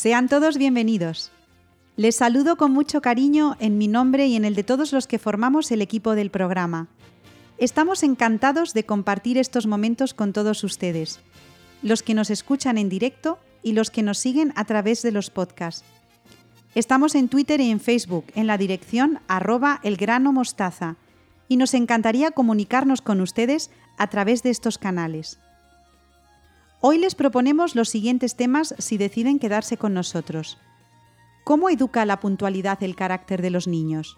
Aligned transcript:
Sean 0.00 0.30
todos 0.30 0.56
bienvenidos. 0.56 1.30
Les 1.96 2.16
saludo 2.16 2.56
con 2.56 2.72
mucho 2.72 3.02
cariño 3.02 3.58
en 3.60 3.76
mi 3.76 3.86
nombre 3.86 4.28
y 4.28 4.34
en 4.34 4.46
el 4.46 4.54
de 4.54 4.64
todos 4.64 4.94
los 4.94 5.06
que 5.06 5.18
formamos 5.18 5.70
el 5.72 5.82
equipo 5.82 6.14
del 6.14 6.30
programa. 6.30 6.88
Estamos 7.58 8.02
encantados 8.02 8.72
de 8.72 8.84
compartir 8.84 9.36
estos 9.36 9.66
momentos 9.66 10.14
con 10.14 10.32
todos 10.32 10.64
ustedes, 10.64 11.20
los 11.82 12.02
que 12.02 12.14
nos 12.14 12.30
escuchan 12.30 12.78
en 12.78 12.88
directo 12.88 13.38
y 13.62 13.74
los 13.74 13.90
que 13.90 14.02
nos 14.02 14.16
siguen 14.16 14.54
a 14.56 14.64
través 14.64 15.02
de 15.02 15.12
los 15.12 15.28
podcasts. 15.28 15.84
Estamos 16.74 17.14
en 17.14 17.28
Twitter 17.28 17.60
y 17.60 17.70
en 17.70 17.78
Facebook 17.78 18.24
en 18.34 18.46
la 18.46 18.56
dirección 18.56 19.20
arroba 19.28 19.80
elgranomostaza 19.82 20.96
y 21.46 21.58
nos 21.58 21.74
encantaría 21.74 22.30
comunicarnos 22.30 23.02
con 23.02 23.20
ustedes 23.20 23.70
a 23.98 24.06
través 24.06 24.42
de 24.42 24.48
estos 24.48 24.78
canales. 24.78 25.38
Hoy 26.82 26.96
les 26.96 27.14
proponemos 27.14 27.74
los 27.74 27.90
siguientes 27.90 28.36
temas 28.36 28.74
si 28.78 28.96
deciden 28.96 29.38
quedarse 29.38 29.76
con 29.76 29.92
nosotros. 29.92 30.56
¿Cómo 31.44 31.68
educa 31.68 32.06
la 32.06 32.20
puntualidad 32.20 32.82
el 32.82 32.96
carácter 32.96 33.42
de 33.42 33.50
los 33.50 33.68
niños? 33.68 34.16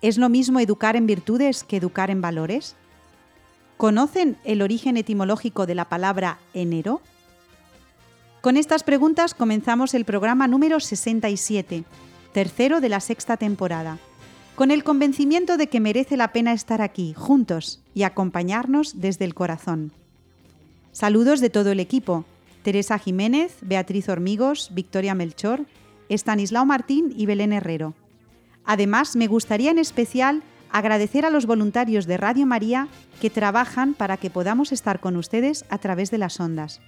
¿Es 0.00 0.16
lo 0.16 0.30
mismo 0.30 0.58
educar 0.58 0.96
en 0.96 1.06
virtudes 1.06 1.64
que 1.64 1.76
educar 1.76 2.10
en 2.10 2.22
valores? 2.22 2.76
¿Conocen 3.76 4.38
el 4.44 4.62
origen 4.62 4.96
etimológico 4.96 5.66
de 5.66 5.74
la 5.74 5.86
palabra 5.86 6.38
enero? 6.54 7.02
Con 8.40 8.56
estas 8.56 8.82
preguntas 8.82 9.34
comenzamos 9.34 9.92
el 9.92 10.06
programa 10.06 10.48
número 10.48 10.80
67, 10.80 11.84
tercero 12.32 12.80
de 12.80 12.88
la 12.88 13.00
sexta 13.00 13.36
temporada, 13.36 13.98
con 14.54 14.70
el 14.70 14.82
convencimiento 14.82 15.58
de 15.58 15.66
que 15.66 15.80
merece 15.80 16.16
la 16.16 16.32
pena 16.32 16.54
estar 16.54 16.80
aquí, 16.80 17.12
juntos, 17.12 17.82
y 17.92 18.04
acompañarnos 18.04 18.98
desde 18.98 19.26
el 19.26 19.34
corazón. 19.34 19.92
Saludos 20.96 21.40
de 21.40 21.50
todo 21.50 21.72
el 21.72 21.78
equipo. 21.78 22.24
Teresa 22.62 22.98
Jiménez, 22.98 23.58
Beatriz 23.60 24.08
Hormigos, 24.08 24.70
Victoria 24.72 25.14
Melchor, 25.14 25.66
Estanislao 26.08 26.64
Martín 26.64 27.12
y 27.14 27.26
Belén 27.26 27.52
Herrero. 27.52 27.92
Además, 28.64 29.14
me 29.14 29.26
gustaría 29.26 29.70
en 29.70 29.78
especial 29.78 30.42
agradecer 30.72 31.26
a 31.26 31.30
los 31.30 31.44
voluntarios 31.44 32.06
de 32.06 32.16
Radio 32.16 32.46
María 32.46 32.88
que 33.20 33.28
trabajan 33.28 33.92
para 33.92 34.16
que 34.16 34.30
podamos 34.30 34.72
estar 34.72 34.98
con 34.98 35.18
ustedes 35.18 35.66
a 35.68 35.76
través 35.76 36.10
de 36.10 36.16
las 36.16 36.40
ondas. 36.40 36.80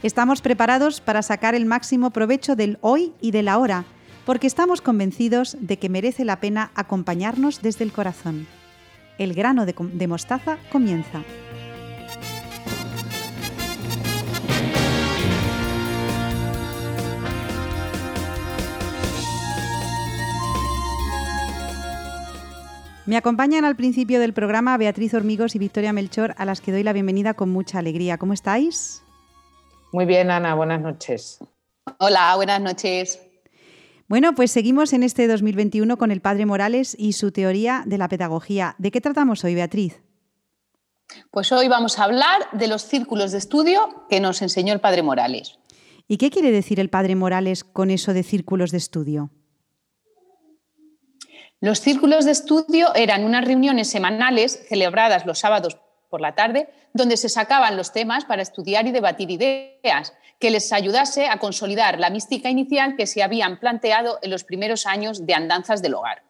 Estamos 0.02 0.40
preparados 0.40 1.02
para 1.02 1.20
sacar 1.20 1.54
el 1.54 1.66
máximo 1.66 2.08
provecho 2.08 2.56
del 2.56 2.78
hoy 2.80 3.12
y 3.20 3.32
del 3.32 3.48
ahora, 3.48 3.84
porque 4.24 4.46
estamos 4.46 4.80
convencidos 4.80 5.58
de 5.60 5.78
que 5.78 5.90
merece 5.90 6.24
la 6.24 6.40
pena 6.40 6.70
acompañarnos 6.74 7.60
desde 7.60 7.84
el 7.84 7.92
corazón. 7.92 8.46
El 9.18 9.34
grano 9.34 9.66
de, 9.66 9.74
de 9.78 10.08
mostaza 10.08 10.56
comienza. 10.70 11.22
Me 23.04 23.16
acompañan 23.16 23.64
al 23.64 23.74
principio 23.74 24.20
del 24.20 24.32
programa 24.32 24.76
Beatriz 24.76 25.12
Hormigos 25.12 25.56
y 25.56 25.58
Victoria 25.58 25.92
Melchor, 25.92 26.36
a 26.38 26.44
las 26.44 26.60
que 26.60 26.70
doy 26.70 26.84
la 26.84 26.92
bienvenida 26.92 27.34
con 27.34 27.50
mucha 27.50 27.80
alegría. 27.80 28.16
¿Cómo 28.16 28.32
estáis? 28.32 29.02
Muy 29.92 30.06
bien, 30.06 30.30
Ana, 30.30 30.54
buenas 30.54 30.80
noches. 30.80 31.40
Hola, 31.98 32.36
buenas 32.36 32.60
noches. 32.60 33.20
Bueno, 34.06 34.36
pues 34.36 34.52
seguimos 34.52 34.92
en 34.92 35.02
este 35.02 35.26
2021 35.26 35.96
con 35.96 36.12
el 36.12 36.20
Padre 36.20 36.46
Morales 36.46 36.94
y 36.96 37.14
su 37.14 37.32
teoría 37.32 37.82
de 37.86 37.98
la 37.98 38.08
pedagogía. 38.08 38.76
¿De 38.78 38.92
qué 38.92 39.00
tratamos 39.00 39.42
hoy, 39.42 39.56
Beatriz? 39.56 40.00
Pues 41.32 41.50
hoy 41.50 41.66
vamos 41.66 41.98
a 41.98 42.04
hablar 42.04 42.42
de 42.52 42.68
los 42.68 42.82
círculos 42.82 43.32
de 43.32 43.38
estudio 43.38 44.06
que 44.08 44.20
nos 44.20 44.42
enseñó 44.42 44.72
el 44.72 44.80
Padre 44.80 45.02
Morales. 45.02 45.58
¿Y 46.06 46.18
qué 46.18 46.30
quiere 46.30 46.52
decir 46.52 46.78
el 46.78 46.88
Padre 46.88 47.16
Morales 47.16 47.64
con 47.64 47.90
eso 47.90 48.14
de 48.14 48.22
círculos 48.22 48.70
de 48.70 48.78
estudio? 48.78 49.30
Los 51.62 51.80
círculos 51.80 52.24
de 52.24 52.32
estudio 52.32 52.92
eran 52.96 53.22
unas 53.22 53.44
reuniones 53.44 53.88
semanales 53.88 54.66
celebradas 54.68 55.26
los 55.26 55.38
sábados 55.38 55.78
por 56.10 56.20
la 56.20 56.34
tarde, 56.34 56.68
donde 56.92 57.16
se 57.16 57.28
sacaban 57.28 57.76
los 57.76 57.92
temas 57.92 58.24
para 58.24 58.42
estudiar 58.42 58.88
y 58.88 58.90
debatir 58.90 59.30
ideas 59.30 60.12
que 60.40 60.50
les 60.50 60.72
ayudase 60.72 61.28
a 61.28 61.38
consolidar 61.38 62.00
la 62.00 62.10
mística 62.10 62.50
inicial 62.50 62.96
que 62.96 63.06
se 63.06 63.22
habían 63.22 63.60
planteado 63.60 64.18
en 64.22 64.32
los 64.32 64.42
primeros 64.42 64.86
años 64.86 65.24
de 65.24 65.34
andanzas 65.34 65.82
del 65.82 65.94
hogar. 65.94 66.24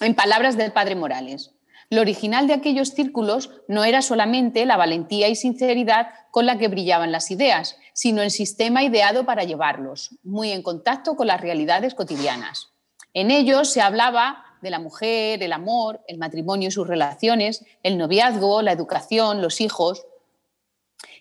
En 0.00 0.14
palabras 0.14 0.56
del 0.56 0.72
padre 0.72 0.94
Morales, 0.94 1.50
lo 1.90 2.00
original 2.00 2.46
de 2.46 2.54
aquellos 2.54 2.94
círculos 2.94 3.50
no 3.68 3.84
era 3.84 4.00
solamente 4.00 4.64
la 4.64 4.78
valentía 4.78 5.28
y 5.28 5.36
sinceridad 5.36 6.08
con 6.30 6.46
la 6.46 6.56
que 6.56 6.68
brillaban 6.68 7.12
las 7.12 7.30
ideas, 7.30 7.76
sino 7.92 8.22
el 8.22 8.30
sistema 8.30 8.82
ideado 8.82 9.26
para 9.26 9.44
llevarlos, 9.44 10.16
muy 10.22 10.50
en 10.52 10.62
contacto 10.62 11.14
con 11.14 11.26
las 11.26 11.42
realidades 11.42 11.94
cotidianas. 11.94 12.72
En 13.12 13.30
ellos 13.30 13.70
se 13.70 13.80
hablaba 13.80 14.45
de 14.66 14.70
la 14.70 14.80
mujer, 14.80 15.42
el 15.42 15.52
amor, 15.52 16.00
el 16.08 16.18
matrimonio 16.18 16.68
y 16.68 16.72
sus 16.72 16.86
relaciones, 16.86 17.64
el 17.82 17.96
noviazgo, 17.96 18.62
la 18.62 18.72
educación, 18.72 19.40
los 19.40 19.60
hijos. 19.60 20.04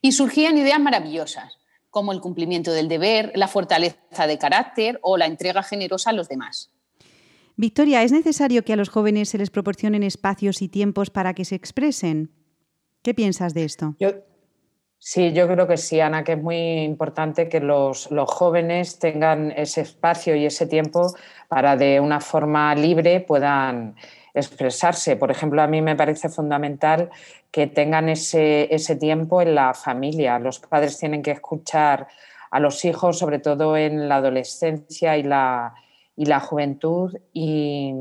Y 0.01 0.11
surgían 0.11 0.57
ideas 0.57 0.79
maravillosas, 0.79 1.59
como 1.91 2.11
el 2.11 2.21
cumplimiento 2.21 2.71
del 2.73 2.89
deber, 2.89 3.31
la 3.35 3.47
fortaleza 3.47 4.27
de 4.27 4.37
carácter 4.37 4.99
o 5.03 5.15
la 5.17 5.27
entrega 5.27 5.61
generosa 5.61 6.09
a 6.09 6.13
los 6.13 6.27
demás. 6.27 6.71
Victoria, 7.55 8.03
¿es 8.03 8.11
necesario 8.11 8.65
que 8.65 8.73
a 8.73 8.75
los 8.75 8.89
jóvenes 8.89 9.29
se 9.29 9.37
les 9.37 9.49
proporcionen 9.49 10.03
espacios 10.03 10.61
y 10.61 10.67
tiempos 10.67 11.09
para 11.09 11.33
que 11.33 11.45
se 11.45 11.55
expresen? 11.55 12.31
¿Qué 13.03 13.13
piensas 13.13 13.53
de 13.53 13.63
esto? 13.63 13.95
Sí, 15.07 15.33
yo 15.33 15.47
creo 15.47 15.67
que 15.67 15.77
sí, 15.77 15.99
Ana, 15.99 16.23
que 16.23 16.31
es 16.31 16.41
muy 16.41 16.57
importante 16.81 17.47
que 17.47 17.59
los, 17.59 18.09
jóvenes 18.25 18.97
tengan 18.97 19.51
ese 19.51 19.81
espacio 19.81 20.35
y 20.35 20.47
ese 20.47 20.65
tiempo 20.65 21.13
para 21.47 21.77
de 21.77 21.99
una 21.99 22.19
forma 22.19 22.73
libre 22.73 23.19
puedan 23.19 23.95
expresarse. 24.33 25.15
Por 25.15 25.29
ejemplo, 25.29 25.61
a 25.61 25.67
mí 25.67 25.79
me 25.83 25.95
parece 25.95 26.29
fundamental 26.29 27.11
que 27.51 27.67
tengan 27.67 28.09
ese, 28.09 28.73
ese 28.73 28.95
tiempo 28.95 29.43
en 29.43 29.53
la 29.53 29.75
familia. 29.75 30.39
Los 30.39 30.59
padres 30.59 30.97
tienen 30.97 31.21
que 31.21 31.31
escuchar 31.31 32.07
a 32.49 32.59
los 32.59 32.83
hijos, 32.83 33.19
sobre 33.19 33.37
todo 33.37 33.77
en 33.77 34.09
la 34.09 34.15
adolescencia 34.15 35.17
y 35.17 35.23
la, 35.23 35.75
y 36.15 36.25
la 36.25 36.39
juventud, 36.39 37.15
y, 37.31 37.93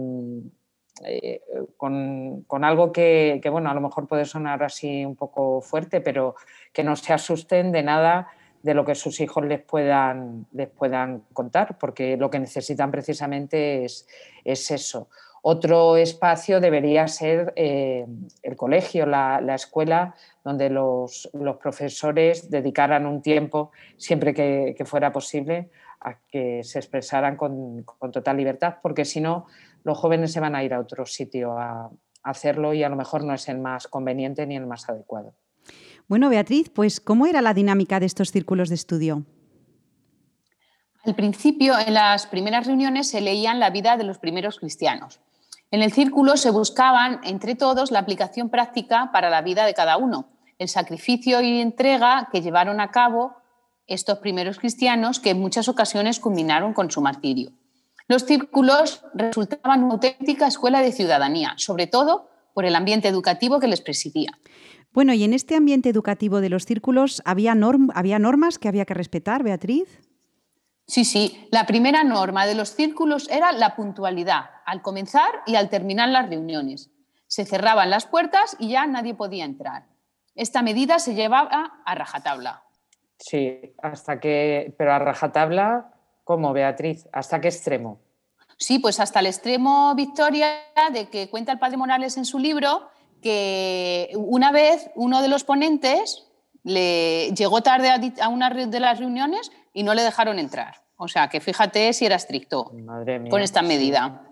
eh, 1.03 1.41
con, 1.77 2.45
algo 2.65 2.93
que, 2.93 3.41
bueno, 3.51 3.71
a 3.71 3.75
lo 3.75 3.81
mejor 3.81 4.07
puede 4.07 4.25
sonar 4.25 4.63
así 4.63 5.05
un 5.05 5.17
poco 5.17 5.61
fuerte, 5.61 6.01
pero 6.01 6.37
que 6.73 6.85
no 6.85 6.95
se 6.95 7.13
asusten 7.13 7.73
de 7.73 7.83
nada 7.83 8.29
de 8.63 8.75
lo 8.75 8.85
que 8.85 8.95
sus 8.95 9.21
hijos 9.21 9.45
les 9.45 9.61
puedan, 9.61 10.47
les 10.53 10.69
puedan 10.69 11.25
contar, 11.33 11.77
porque 11.79 12.17
lo 12.17 12.31
que 12.31 12.39
necesitan 12.39 12.91
precisamente 12.91 13.85
es, 13.85 14.07
es 14.45 14.71
eso. 14.71 15.09
Otro 15.43 15.99
espacio 15.99 16.59
debería 16.59 17.07
ser 17.07 17.53
eh, 17.57 18.07
el 18.43 18.57
colegio, 18.57 19.05
la, 19.05 19.55
escuela, 19.55 20.15
donde 20.43 20.71
los, 20.71 21.29
profesores 21.61 22.49
dedicaran 22.49 23.05
un 23.05 23.21
tiempo, 23.21 23.71
siempre 23.99 24.33
que, 24.33 24.83
fuera 24.87 25.13
posible, 25.13 25.69
a 26.01 26.19
que 26.31 26.65
se 26.65 26.79
expresaran 26.79 27.37
con, 27.37 27.83
con 27.83 28.11
total 28.11 28.39
libertad, 28.39 28.77
porque 28.81 29.05
si 29.05 29.21
no, 29.21 29.45
los 29.85 29.99
jóvenes 29.99 30.33
se 30.33 30.41
van 30.41 30.57
a 30.57 30.65
ir 30.65 30.75
a 30.75 30.81
otro 30.81 31.07
sitio 31.07 31.57
a, 31.59 31.91
hacerlo 32.25 32.73
y 32.73 32.83
a 32.83 32.89
lo 32.89 32.97
mejor 32.97 33.23
no 33.23 33.35
es 33.35 33.49
el 33.51 33.59
más 33.59 33.87
conveniente 33.87 34.47
ni 34.47 34.57
el 34.57 34.67
más 34.67 34.89
adecuado. 34.89 35.35
Bueno, 36.09 36.31
Beatriz, 36.31 36.71
pues 36.71 36.99
¿cómo 36.99 37.27
era 37.27 37.43
la 37.43 37.53
dinámica 37.53 38.01
de 38.01 38.07
estos 38.07 38.31
círculos 38.31 38.71
de 38.71 38.77
estudio? 38.77 39.25
Al 41.05 41.15
principio, 41.15 41.75
en 41.79 41.93
las 41.93 42.27
primeras 42.27 42.67
reuniones 42.67 43.11
se 43.11 43.21
leían 43.21 43.61
la 43.61 43.69
vida 43.69 43.99
de 43.99 44.05
los 44.05 44.19
primeros 44.19 44.59
cristianos. 44.59 45.21
En 45.71 45.83
el 45.83 45.93
círculo 45.93 46.39
se 46.39 46.51
buscaban 46.51 47.21
entre 47.25 47.57
todos 47.57 47.91
la 47.91 47.99
aplicación 47.99 48.49
práctica 48.49 49.11
para 49.13 49.29
la 49.29 49.43
vida 49.43 49.67
de 49.67 49.75
cada 49.75 49.99
uno, 49.99 50.29
el 50.59 50.69
sacrificio 50.69 51.43
y 51.43 51.61
entrega 51.61 52.31
que 52.33 52.41
llevaron 52.41 52.81
a 52.81 52.91
cabo 52.91 53.37
estos 53.87 54.19
primeros 54.21 54.59
cristianos 54.59 55.21
que 55.21 55.31
en 55.31 55.41
muchas 55.41 55.69
ocasiones 55.69 56.21
culminaron 56.21 56.73
con 56.73 56.91
su 56.91 57.03
martirio. 57.03 57.53
Los 58.07 58.25
círculos 58.25 59.03
resultaban 59.15 59.85
una 59.85 59.95
auténtica 59.95 60.47
escuela 60.47 60.83
de 60.83 60.93
ciudadanía, 60.93 61.55
sobre 61.57 61.87
todo 61.87 62.29
por 62.53 62.65
el 62.65 62.77
ambiente 62.77 63.09
educativo 63.09 63.61
que 63.61 63.69
les 63.69 63.81
presidía. 63.81 64.39
Bueno, 64.93 65.13
y 65.13 65.25
en 65.25 65.33
este 65.33 65.57
ambiente 65.57 65.89
educativo 65.89 66.41
de 66.41 66.51
los 66.51 66.67
círculos, 66.67 67.23
¿había, 67.25 67.57
¿había 67.95 68.19
normas 68.19 68.59
que 68.59 68.69
había 68.69 68.85
que 68.85 68.95
respetar, 68.95 69.43
Beatriz? 69.43 70.01
Sí, 70.87 71.05
sí. 71.05 71.49
La 71.51 71.67
primera 71.67 72.05
norma 72.05 72.47
de 72.47 72.55
los 72.55 72.75
círculos 72.75 73.29
era 73.31 73.53
la 73.53 73.75
puntualidad, 73.75 74.51
al 74.67 74.83
comenzar 74.83 75.43
y 75.47 75.57
al 75.57 75.71
terminar 75.71 76.11
las 76.11 76.29
reuniones. 76.29 76.91
Se 77.27 77.45
cerraban 77.45 77.91
las 77.91 78.07
puertas 78.07 78.57
y 78.61 78.69
ya 78.69 78.87
nadie 78.87 79.15
podía 79.15 79.45
entrar. 79.45 79.87
Esta 80.35 80.63
medida 80.63 80.99
se 80.99 81.15
llevaba 81.15 81.81
a 81.85 81.95
rajatabla. 81.95 82.63
Sí, 83.19 83.75
hasta 83.83 84.21
que, 84.21 84.75
pero 84.77 84.93
a 84.93 84.99
rajatabla, 84.99 85.94
¿cómo, 86.25 86.53
Beatriz? 86.53 87.07
¿Hasta 87.13 87.41
qué 87.41 87.49
extremo? 87.49 88.01
Sí, 88.57 88.79
pues 88.79 89.01
hasta 89.01 89.21
el 89.21 89.27
extremo, 89.27 89.95
Victoria, 89.95 90.49
de 90.93 91.09
que 91.09 91.29
cuenta 91.29 91.53
el 91.53 91.59
padre 91.59 91.77
Morales 91.77 92.17
en 92.17 92.25
su 92.25 92.39
libro 92.39 92.89
que 93.23 94.11
una 94.15 94.53
vez 94.53 94.91
uno 94.95 95.23
de 95.23 95.29
los 95.29 95.45
ponentes 95.45 96.27
le 96.63 97.31
llegó 97.31 97.63
tarde 97.63 97.89
a 98.21 98.29
una 98.29 98.51
de 98.51 98.81
las 98.81 98.99
reuniones 98.99 99.51
y 99.73 99.83
no 99.83 99.95
le 99.95 100.03
dejaron 100.03 100.39
entrar. 100.39 100.83
O 100.97 101.09
sea, 101.09 101.29
que 101.29 101.41
fíjate 101.41 101.93
si 101.93 102.07
era 102.07 102.17
estricto 102.17 102.71
con 103.31 103.41
esta 103.41 103.63
medida. 103.63 104.24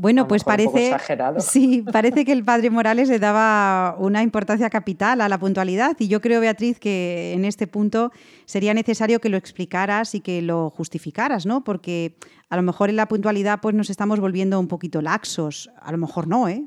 Bueno, 0.00 0.26
pues 0.26 0.44
parece, 0.44 0.96
sí, 1.40 1.82
parece 1.82 2.24
que 2.24 2.32
el 2.32 2.42
padre 2.42 2.70
Morales 2.70 3.10
le 3.10 3.18
daba 3.18 3.96
una 3.98 4.22
importancia 4.22 4.70
capital 4.70 5.20
a 5.20 5.28
la 5.28 5.36
puntualidad 5.36 5.94
y 5.98 6.08
yo 6.08 6.22
creo, 6.22 6.40
Beatriz, 6.40 6.80
que 6.80 7.34
en 7.34 7.44
este 7.44 7.66
punto 7.66 8.10
sería 8.46 8.72
necesario 8.72 9.20
que 9.20 9.28
lo 9.28 9.36
explicaras 9.36 10.14
y 10.14 10.22
que 10.22 10.40
lo 10.40 10.70
justificaras, 10.70 11.44
¿no? 11.44 11.64
Porque 11.64 12.16
a 12.48 12.56
lo 12.56 12.62
mejor 12.62 12.88
en 12.88 12.96
la 12.96 13.08
puntualidad 13.08 13.60
pues 13.60 13.74
nos 13.74 13.90
estamos 13.90 14.20
volviendo 14.20 14.58
un 14.58 14.68
poquito 14.68 15.02
laxos, 15.02 15.70
a 15.82 15.92
lo 15.92 15.98
mejor 15.98 16.26
no, 16.28 16.48
¿eh? 16.48 16.64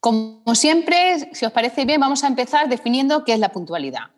Como 0.00 0.54
siempre, 0.54 1.28
si 1.34 1.44
os 1.44 1.52
parece 1.52 1.84
bien, 1.84 2.00
vamos 2.00 2.24
a 2.24 2.28
empezar 2.28 2.70
definiendo 2.70 3.22
qué 3.26 3.34
es 3.34 3.38
la 3.38 3.52
puntualidad. 3.52 4.12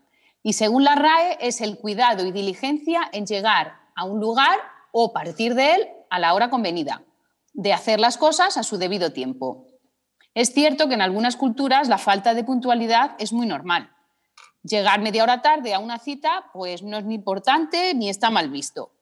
Y 0.44 0.52
según 0.52 0.84
la 0.84 0.94
RAE, 0.94 1.38
es 1.40 1.60
el 1.60 1.76
cuidado 1.76 2.24
y 2.24 2.30
diligencia 2.30 3.00
en 3.12 3.26
llegar 3.26 3.80
a 3.96 4.04
un 4.04 4.20
lugar 4.20 4.56
o 4.92 5.12
partir 5.12 5.56
de 5.56 5.74
él 5.74 5.88
a 6.10 6.18
la 6.18 6.34
hora 6.34 6.50
convenida, 6.50 7.02
de 7.52 7.72
hacer 7.72 8.00
las 8.00 8.16
cosas 8.18 8.56
a 8.56 8.62
su 8.62 8.78
debido 8.78 9.12
tiempo. 9.12 9.66
Es 10.34 10.52
cierto 10.52 10.88
que 10.88 10.94
en 10.94 11.02
algunas 11.02 11.36
culturas 11.36 11.88
la 11.88 11.98
falta 11.98 12.34
de 12.34 12.44
puntualidad 12.44 13.16
es 13.18 13.32
muy 13.32 13.46
normal. 13.46 13.90
Llegar 14.62 15.00
media 15.00 15.22
hora 15.22 15.42
tarde 15.42 15.74
a 15.74 15.78
una 15.78 15.98
cita 15.98 16.46
pues 16.52 16.82
no 16.82 16.98
es 16.98 17.04
ni 17.04 17.14
importante 17.14 17.94
ni 17.94 18.08
está 18.08 18.30
mal 18.30 18.50
visto. 18.50 18.92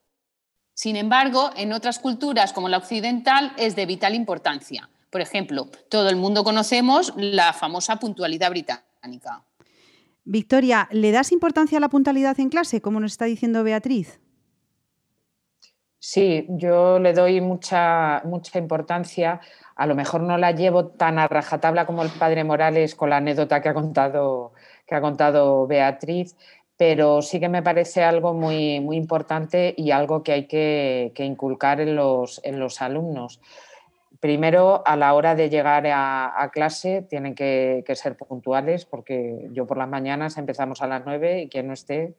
Sin 0.74 0.96
embargo, 0.96 1.50
en 1.56 1.72
otras 1.72 1.98
culturas 1.98 2.52
como 2.52 2.68
la 2.68 2.78
occidental 2.78 3.52
es 3.56 3.76
de 3.76 3.86
vital 3.86 4.14
importancia. 4.14 4.90
Por 5.10 5.20
ejemplo, 5.20 5.68
todo 5.88 6.10
el 6.10 6.16
mundo 6.16 6.44
conocemos 6.44 7.14
la 7.16 7.52
famosa 7.52 7.96
puntualidad 7.96 8.50
británica. 8.50 9.44
Victoria, 10.24 10.88
¿le 10.90 11.12
das 11.12 11.32
importancia 11.32 11.78
a 11.78 11.80
la 11.80 11.88
puntualidad 11.88 12.38
en 12.40 12.50
clase, 12.50 12.80
como 12.80 13.00
nos 13.00 13.12
está 13.12 13.24
diciendo 13.26 13.62
Beatriz? 13.62 14.20
Sí, 16.08 16.46
yo 16.50 17.00
le 17.00 17.12
doy 17.12 17.40
mucha, 17.40 18.22
mucha 18.24 18.60
importancia. 18.60 19.40
A 19.74 19.86
lo 19.88 19.96
mejor 19.96 20.20
no 20.20 20.38
la 20.38 20.52
llevo 20.52 20.86
tan 20.86 21.18
a 21.18 21.26
rajatabla 21.26 21.84
como 21.84 22.04
el 22.04 22.10
padre 22.10 22.44
Morales 22.44 22.94
con 22.94 23.10
la 23.10 23.16
anécdota 23.16 23.60
que 23.60 23.70
ha 23.70 23.74
contado, 23.74 24.52
que 24.86 24.94
ha 24.94 25.00
contado 25.00 25.66
Beatriz, 25.66 26.36
pero 26.76 27.22
sí 27.22 27.40
que 27.40 27.48
me 27.48 27.60
parece 27.60 28.04
algo 28.04 28.34
muy, 28.34 28.78
muy 28.78 28.96
importante 28.96 29.74
y 29.76 29.90
algo 29.90 30.22
que 30.22 30.32
hay 30.32 30.46
que, 30.46 31.12
inculcar 31.18 31.80
en 31.80 31.96
los, 31.96 32.40
en 32.44 32.60
los, 32.60 32.80
alumnos. 32.80 33.40
Primero, 34.20 34.84
a 34.86 34.94
la 34.94 35.12
hora 35.12 35.34
de 35.34 35.50
llegar 35.50 35.88
a, 35.88 36.50
clase, 36.52 37.02
tienen 37.02 37.34
que, 37.34 37.82
que, 37.84 37.96
ser 37.96 38.16
puntuales, 38.16 38.84
porque 38.84 39.48
yo 39.50 39.66
por 39.66 39.76
las 39.76 39.88
mañanas 39.88 40.38
empezamos 40.38 40.82
a 40.82 40.86
las 40.86 41.02
nueve 41.04 41.42
y 41.42 41.48
quien 41.48 41.66
no 41.66 41.72
esté, 41.72 42.14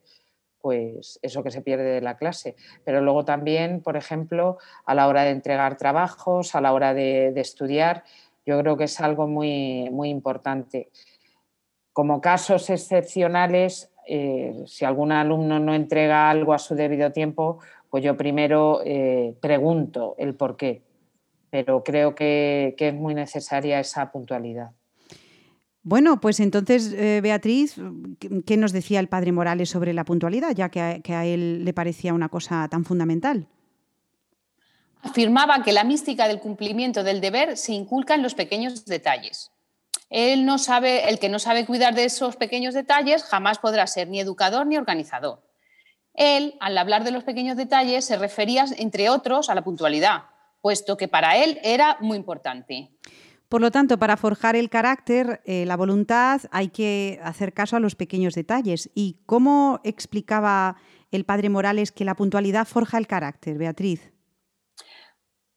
pues 0.62 1.20
eso 1.22 1.44
que 1.44 1.52
se 1.52 1.62
pierde 1.62 1.86
de 1.86 2.02
la 2.02 2.18
clase. 2.18 2.56
Pero 2.84 3.02
luego 3.02 3.26
también, 3.26 3.82
por 3.82 3.98
ejemplo, 3.98 4.58
a 4.86 4.96
la 4.96 5.08
hora 5.08 5.24
de 5.24 5.32
entregar 5.32 5.78
trabajos, 5.78 6.56
a 6.56 6.62
la 6.62 6.74
hora 6.74 6.94
de, 6.94 7.34
estudiar, 7.36 8.04
yo 8.46 8.60
creo 8.60 8.78
que 8.78 8.86
es 8.86 9.00
algo 9.00 9.28
muy, 9.28 9.90
muy 9.92 10.10
importante. 10.10 10.90
Como 11.94 12.22
casos 12.22 12.70
excepcionales, 12.70 13.92
eh, 14.08 14.64
si 14.66 14.86
algún 14.86 15.12
alumno 15.12 15.60
no 15.60 15.74
entrega 15.74 16.30
algo 16.30 16.54
a 16.54 16.60
su 16.60 16.76
debido 16.76 17.12
tiempo, 17.12 17.60
pues 17.90 18.04
yo 18.04 18.16
primero 18.18 18.82
eh, 18.86 19.36
pregunto 19.42 20.16
el 20.18 20.36
por 20.36 20.58
qué, 20.58 20.82
pero 21.50 21.84
creo 21.84 22.16
que 22.16 22.76
es 22.78 22.94
muy 22.94 23.16
necesaria 23.16 23.80
esa 23.80 24.12
puntualidad. 24.12 24.72
Bueno, 25.90 26.20
pues 26.20 26.42
entonces, 26.42 26.92
eh, 26.92 27.22
Beatriz, 27.24 27.78
¿qué 28.46 28.58
nos 28.58 28.74
decía 28.74 29.00
el 29.00 29.08
padre 29.08 29.32
Morales 29.32 29.70
sobre 29.70 29.94
la 29.94 30.04
puntualidad, 30.04 30.54
ya 30.54 30.68
que 30.68 30.82
a, 30.82 31.26
él 31.26 31.64
le 31.64 31.74
parecía 31.74 32.14
una 32.14 32.28
cosa 32.28 32.68
tan 32.70 32.84
fundamental? 32.84 33.48
Afirmaba 35.02 35.64
que 35.64 35.72
la 35.72 35.86
mística 35.86 36.28
del 36.28 36.42
cumplimiento 36.42 37.06
del 37.06 37.22
deber 37.22 37.56
se 37.56 37.72
inculca 37.72 38.16
en 38.16 38.22
los 38.22 38.36
pequeños 38.36 38.84
detalles. 38.84 39.54
Él 40.10 40.46
no 40.46 40.58
sabe, 40.58 41.08
el 41.08 41.20
que 41.20 41.30
no 41.30 41.40
sabe 41.40 41.66
cuidar 41.66 41.96
de 41.96 42.04
esos 42.04 42.36
pequeños 42.36 42.74
detalles 42.74 43.24
jamás 43.24 43.58
podrá 43.58 43.88
ser 43.88 44.10
ni 44.10 44.20
educador 44.20 44.68
ni 44.68 44.76
organizador. 44.76 45.42
Él, 46.14 46.56
al 46.60 46.78
hablar 46.78 47.06
de 47.06 47.12
los 47.12 47.24
pequeños 47.24 47.56
detalles, 47.56 48.04
se 48.04 48.18
refería, 48.18 48.66
entre 48.76 49.10
otros, 49.10 49.50
a 49.50 49.56
la 49.56 49.64
puntualidad, 49.64 50.24
puesto 50.62 50.98
que 50.98 51.08
para 51.08 51.38
él 51.38 51.62
era 51.64 51.96
muy 52.02 52.18
importante. 52.18 52.92
Por 53.50 53.62
lo 53.62 53.72
tanto, 53.72 53.98
para 53.98 54.18
forjar 54.18 54.58
el 54.58 54.70
carácter, 54.70 55.42
eh, 55.46 55.66
la 55.66 55.78
voluntad, 55.78 56.42
hay 56.52 56.68
que 56.68 57.20
hacer 57.24 57.54
caso 57.54 57.78
a 57.78 57.80
los 57.80 57.96
pequeños 57.96 58.34
detalles. 58.34 58.90
¿Y 58.94 59.22
cómo 59.26 59.80
explicaba 59.84 60.76
el 61.12 61.24
padre 61.24 61.50
Morales 61.50 61.94
que 61.94 62.04
la 62.04 62.16
puntualidad 62.16 62.68
forja 62.68 62.98
el 62.98 63.08
carácter, 63.08 63.58
Beatriz? 63.58 64.12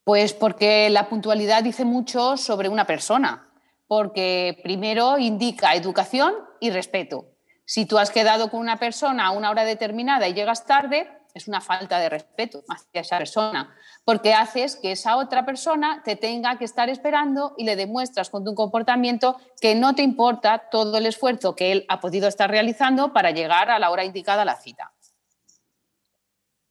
Pues 0.04 0.32
porque 0.32 0.88
la 0.90 1.08
puntualidad 1.08 1.64
dice 1.64 1.84
mucho 1.84 2.36
sobre 2.36 2.68
una 2.68 2.86
persona, 2.86 3.52
porque 3.88 4.60
primero 4.62 5.18
indica 5.18 5.74
educación 5.74 6.32
y 6.60 6.70
respeto. 6.70 7.26
Si 7.64 7.86
tú 7.86 7.98
has 7.98 8.10
quedado 8.10 8.50
con 8.50 8.60
una 8.60 8.78
persona 8.78 9.26
a 9.26 9.30
una 9.32 9.50
hora 9.50 9.64
determinada 9.64 10.28
y 10.28 10.34
llegas 10.34 10.64
tarde, 10.64 11.08
es 11.34 11.48
una 11.48 11.60
falta 11.60 11.98
de 11.98 12.08
respeto 12.08 12.62
hacia 12.68 13.00
esa 13.00 13.18
persona, 13.18 13.74
porque 14.04 14.34
haces 14.34 14.76
que 14.76 14.92
esa 14.92 15.16
otra 15.16 15.44
persona 15.44 16.02
te 16.04 16.16
tenga 16.16 16.58
que 16.58 16.64
estar 16.64 16.88
esperando 16.88 17.54
y 17.56 17.64
le 17.64 17.76
demuestras 17.76 18.30
con 18.30 18.44
tu 18.44 18.54
comportamiento 18.54 19.36
que 19.60 19.74
no 19.74 19.94
te 19.94 20.02
importa 20.02 20.68
todo 20.70 20.98
el 20.98 21.06
esfuerzo 21.06 21.54
que 21.54 21.72
él 21.72 21.84
ha 21.88 22.00
podido 22.00 22.28
estar 22.28 22.50
realizando 22.50 23.12
para 23.12 23.30
llegar 23.30 23.70
a 23.70 23.78
la 23.78 23.90
hora 23.90 24.04
indicada 24.04 24.42
a 24.42 24.44
la 24.46 24.56
cita. 24.56 24.92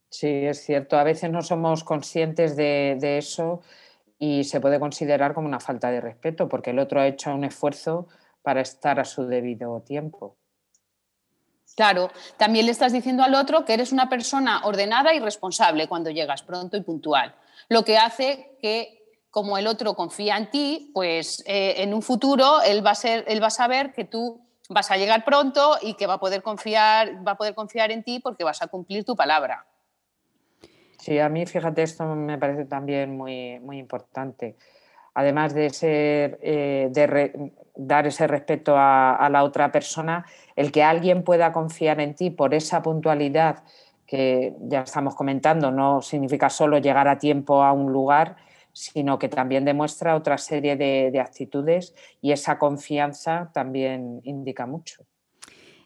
Sí, 0.10 0.28
es 0.28 0.64
cierto. 0.64 0.98
A 0.98 1.04
veces 1.04 1.30
no 1.30 1.42
somos 1.44 1.84
conscientes 1.84 2.56
de, 2.56 2.98
de 3.00 3.20
eso 3.20 3.62
y 4.18 4.44
se 4.44 4.60
puede 4.60 4.80
considerar 4.80 5.34
como 5.34 5.48
una 5.48 5.60
falta 5.60 5.92
de 5.92 6.02
respeto 6.02 6.50
porque 6.50 6.72
el 6.72 6.80
otro 6.80 7.00
ha 7.00 7.08
hecho 7.08 7.34
un 7.34 7.44
esfuerzo 7.44 8.08
para 8.42 8.62
estar 8.62 9.00
a 9.00 9.06
su 9.06 9.28
debido 9.28 9.82
tiempo. 9.82 10.39
Claro, 11.80 12.12
también 12.36 12.66
le 12.66 12.74
estás 12.74 12.92
diciendo 12.92 13.24
al 13.24 13.34
otro 13.36 13.64
que 13.64 13.74
eres 13.74 13.94
una 13.94 14.10
persona 14.10 14.66
ordenada 14.66 15.14
y 15.14 15.22
responsable 15.22 15.88
cuando 15.88 16.10
llegas 16.10 16.44
pronto 16.44 16.76
y 16.76 16.82
puntual, 16.82 17.34
lo 17.70 17.86
que 17.86 17.98
hace 17.98 18.58
que 18.62 19.02
como 19.32 19.58
el 19.58 19.66
otro 19.66 19.94
confía 19.94 20.36
en 20.36 20.50
ti, 20.50 20.92
pues 20.94 21.42
eh, 21.48 21.76
en 21.78 21.94
un 21.94 22.02
futuro 22.02 22.62
él 22.64 22.86
va, 22.86 22.92
a 22.92 22.96
ser, 22.96 23.24
él 23.30 23.42
va 23.42 23.48
a 23.48 23.52
saber 23.52 23.94
que 23.94 24.04
tú 24.04 24.42
vas 24.68 24.92
a 24.92 24.98
llegar 24.98 25.24
pronto 25.24 25.78
y 25.82 25.94
que 25.94 26.06
va 26.06 26.16
a 26.16 26.20
poder 26.20 26.44
confiar, 26.44 27.26
va 27.26 27.32
a 27.32 27.38
poder 27.38 27.56
confiar 27.56 27.92
en 27.92 28.04
ti 28.04 28.20
porque 28.20 28.44
vas 28.44 28.62
a 28.62 28.68
cumplir 28.68 29.06
tu 29.06 29.16
palabra. 29.16 29.66
Sí, 30.98 31.18
a 31.18 31.30
mí, 31.30 31.46
fíjate, 31.46 31.82
esto 31.82 32.04
me 32.04 32.38
parece 32.38 32.66
también 32.66 33.16
muy, 33.16 33.58
muy 33.62 33.78
importante. 33.78 34.58
Además 35.20 35.54
de 35.54 35.70
eh, 36.42 37.60
dar 37.76 38.08
ese 38.08 38.26
respeto 38.26 38.76
a, 38.78 39.28
la 39.30 39.44
otra 39.44 39.70
persona, 39.70 40.26
el 40.56 40.72
que 40.72 40.82
alguien 40.82 41.24
pueda 41.24 41.52
confiar 41.52 42.00
en 42.00 42.16
ti 42.16 42.30
por 42.30 42.54
esa 42.54 42.82
puntualidad 42.82 43.66
que 44.08 44.56
ya 44.62 44.84
estamos 44.84 45.16
comentando, 45.16 45.72
no 45.72 46.02
significa 46.02 46.50
solo 46.50 46.78
llegar 46.78 47.10
a 47.10 47.20
tiempo 47.20 47.62
a 47.64 47.74
un 47.74 47.92
lugar, 47.92 48.38
sino 48.72 49.20
que 49.20 49.28
también 49.28 49.66
demuestra 49.66 50.16
otra 50.16 50.38
serie 50.38 50.78
de 50.78 51.20
actitudes 51.20 51.94
y 52.22 52.32
esa 52.32 52.58
confianza 52.58 53.52
también 53.54 54.22
indica 54.24 54.66
mucho. 54.66 55.04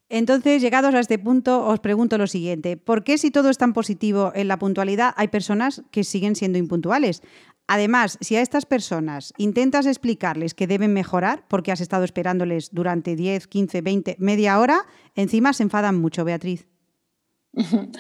Entonces, 0.09 0.61
llegados 0.61 0.93
a 0.93 0.99
este 0.99 1.17
punto, 1.17 1.65
os 1.65 1.79
pregunto 1.79 2.19
lo 2.19 2.27
siguiente. 2.27 2.77
¿Por 2.77 3.03
qué 3.03 3.17
si 3.17 3.31
todo 3.31 3.49
es 3.49 3.57
tan 3.57 3.73
positivo 3.73 4.31
en 4.35 4.47
la 4.47 4.59
puntualidad 4.59 5.13
hay 5.17 5.29
personas 5.29 5.81
que 5.89 6.03
siguen 6.03 6.35
siendo 6.35 6.59
impuntuales? 6.59 7.23
Además, 7.67 8.17
si 8.21 8.35
a 8.35 8.41
estas 8.41 8.65
personas 8.65 9.33
intentas 9.37 9.85
explicarles 9.85 10.53
que 10.53 10.67
deben 10.67 10.93
mejorar 10.93 11.45
porque 11.47 11.71
has 11.71 11.81
estado 11.81 12.03
esperándoles 12.03 12.71
durante 12.71 13.15
10, 13.15 13.47
15, 13.47 13.81
20, 13.81 14.15
media 14.19 14.59
hora, 14.59 14.85
encima 15.15 15.53
se 15.53 15.63
enfadan 15.63 15.99
mucho, 15.99 16.25
Beatriz. 16.25 16.67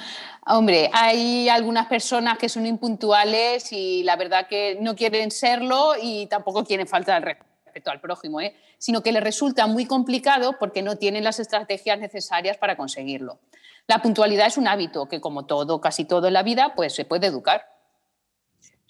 Hombre, 0.45 0.89
hay 0.93 1.47
algunas 1.47 1.87
personas 1.87 2.37
que 2.37 2.49
son 2.49 2.65
impuntuales 2.65 3.71
y 3.71 4.03
la 4.03 4.15
verdad 4.15 4.47
que 4.47 4.77
no 4.81 4.95
quieren 4.95 5.31
serlo 5.31 5.93
y 6.01 6.25
tampoco 6.27 6.65
quieren 6.65 6.87
faltar 6.87 7.15
al 7.15 7.23
respeto 7.23 7.91
al 7.91 8.01
prójimo, 8.01 8.41
¿eh? 8.41 8.55
sino 8.77 9.01
que 9.01 9.11
les 9.11 9.23
resulta 9.23 9.67
muy 9.67 9.85
complicado 9.85 10.57
porque 10.59 10.81
no 10.81 10.97
tienen 10.97 11.23
las 11.23 11.39
estrategias 11.39 11.99
necesarias 11.99 12.57
para 12.57 12.75
conseguirlo. 12.75 13.39
La 13.87 14.01
puntualidad 14.01 14.47
es 14.47 14.57
un 14.57 14.67
hábito 14.67 15.07
que, 15.07 15.21
como 15.21 15.45
todo, 15.45 15.81
casi 15.81 16.05
todo 16.05 16.27
en 16.27 16.33
la 16.33 16.43
vida, 16.43 16.73
pues 16.75 16.93
se 16.93 17.05
puede 17.05 17.27
educar. 17.27 17.72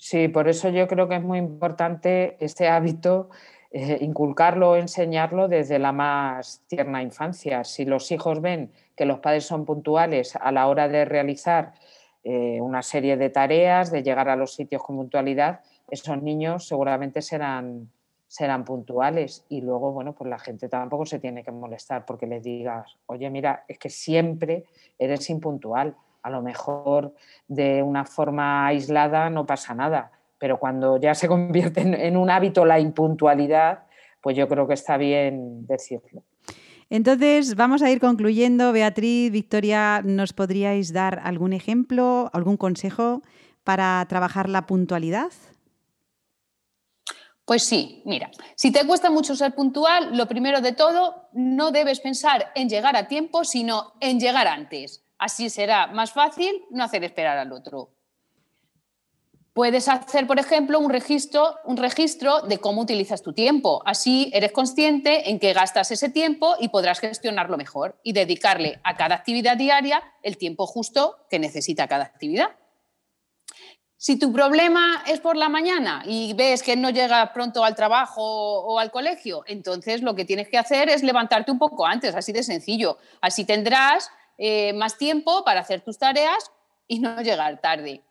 Sí, 0.05 0.27
por 0.27 0.49
eso 0.49 0.67
yo 0.67 0.85
creo 0.89 1.07
que 1.07 1.15
es 1.15 1.23
muy 1.23 1.37
importante 1.37 2.35
este 2.43 2.67
hábito, 2.67 3.29
eh, 3.71 3.99
inculcarlo 4.01 4.71
o 4.71 4.75
enseñarlo 4.75 5.47
desde 5.47 5.79
la 5.79 5.93
más 5.93 6.61
tierna 6.67 7.01
infancia. 7.01 7.63
Si 7.63 7.85
los 7.85 8.11
hijos 8.11 8.41
ven 8.41 8.73
que 8.97 9.05
los 9.05 9.19
padres 9.19 9.45
son 9.45 9.63
puntuales 9.63 10.35
a 10.35 10.51
la 10.51 10.67
hora 10.67 10.89
de 10.89 11.05
realizar 11.05 11.73
eh, 12.25 12.59
una 12.59 12.81
serie 12.81 13.15
de 13.15 13.29
tareas, 13.29 13.93
de 13.93 14.03
llegar 14.03 14.27
a 14.27 14.35
los 14.35 14.53
sitios 14.53 14.83
con 14.83 14.97
puntualidad, 14.97 15.61
esos 15.89 16.21
niños 16.21 16.67
seguramente 16.67 17.21
serán, 17.21 17.89
serán 18.27 18.65
puntuales 18.65 19.45
y 19.47 19.61
luego, 19.61 19.93
bueno, 19.93 20.11
pues 20.11 20.29
la 20.29 20.37
gente 20.37 20.67
tampoco 20.67 21.05
se 21.05 21.19
tiene 21.19 21.45
que 21.45 21.51
molestar 21.53 22.05
porque 22.05 22.27
les 22.27 22.43
digas, 22.43 22.97
oye, 23.05 23.29
mira, 23.29 23.63
es 23.69 23.79
que 23.79 23.89
siempre 23.89 24.65
eres 24.99 25.29
impuntual. 25.29 25.95
A 26.23 26.29
lo 26.29 26.41
mejor 26.41 27.13
de 27.47 27.83
una 27.83 28.05
forma 28.05 28.65
aislada 28.65 29.29
no 29.29 29.45
pasa 29.45 29.75
nada, 29.75 30.11
pero 30.39 30.57
cuando 30.57 30.99
ya 30.99 31.13
se 31.13 31.27
convierte 31.27 31.81
en 31.81 32.17
un 32.17 32.29
hábito 32.29 32.65
la 32.65 32.79
impuntualidad, 32.79 33.83
pues 34.21 34.35
yo 34.35 34.47
creo 34.47 34.67
que 34.67 34.73
está 34.73 34.97
bien 34.97 35.67
decirlo. 35.67 36.23
Entonces, 36.89 37.55
vamos 37.55 37.81
a 37.81 37.91
ir 37.91 37.99
concluyendo. 37.99 38.71
Beatriz, 38.71 39.31
Victoria, 39.31 40.01
¿nos 40.03 40.33
podríais 40.33 40.93
dar 40.93 41.19
algún 41.23 41.53
ejemplo, 41.53 42.29
algún 42.33 42.57
consejo 42.57 43.21
para 43.63 44.05
trabajar 44.07 44.49
la 44.49 44.65
puntualidad? 44.65 45.31
Pues 47.45 47.63
sí, 47.63 48.01
mira, 48.05 48.31
si 48.55 48.71
te 48.71 48.85
cuesta 48.87 49.09
mucho 49.09 49.35
ser 49.35 49.53
puntual, 49.53 50.15
lo 50.15 50.27
primero 50.27 50.61
de 50.61 50.71
todo, 50.71 51.29
no 51.33 51.71
debes 51.71 51.99
pensar 51.99 52.51
en 52.55 52.69
llegar 52.69 52.95
a 52.95 53.07
tiempo, 53.07 53.43
sino 53.43 53.93
en 53.99 54.19
llegar 54.19 54.47
antes. 54.47 55.02
Así 55.23 55.49
será 55.49 55.87
más 55.87 56.11
fácil 56.11 56.65
no 56.69 56.83
hacer 56.83 57.01
esperar 57.05 57.37
al 57.37 57.53
otro. 57.53 57.91
Puedes 59.53 59.87
hacer, 59.87 60.27
por 60.27 60.37
ejemplo, 60.37 60.79
un 60.79 60.89
registro, 60.89 61.55
un 61.63 61.77
registro 61.77 62.41
de 62.41 62.57
cómo 62.57 62.81
utilizas 62.81 63.21
tu 63.21 63.31
tiempo. 63.31 63.81
Así 63.85 64.31
eres 64.33 64.51
consciente 64.51 65.29
en 65.29 65.39
qué 65.39 65.53
gastas 65.53 65.91
ese 65.91 66.09
tiempo 66.09 66.55
y 66.59 66.67
podrás 66.67 66.99
gestionarlo 66.99 67.55
mejor 67.55 67.97
y 68.03 68.11
dedicarle 68.11 68.81
a 68.83 68.97
cada 68.97 69.15
actividad 69.15 69.55
diaria 69.55 70.03
el 70.23 70.37
tiempo 70.37 70.67
justo 70.67 71.25
que 71.29 71.39
necesita 71.39 71.87
cada 71.87 72.03
actividad. 72.03 72.49
Si 73.95 74.19
tu 74.19 74.33
problema 74.33 75.05
es 75.07 75.21
por 75.21 75.37
la 75.37 75.47
mañana 75.47 76.03
y 76.05 76.33
ves 76.33 76.61
que 76.61 76.75
no 76.75 76.89
llega 76.89 77.31
pronto 77.31 77.63
al 77.63 77.77
trabajo 77.77 78.21
o 78.21 78.77
al 78.77 78.91
colegio, 78.91 79.45
entonces 79.47 80.01
lo 80.01 80.15
que 80.15 80.25
tienes 80.25 80.49
que 80.49 80.57
hacer 80.57 80.89
es 80.89 81.01
levantarte 81.01 81.53
un 81.53 81.59
poco 81.59 81.85
antes, 81.85 82.13
así 82.13 82.33
de 82.33 82.43
sencillo. 82.43 82.97
Así 83.21 83.45
tendrás 83.45 84.11
eh, 84.37 84.73
más 84.73 84.97
tiempo 84.97 85.43
para 85.43 85.61
hacer 85.61 85.81
tus 85.81 85.97
tareas 85.97 86.51
y 86.87 86.99
no 86.99 87.21
llegar 87.21 87.61
tarde 87.61 88.03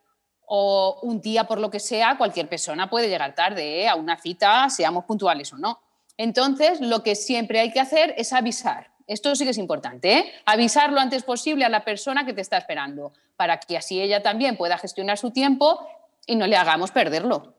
o 0.54 0.98
un 1.00 1.22
día 1.22 1.44
por 1.44 1.58
lo 1.58 1.70
que 1.70 1.80
sea, 1.80 2.18
cualquier 2.18 2.46
persona 2.46 2.90
puede 2.90 3.08
llegar 3.08 3.34
tarde 3.34 3.82
¿eh? 3.82 3.88
a 3.88 3.94
una 3.94 4.18
cita, 4.18 4.68
seamos 4.68 5.04
puntuales 5.06 5.50
o 5.54 5.56
no. 5.56 5.80
Entonces, 6.18 6.78
lo 6.82 7.02
que 7.02 7.14
siempre 7.14 7.58
hay 7.58 7.72
que 7.72 7.80
hacer 7.80 8.14
es 8.18 8.34
avisar. 8.34 8.90
Esto 9.06 9.34
sí 9.34 9.44
que 9.44 9.50
es 9.50 9.58
importante, 9.58 10.12
¿eh? 10.12 10.32
avisar 10.44 10.92
lo 10.92 11.00
antes 11.00 11.22
posible 11.22 11.64
a 11.64 11.70
la 11.70 11.84
persona 11.84 12.26
que 12.26 12.34
te 12.34 12.42
está 12.42 12.58
esperando, 12.58 13.12
para 13.36 13.58
que 13.60 13.78
así 13.78 14.00
ella 14.02 14.22
también 14.22 14.58
pueda 14.58 14.76
gestionar 14.76 15.16
su 15.16 15.30
tiempo 15.30 15.86
y 16.26 16.36
no 16.36 16.46
le 16.46 16.56
hagamos 16.56 16.90
perderlo. 16.90 17.54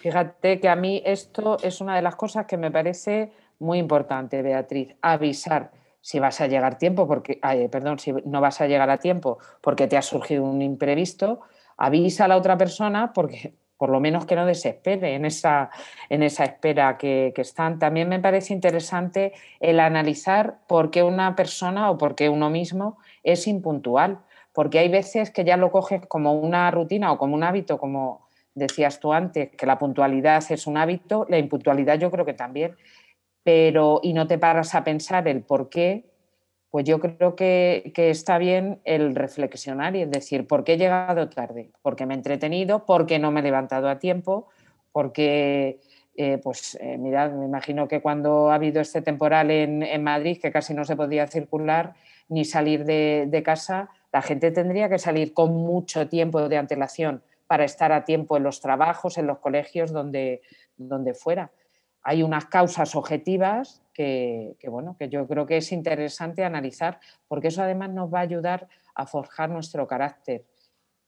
Fíjate 0.00 0.58
que 0.60 0.68
a 0.68 0.74
mí 0.74 1.02
esto 1.06 1.58
es 1.62 1.80
una 1.80 1.94
de 1.94 2.02
las 2.02 2.16
cosas 2.16 2.46
que 2.46 2.56
me 2.56 2.72
parece 2.72 3.30
muy 3.60 3.78
importante, 3.78 4.42
Beatriz, 4.42 4.96
avisar 5.00 5.70
si 6.06 6.20
vas 6.20 6.40
a 6.40 6.46
llegar 6.46 6.78
tiempo 6.78 7.08
porque 7.08 7.40
perdón, 7.68 7.98
si 7.98 8.12
no 8.12 8.40
vas 8.40 8.60
a 8.60 8.68
llegar 8.68 8.88
a 8.90 8.98
tiempo 8.98 9.38
porque 9.60 9.88
te 9.88 9.96
ha 9.96 10.02
surgido 10.02 10.44
un 10.44 10.62
imprevisto, 10.62 11.40
avisa 11.76 12.26
a 12.26 12.28
la 12.28 12.36
otra 12.36 12.56
persona 12.56 13.12
porque 13.12 13.54
por 13.76 13.90
lo 13.90 13.98
menos 13.98 14.24
que 14.24 14.36
no 14.36 14.46
desespere 14.46 15.16
en 15.16 15.24
esa, 15.24 15.68
en 16.08 16.22
esa 16.22 16.44
espera 16.44 16.96
que, 16.96 17.34
están. 17.36 17.80
También 17.80 18.08
me 18.08 18.20
parece 18.20 18.54
interesante 18.54 19.32
el 19.58 19.80
analizar 19.80 20.58
por 20.68 20.92
qué 20.92 21.02
una 21.02 21.34
persona 21.34 21.90
o 21.90 21.98
por 21.98 22.14
qué 22.14 22.28
uno 22.28 22.50
mismo 22.50 22.98
es 23.24 23.48
impuntual, 23.48 24.20
porque 24.52 24.78
hay 24.78 24.88
veces 24.88 25.32
que 25.32 25.42
ya 25.42 25.56
lo 25.56 25.72
coges 25.72 26.06
como 26.06 26.34
una 26.34 26.70
rutina 26.70 27.10
o 27.10 27.18
como 27.18 27.34
un 27.34 27.42
hábito, 27.42 27.78
como 27.78 28.28
decías 28.54 29.00
tú 29.00 29.12
antes, 29.12 29.50
que 29.50 29.66
la 29.66 29.76
puntualidad 29.76 30.42
es 30.50 30.68
un 30.68 30.76
hábito, 30.76 31.26
la 31.28 31.38
impuntualidad 31.38 31.98
yo 31.98 32.12
creo 32.12 32.24
que 32.24 32.32
también, 32.32 32.76
pero 33.46 34.00
y 34.02 34.12
no 34.12 34.26
te 34.26 34.38
paras 34.38 34.74
a 34.74 34.82
pensar 34.82 35.28
el 35.28 35.42
por 35.42 35.68
qué 35.68 36.04
pues 36.76 36.84
yo 36.84 36.98
creo 36.98 37.36
que, 37.36 37.92
está 37.96 38.38
bien 38.38 38.80
el 38.84 39.14
reflexionar 39.14 39.94
y 39.94 40.02
el 40.02 40.10
decir, 40.10 40.46
¿por 40.48 40.64
qué 40.64 40.74
he 40.74 40.76
llegado 40.76 41.28
tarde? 41.30 41.70
Porque 41.80 42.06
me 42.06 42.14
he 42.14 42.16
entretenido, 42.16 42.84
porque 42.84 43.18
no 43.20 43.30
me 43.30 43.40
he 43.40 43.42
levantado 43.44 43.88
a 43.88 43.98
tiempo, 43.98 44.48
porque, 44.92 45.80
eh, 46.16 46.38
pues 46.42 46.76
eh, 46.80 46.98
mirad, 46.98 47.32
me 47.32 47.46
imagino 47.46 47.88
que 47.88 48.02
cuando 48.02 48.50
ha 48.50 48.56
habido 48.56 48.82
este 48.82 49.00
temporal 49.00 49.50
en, 49.50 50.02
Madrid, 50.02 50.38
que 50.42 50.50
casi 50.50 50.74
no 50.74 50.84
se 50.84 50.96
podía 50.96 51.26
circular 51.28 51.94
ni 52.28 52.44
salir 52.44 52.84
de, 52.84 53.42
casa, 53.42 53.88
la 54.12 54.20
gente 54.20 54.50
tendría 54.50 54.90
que 54.90 54.98
salir 54.98 55.32
con 55.32 55.54
mucho 55.54 56.08
tiempo 56.08 56.46
de 56.46 56.58
antelación 56.58 57.22
para 57.46 57.64
estar 57.64 57.92
a 57.92 58.04
tiempo 58.04 58.36
en 58.36 58.42
los 58.42 58.60
trabajos, 58.60 59.16
en 59.16 59.28
los 59.28 59.38
colegios, 59.38 59.92
donde, 59.92 60.42
donde 60.76 61.14
fuera. 61.14 61.52
Hay 62.08 62.22
unas 62.22 62.44
causas 62.44 62.94
objetivas 62.94 63.82
que, 63.92 64.56
bueno, 64.68 64.94
que 64.96 65.08
yo 65.08 65.26
creo 65.26 65.44
que 65.44 65.56
es 65.56 65.72
interesante 65.72 66.44
analizar, 66.44 67.00
porque 67.26 67.48
eso 67.48 67.64
además 67.64 67.90
nos 67.90 68.14
va 68.14 68.20
a 68.20 68.22
ayudar 68.22 68.68
a 68.94 69.06
forjar 69.06 69.50
nuestro 69.50 69.88
carácter. 69.88 70.44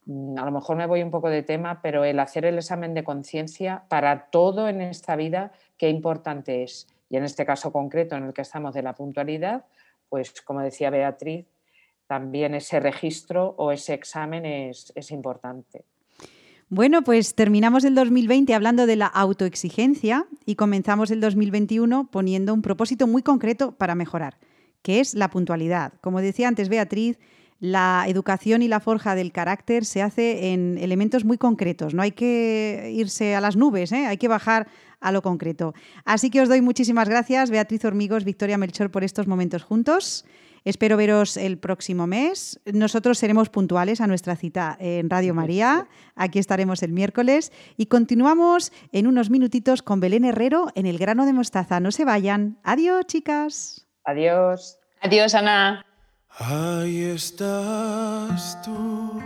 Mm, 0.07 0.37
a 0.37 0.43
lo 0.43 0.51
mejor 0.51 0.75
me 0.75 0.85
voy 0.87 1.01
un 1.01 1.09
poco 1.09 1.29
de 1.29 1.41
tema, 1.41 1.81
pero 1.81 2.03
el 2.03 2.19
hacer 2.19 2.43
el 2.43 2.57
examen 2.57 2.93
de 2.93 3.05
conciencia 3.05 3.85
para 3.87 4.29
todo 4.29 4.67
en 4.67 4.81
esta 4.81 5.15
vida, 5.15 5.53
qué 5.77 5.87
importante 5.87 6.63
es. 6.63 6.89
Y 7.07 7.15
en 7.15 7.23
este 7.23 7.45
caso 7.45 7.71
concreto 7.71 8.17
en 8.17 8.25
el 8.25 8.33
que 8.33 8.41
estamos 8.41 8.73
de 8.73 8.83
la 8.83 8.93
puntualidad, 8.93 9.63
pues 10.09 10.41
como 10.41 10.59
decía 10.59 10.89
Beatriz, 10.89 11.47
también 12.07 12.55
ese 12.55 12.81
registro 12.81 13.55
o 13.57 13.71
ese 13.71 13.93
examen 13.93 14.45
es, 14.45 14.91
es 14.95 15.11
importante. 15.11 15.85
Bueno, 16.71 17.03
pues 17.03 17.33
terminamos 17.33 17.83
el 17.83 17.95
2020 17.95 18.53
hablando 18.53 18.85
de 18.85 18.95
la 18.95 19.07
autoexigencia 19.07 20.27
y 20.45 20.53
comenzamos 20.53 21.09
el 21.09 21.19
2021 21.19 22.11
poniendo 22.11 22.53
un 22.53 22.61
propósito 22.61 23.07
muy 23.07 23.23
concreto 23.23 23.71
para 23.71 23.95
mejorar, 23.95 24.37
que 24.83 24.99
es 24.99 25.15
la 25.15 25.31
puntualidad. 25.31 25.93
Como 25.99 26.21
decía 26.21 26.47
antes 26.47 26.69
Beatriz, 26.69 27.17
la 27.59 28.05
educación 28.07 28.61
y 28.61 28.67
la 28.67 28.79
forja 28.79 29.15
del 29.15 29.31
carácter 29.31 29.83
se 29.83 30.03
hace 30.03 30.53
en 30.53 30.77
elementos 30.77 31.25
muy 31.25 31.39
concretos. 31.39 31.95
No 31.95 32.03
hay 32.03 32.11
que 32.11 32.91
irse 32.93 33.33
a 33.33 33.41
las 33.41 33.55
nubes, 33.55 33.91
¿eh? 33.91 34.05
hay 34.05 34.17
que 34.17 34.27
bajar 34.27 34.67
a 34.99 35.11
lo 35.11 35.23
concreto. 35.23 35.73
Así 36.05 36.29
que 36.29 36.39
os 36.39 36.49
doy 36.49 36.61
muchísimas 36.61 37.09
gracias, 37.09 37.49
Beatriz 37.49 37.83
Hormigos, 37.83 38.25
Victoria 38.25 38.59
Melchor, 38.59 38.91
por 38.91 39.03
estos 39.03 39.25
momentos 39.25 39.63
juntos. 39.63 40.23
Espero 40.63 40.97
veros 40.97 41.37
el 41.37 41.57
próximo 41.57 42.07
mes. 42.07 42.59
Nosotros 42.65 43.17
seremos 43.17 43.49
puntuales 43.49 44.01
a 44.01 44.07
nuestra 44.07 44.35
cita 44.35 44.77
en 44.79 45.09
Radio 45.09 45.33
María. 45.33 45.87
Aquí 46.15 46.39
estaremos 46.39 46.83
el 46.83 46.91
miércoles 46.91 47.51
y 47.77 47.87
continuamos 47.87 48.71
en 48.91 49.07
unos 49.07 49.29
minutitos 49.29 49.81
con 49.81 49.99
Belén 49.99 50.25
Herrero 50.25 50.67
en 50.75 50.85
el 50.85 50.97
grano 50.97 51.25
de 51.25 51.33
mostaza. 51.33 51.79
No 51.79 51.91
se 51.91 52.05
vayan. 52.05 52.59
Adiós, 52.63 53.05
chicas. 53.07 53.87
Adiós. 54.03 54.77
Adiós, 55.01 55.33
Ana. 55.33 55.85
Ahí 56.37 57.03
estás 57.03 58.61
tú, 58.61 59.19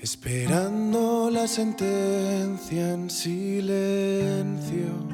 esperando 0.00 1.30
la 1.30 1.46
sentencia 1.46 2.94
en 2.94 3.10
silencio 3.10 5.13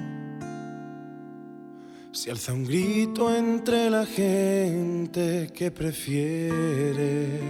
se 2.20 2.30
alza 2.30 2.52
un 2.52 2.66
grito 2.66 3.34
entre 3.34 3.88
la 3.88 4.04
gente 4.04 5.48
que 5.54 5.70
prefiere 5.70 7.40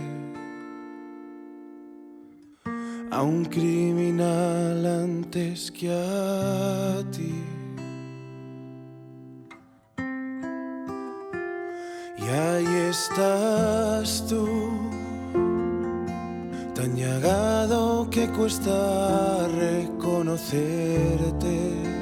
a 3.11 3.21
un 3.21 3.45
criminal 3.47 4.87
antes 4.87 5.73
que 5.73 5.91
a 5.91 7.03
ti. 7.11 7.35
Y 12.17 12.23
ahí 12.23 12.67
estás 12.91 14.25
tú, 14.29 14.47
tan 16.77 16.95
llagado 16.95 18.09
que 18.09 18.29
cuesta 18.29 19.49
reconocerte 19.49 22.00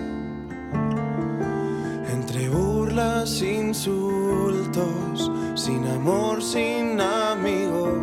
burlas, 2.98 3.42
insultos, 3.42 5.30
sin 5.54 5.86
amor, 5.86 6.42
sin 6.42 7.00
amigos, 7.00 7.94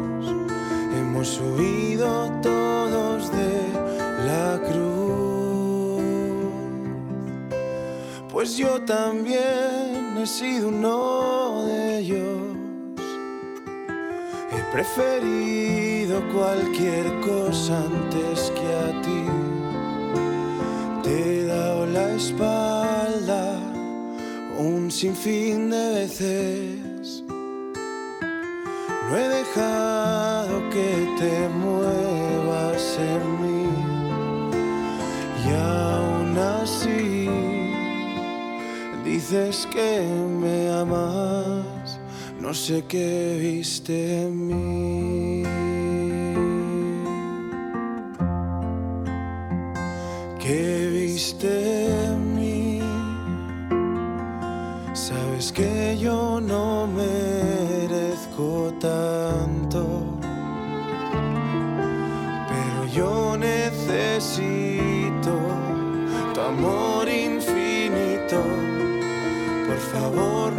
hemos 0.98 1.40
huido 1.40 2.32
todos 2.42 3.30
de 3.32 3.74
la 4.26 4.60
cruz. 4.68 6.02
Pues 8.32 8.58
yo 8.58 8.82
también 8.82 10.18
he 10.18 10.26
sido 10.26 10.70
uno 10.70 11.66
de 11.66 12.00
ellos. 12.00 12.42
He 14.52 14.64
preferido 14.72 16.22
cualquier 16.34 17.06
cosa 17.22 17.84
antes 17.84 18.52
que 18.56 18.68
a 18.76 19.02
ti. 19.02 19.24
Te 21.04 21.42
he 21.42 21.46
dado 21.46 21.86
la 21.86 22.14
espalda 22.14 22.65
un 24.58 24.90
sinfín 24.90 25.70
de 25.70 25.90
veces. 26.00 27.24
No 29.10 29.18
he 29.18 29.28
dejado 29.28 30.70
que 30.70 31.08
te 31.20 31.50
muevas 31.50 33.00
en 33.00 33.24
mí. 33.42 33.70
Y 35.46 35.54
aún 35.54 36.38
así 36.38 37.30
dices 39.04 39.68
que 39.72 40.02
me 40.42 40.72
amas. 40.72 42.00
No 42.40 42.54
sé 42.54 42.84
qué 42.88 43.38
viste 43.40 44.24
en 44.24 44.48
mí. 44.48 45.45
Amor 66.56 67.08
infinito. 67.10 68.42
Por 69.68 69.78
favor, 69.92 70.55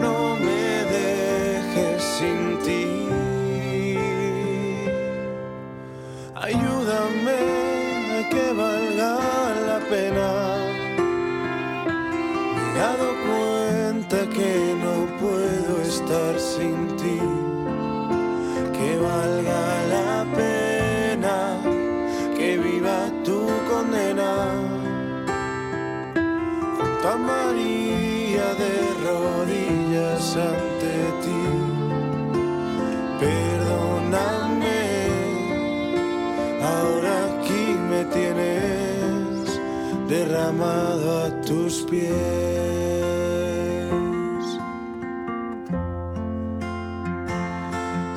a 40.48 41.28
tus 41.44 41.82
pies. 41.90 42.14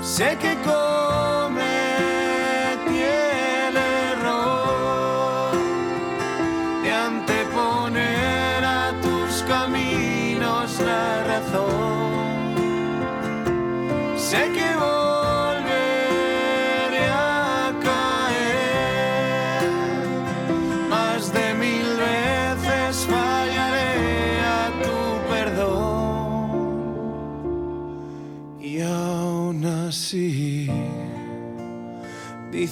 Sé 0.03 0.37
que 0.37 0.55
cometí 0.61 1.59
el 3.01 3.77
error 3.77 5.53
de 6.83 6.91
anteponer 6.91 8.63
a 8.63 8.91
tus 9.01 9.41
caminos 9.43 10.79
la 10.81 11.23
razón. 11.23 12.53
Sé 14.17 14.51
que 14.51 14.68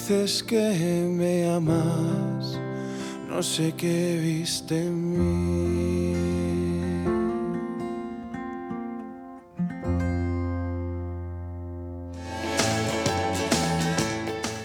dices 0.08 0.42
que 0.42 1.06
me 1.06 1.50
amas, 1.50 2.58
no 3.28 3.42
sé 3.42 3.74
qué 3.76 4.18
viste 4.22 4.86
en 4.86 5.12
mí. 5.12 6.14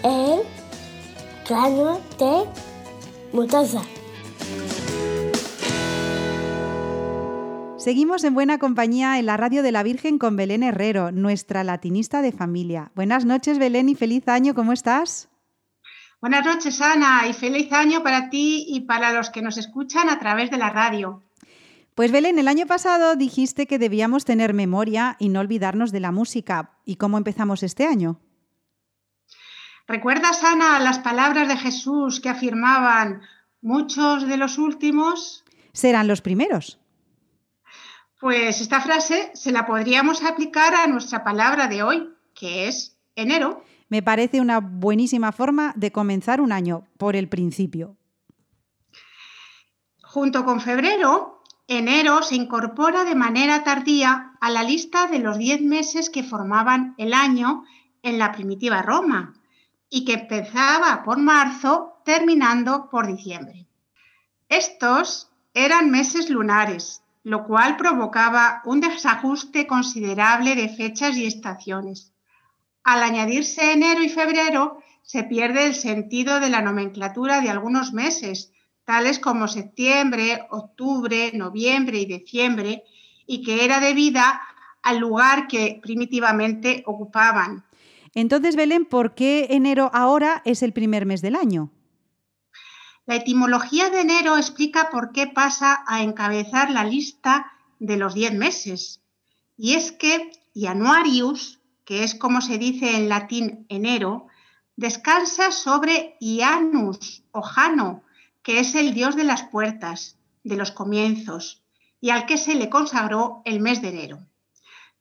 el 0.02 0.40
plano 1.46 2.00
de 2.18 2.44
mudanza. 3.34 3.82
Seguimos 7.76 8.24
en 8.24 8.32
buena 8.32 8.56
compañía 8.58 9.18
en 9.18 9.26
la 9.26 9.36
radio 9.36 9.62
de 9.62 9.72
la 9.72 9.82
Virgen 9.82 10.16
con 10.16 10.36
Belén 10.36 10.62
Herrero, 10.62 11.12
nuestra 11.12 11.64
latinista 11.64 12.22
de 12.22 12.32
familia. 12.32 12.92
Buenas 12.94 13.26
noches, 13.26 13.58
Belén, 13.58 13.90
y 13.90 13.94
feliz 13.94 14.26
año, 14.26 14.54
¿cómo 14.54 14.72
estás? 14.72 15.28
Buenas 16.24 16.46
noches, 16.46 16.80
Ana, 16.80 17.28
y 17.28 17.34
feliz 17.34 17.70
año 17.70 18.02
para 18.02 18.30
ti 18.30 18.64
y 18.66 18.80
para 18.80 19.12
los 19.12 19.28
que 19.28 19.42
nos 19.42 19.58
escuchan 19.58 20.08
a 20.08 20.18
través 20.18 20.50
de 20.50 20.56
la 20.56 20.70
radio. 20.70 21.22
Pues 21.94 22.12
Belén, 22.12 22.38
el 22.38 22.48
año 22.48 22.66
pasado 22.66 23.14
dijiste 23.14 23.66
que 23.66 23.78
debíamos 23.78 24.24
tener 24.24 24.54
memoria 24.54 25.16
y 25.18 25.28
no 25.28 25.40
olvidarnos 25.40 25.92
de 25.92 26.00
la 26.00 26.12
música. 26.12 26.78
¿Y 26.86 26.96
cómo 26.96 27.18
empezamos 27.18 27.62
este 27.62 27.86
año? 27.86 28.20
¿Recuerdas, 29.86 30.42
Ana, 30.44 30.80
las 30.80 30.98
palabras 31.00 31.46
de 31.46 31.58
Jesús 31.58 32.20
que 32.20 32.30
afirmaban 32.30 33.20
muchos 33.60 34.26
de 34.26 34.38
los 34.38 34.56
últimos? 34.56 35.44
Serán 35.74 36.08
los 36.08 36.22
primeros. 36.22 36.78
Pues 38.18 38.62
esta 38.62 38.80
frase 38.80 39.30
se 39.34 39.52
la 39.52 39.66
podríamos 39.66 40.24
aplicar 40.24 40.74
a 40.74 40.86
nuestra 40.86 41.22
palabra 41.22 41.68
de 41.68 41.82
hoy, 41.82 42.08
que 42.34 42.66
es 42.68 42.96
enero. 43.14 43.62
Me 43.88 44.02
parece 44.02 44.40
una 44.40 44.60
buenísima 44.60 45.32
forma 45.32 45.72
de 45.76 45.92
comenzar 45.92 46.40
un 46.40 46.52
año, 46.52 46.84
por 46.98 47.16
el 47.16 47.28
principio. 47.28 47.96
Junto 50.02 50.44
con 50.44 50.60
febrero, 50.60 51.42
enero 51.66 52.22
se 52.22 52.36
incorpora 52.36 53.04
de 53.04 53.14
manera 53.14 53.64
tardía 53.64 54.32
a 54.40 54.50
la 54.50 54.62
lista 54.62 55.06
de 55.06 55.18
los 55.18 55.38
10 55.38 55.62
meses 55.62 56.08
que 56.08 56.22
formaban 56.22 56.94
el 56.98 57.12
año 57.12 57.64
en 58.02 58.18
la 58.18 58.32
primitiva 58.32 58.82
Roma 58.82 59.34
y 59.90 60.04
que 60.04 60.14
empezaba 60.14 61.02
por 61.02 61.18
marzo 61.18 62.00
terminando 62.04 62.88
por 62.90 63.06
diciembre. 63.06 63.66
Estos 64.48 65.30
eran 65.52 65.90
meses 65.90 66.30
lunares, 66.30 67.02
lo 67.22 67.44
cual 67.44 67.76
provocaba 67.76 68.62
un 68.64 68.80
desajuste 68.80 69.66
considerable 69.66 70.54
de 70.54 70.68
fechas 70.68 71.16
y 71.16 71.26
estaciones. 71.26 72.13
Al 72.84 73.02
añadirse 73.02 73.72
enero 73.72 74.02
y 74.02 74.10
febrero, 74.10 74.78
se 75.02 75.24
pierde 75.24 75.66
el 75.66 75.74
sentido 75.74 76.38
de 76.38 76.50
la 76.50 76.60
nomenclatura 76.60 77.40
de 77.40 77.48
algunos 77.48 77.92
meses, 77.92 78.52
tales 78.84 79.18
como 79.18 79.48
septiembre, 79.48 80.46
octubre, 80.50 81.32
noviembre 81.34 81.98
y 81.98 82.04
diciembre, 82.04 82.84
y 83.26 83.42
que 83.42 83.64
era 83.64 83.80
debida 83.80 84.40
al 84.82 84.98
lugar 84.98 85.48
que 85.48 85.80
primitivamente 85.82 86.82
ocupaban. 86.86 87.64
Entonces, 88.14 88.54
Belén, 88.54 88.84
¿por 88.84 89.14
qué 89.14 89.48
enero 89.50 89.90
ahora 89.94 90.42
es 90.44 90.62
el 90.62 90.72
primer 90.72 91.06
mes 91.06 91.22
del 91.22 91.36
año? 91.36 91.70
La 93.06 93.16
etimología 93.16 93.90
de 93.90 94.02
enero 94.02 94.36
explica 94.36 94.90
por 94.90 95.12
qué 95.12 95.26
pasa 95.26 95.84
a 95.86 96.02
encabezar 96.02 96.70
la 96.70 96.84
lista 96.84 97.52
de 97.78 97.96
los 97.96 98.14
10 98.14 98.34
meses. 98.34 99.00
Y 99.56 99.74
es 99.74 99.92
que 99.92 100.30
Januarius, 100.54 101.60
que 101.84 102.04
es 102.04 102.14
como 102.14 102.40
se 102.40 102.58
dice 102.58 102.96
en 102.96 103.08
latín 103.08 103.66
enero, 103.68 104.26
descansa 104.76 105.50
sobre 105.50 106.16
Ianus 106.20 107.24
o 107.32 107.42
Jano, 107.42 108.02
que 108.42 108.60
es 108.60 108.74
el 108.74 108.94
dios 108.94 109.16
de 109.16 109.24
las 109.24 109.42
puertas, 109.44 110.18
de 110.42 110.56
los 110.56 110.70
comienzos, 110.70 111.62
y 112.00 112.10
al 112.10 112.26
que 112.26 112.36
se 112.36 112.54
le 112.54 112.68
consagró 112.68 113.42
el 113.44 113.60
mes 113.60 113.80
de 113.80 113.88
enero. 113.88 114.18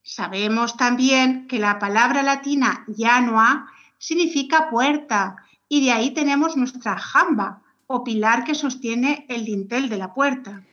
Sabemos 0.02 0.78
también 0.78 1.48
que 1.48 1.60
la 1.60 1.80
palabra 1.80 2.24
latina 2.24 2.86
Janua 2.98 3.68
significa 3.98 4.70
puerta, 4.70 5.38
y 5.70 5.86
de 5.86 5.92
ahí 5.92 6.12
tenemos 6.12 6.56
nuestra 6.58 6.98
jamba, 6.98 7.62
o 7.88 8.04
pilar 8.04 8.44
que 8.44 8.56
sostiene 8.56 9.26
el 9.30 9.46
dintel 9.46 9.90
de 9.90 9.98
la 9.98 10.14
puerta. 10.14 10.64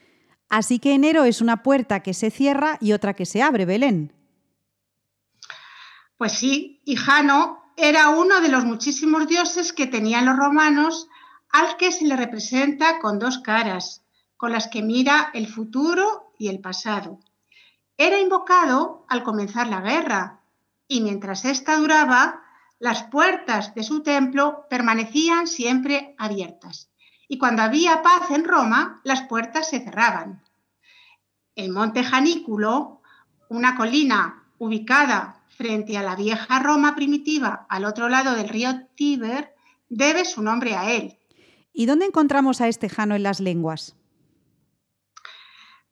Así 0.48 0.78
que 0.78 0.94
enero 0.94 1.24
es 1.24 1.40
una 1.40 1.62
puerta 1.62 2.00
que 2.00 2.14
se 2.14 2.30
cierra 2.30 2.76
y 2.80 2.92
otra 2.92 3.14
que 3.14 3.26
se 3.26 3.42
abre, 3.42 3.66
Belén. 3.66 4.12
Pues 6.20 6.32
sí, 6.32 6.82
y 6.84 6.98
era 7.78 8.10
uno 8.10 8.42
de 8.42 8.50
los 8.50 8.66
muchísimos 8.66 9.26
dioses 9.26 9.72
que 9.72 9.86
tenían 9.86 10.26
los 10.26 10.36
romanos 10.36 11.08
al 11.50 11.78
que 11.78 11.92
se 11.92 12.04
le 12.04 12.14
representa 12.14 12.98
con 12.98 13.18
dos 13.18 13.38
caras, 13.38 14.04
con 14.36 14.52
las 14.52 14.68
que 14.68 14.82
mira 14.82 15.30
el 15.32 15.46
futuro 15.46 16.34
y 16.38 16.48
el 16.48 16.60
pasado. 16.60 17.20
Era 17.96 18.20
invocado 18.20 19.06
al 19.08 19.22
comenzar 19.22 19.68
la 19.68 19.80
guerra 19.80 20.42
y 20.86 21.00
mientras 21.00 21.46
ésta 21.46 21.78
duraba, 21.78 22.42
las 22.78 23.04
puertas 23.04 23.74
de 23.74 23.82
su 23.82 24.02
templo 24.02 24.66
permanecían 24.68 25.46
siempre 25.46 26.14
abiertas 26.18 26.90
y 27.28 27.38
cuando 27.38 27.62
había 27.62 28.02
paz 28.02 28.30
en 28.30 28.44
Roma, 28.44 29.00
las 29.04 29.22
puertas 29.22 29.70
se 29.70 29.80
cerraban. 29.80 30.42
El 31.54 31.72
monte 31.72 32.04
Janículo, 32.04 33.00
una 33.48 33.74
colina 33.74 34.44
ubicada 34.58 35.39
frente 35.60 35.98
a 35.98 36.02
la 36.02 36.16
vieja 36.16 36.58
Roma 36.58 36.94
primitiva 36.94 37.66
al 37.68 37.84
otro 37.84 38.08
lado 38.08 38.34
del 38.34 38.48
río 38.48 38.86
Tíber, 38.94 39.54
debe 39.90 40.24
su 40.24 40.40
nombre 40.42 40.74
a 40.74 40.90
él. 40.90 41.18
¿Y 41.74 41.84
dónde 41.84 42.06
encontramos 42.06 42.62
a 42.62 42.68
este 42.68 42.88
Jano 42.88 43.14
en 43.14 43.24
las 43.24 43.40
lenguas? 43.40 43.94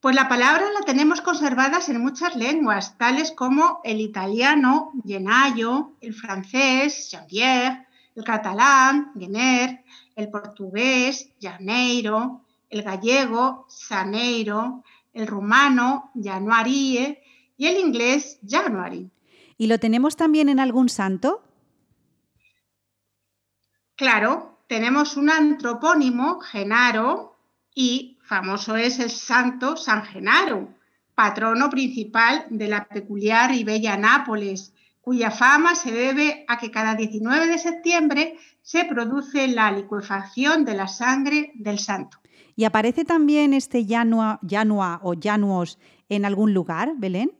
Pues 0.01 0.17
la 0.17 0.27
palabra 0.27 0.65
la 0.73 0.87
tenemos 0.87 1.21
conservadas 1.21 1.91
en 1.91 2.01
muchas 2.01 2.35
lenguas, 2.35 2.97
tales 2.97 3.31
como 3.33 3.81
el 3.85 4.01
italiano, 4.01 4.93
genayo, 5.07 5.93
el 6.01 6.15
francés, 6.15 7.11
janvier, 7.11 7.87
el 8.15 8.25
catalán, 8.25 9.13
gener, 9.19 9.85
el 10.17 10.31
portugués, 10.31 11.29
janeiro, 11.43 12.41
el 12.71 12.83
gallego, 12.85 13.67
saneiro, 13.69 14.83
el 15.13 15.27
rumano, 15.27 16.11
januarie, 16.15 17.23
y 17.59 17.67
el 17.67 17.77
inglés, 17.77 18.39
january. 18.49 19.11
¿Y 19.59 19.66
lo 19.66 19.79
tenemos 19.79 20.16
también 20.16 20.49
en 20.49 20.61
algún 20.61 20.88
santo? 20.88 21.42
Claro, 23.97 24.61
tenemos 24.68 25.16
un 25.16 25.29
antropónimo, 25.29 26.38
Genaro, 26.40 27.37
y 27.75 28.18
famoso 28.23 28.77
es 28.77 29.01
el 29.01 29.11
santo 29.11 29.77
San 29.77 30.05
Genaro, 30.05 30.68
patrono 31.14 31.68
principal 31.68 32.47
de 32.51 32.68
la 32.68 32.87
peculiar 32.87 33.53
y 33.53 33.64
bella 33.64 33.97
Nápoles, 33.97 34.73
cuya 35.01 35.33
fama 35.33 35.75
se 35.75 35.90
debe 35.90 36.44
a 36.47 36.59
que 36.59 36.71
cada 36.71 36.94
19 36.94 37.49
de 37.49 37.59
septiembre 37.59 38.37
se 38.62 38.85
produce 38.85 39.49
la 39.49 39.73
licuefacción 39.73 40.64
de 40.64 40.75
la 40.75 40.87
sangre 40.87 41.51
del 41.55 41.81
santo. 41.81 42.18
¿Y 42.55 42.64
aparece 42.64 43.05
también 43.05 43.55
este 43.55 43.87
Yanua, 43.87 44.38
o 45.03 45.14
Januos 45.21 45.79
en 46.09 46.25
algún 46.25 46.55
lugar, 46.55 46.92
Belén? 46.97 47.38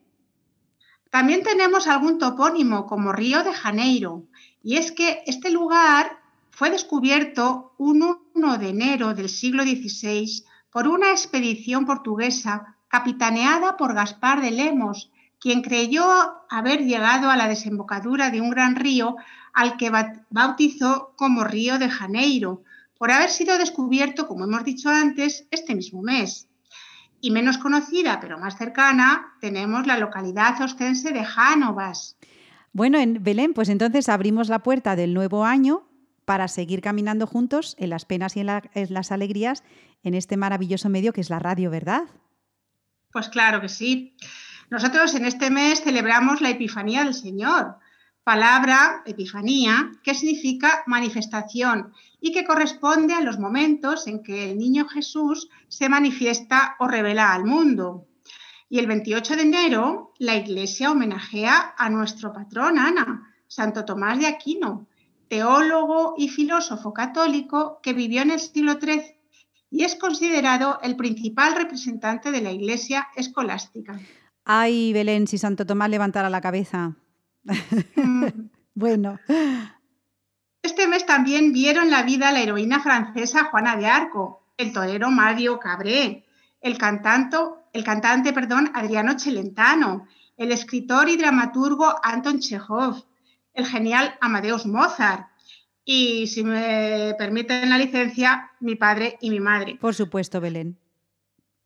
También 1.11 1.43
tenemos 1.43 1.87
algún 1.87 2.19
topónimo 2.19 2.87
como 2.87 3.13
Río 3.13 3.43
de 3.43 3.53
Janeiro, 3.53 4.25
y 4.63 4.77
es 4.77 4.93
que 4.93 5.23
este 5.27 5.51
lugar 5.51 6.19
fue 6.51 6.71
descubierto 6.71 7.73
un 7.79 8.19
1 8.35 8.59
de 8.59 8.69
enero 8.69 9.15
del 9.15 9.29
siglo 9.29 9.63
XVI 9.63 10.45
por 10.71 10.89
una 10.89 11.11
expedición 11.11 11.87
portuguesa 11.87 12.77
capitaneada 12.89 13.77
por 13.77 13.95
Gaspar 13.95 14.41
de 14.41 14.51
Lemos, 14.51 15.11
quien 15.41 15.63
creyó 15.63 16.05
haber 16.51 16.85
llegado 16.85 17.31
a 17.31 17.37
la 17.37 17.49
desembocadura 17.49 18.31
de 18.31 18.41
un 18.41 18.51
gran 18.51 18.77
río 18.77 19.17
al 19.53 19.77
que 19.77 19.91
bautizó 20.31 21.15
como 21.17 21.45
Río 21.45 21.79
de 21.79 21.89
Janeiro, 21.89 22.63
por 22.99 23.13
haber 23.13 23.31
sido 23.31 23.57
descubierto, 23.57 24.27
como 24.27 24.45
hemos 24.45 24.65
dicho 24.65 24.89
antes, 24.91 25.47
este 25.51 25.75
mismo 25.75 26.03
mes. 26.03 26.48
Y 27.21 27.31
menos 27.31 27.59
conocida, 27.59 28.21
pero 28.21 28.39
más 28.39 28.57
cercana, 28.57 29.35
tenemos 29.41 29.87
la 29.87 29.99
localidad 29.99 30.61
ostense 30.63 31.13
de 31.13 31.25
Jánovas. 31.25 32.17
Bueno, 32.73 32.99
en 32.99 33.23
Belén, 33.23 33.55
pues 33.55 33.69
entonces 33.69 34.09
abrimos 34.09 34.49
la 34.49 34.61
puerta 34.61 34.95
del 34.95 35.15
nuevo 35.15 35.45
año 35.45 35.89
para 36.25 36.47
seguir 36.47 36.83
caminando 36.83 37.27
juntos 37.27 37.75
en 37.79 37.91
las 37.91 38.05
penas 38.05 38.37
y 38.37 38.41
en, 38.41 38.49
las 38.91 39.13
alegrías 39.13 39.65
en 40.03 40.15
este 40.15 40.37
maravilloso 40.37 40.89
medio 40.91 41.13
que 41.13 41.23
es 41.23 41.31
la 41.31 41.39
radio, 41.39 41.71
¿verdad? 41.71 42.03
Pues 43.11 43.31
claro 43.31 43.61
que 43.61 43.69
sí. 43.69 44.15
Nosotros 44.71 45.15
en 45.15 45.25
este 45.25 45.51
mes 45.51 45.83
celebramos 45.83 46.43
la 46.43 46.51
Epifanía 46.51 47.05
del 47.05 47.15
Señor, 47.15 47.79
palabra, 48.29 49.03
epifanía, 49.07 49.91
que 50.03 50.13
significa 50.13 50.83
manifestación 50.85 51.95
y 52.21 52.31
que 52.31 52.45
corresponde 52.45 53.15
a 53.15 53.23
los 53.23 53.39
momentos 53.39 54.07
en 54.07 54.23
que 54.23 54.51
el 54.51 54.59
niño 54.59 54.87
Jesús 54.87 55.49
se 55.69 55.89
manifiesta 55.89 56.77
o 56.79 56.87
revela 56.87 57.33
al 57.33 57.47
mundo. 57.47 58.07
Y 58.69 58.81
el 58.81 58.87
28 58.87 59.35
de 59.35 59.43
enero 59.45 60.13
la 60.19 60.37
Iglesia 60.37 60.91
homenajea 60.91 61.75
a 61.79 61.89
nuestro 61.89 62.35
patrón 62.35 62.79
Ana, 62.79 63.33
Santo 63.47 63.87
Tomás 63.87 64.19
de 64.19 64.27
Aquino, 64.27 64.87
teólogo 65.31 66.13
y 66.19 66.29
filósofo 66.29 66.93
católico 66.93 67.81
que 67.83 67.95
vivió 67.95 68.21
en 68.21 68.33
el 68.33 68.41
siglo 68.41 68.75
XIII 68.75 69.17
y 69.71 69.85
es 69.85 69.95
considerado 69.95 70.81
el 70.83 70.97
principal 70.97 71.57
representante 71.57 72.31
de 72.31 72.43
la 72.43 72.53
Iglesia 72.53 73.09
escolástica. 73.17 73.99
Ay, 74.45 74.93
Belén, 74.93 75.27
si 75.27 75.39
Santo 75.39 75.65
Tomás 75.65 75.89
levantara 75.89 76.29
la 76.29 76.43
cabeza. 76.43 76.99
Bueno. 78.75 79.19
Este 80.63 80.87
mes 80.87 81.05
también 81.05 81.53
vieron 81.53 81.91
la 81.91 82.05
vida 82.05 82.31
la 82.31 82.41
heroína 82.41 82.79
francesa 82.79 83.47
Juana 83.47 83.75
de 83.77 83.87
Arco, 83.87 84.47
el 84.57 84.73
torero 84.73 85.11
Mario 85.11 85.59
Cabré, 85.59 86.25
el, 86.61 86.79
el 87.73 87.85
cantante 87.85 88.33
perdón, 88.33 88.71
Adriano 88.75 89.19
Celentano, 89.19 90.07
el 90.37 90.53
escritor 90.53 91.09
y 91.09 91.17
dramaturgo 91.17 91.93
Anton 92.05 92.39
Chekhov, 92.39 93.05
el 93.53 93.67
genial 93.67 94.17
Amadeus 94.21 94.65
Mozart. 94.65 95.27
Y 95.85 96.29
si 96.29 96.45
me 96.45 97.15
permiten 97.19 97.71
la 97.71 97.79
licencia, 97.79 98.53
mi 98.61 98.77
padre 98.77 99.19
y 99.21 99.31
mi 99.31 99.41
madre. 99.41 99.77
Por 99.81 99.97
supuesto, 99.97 100.41
Belén. 100.41 100.79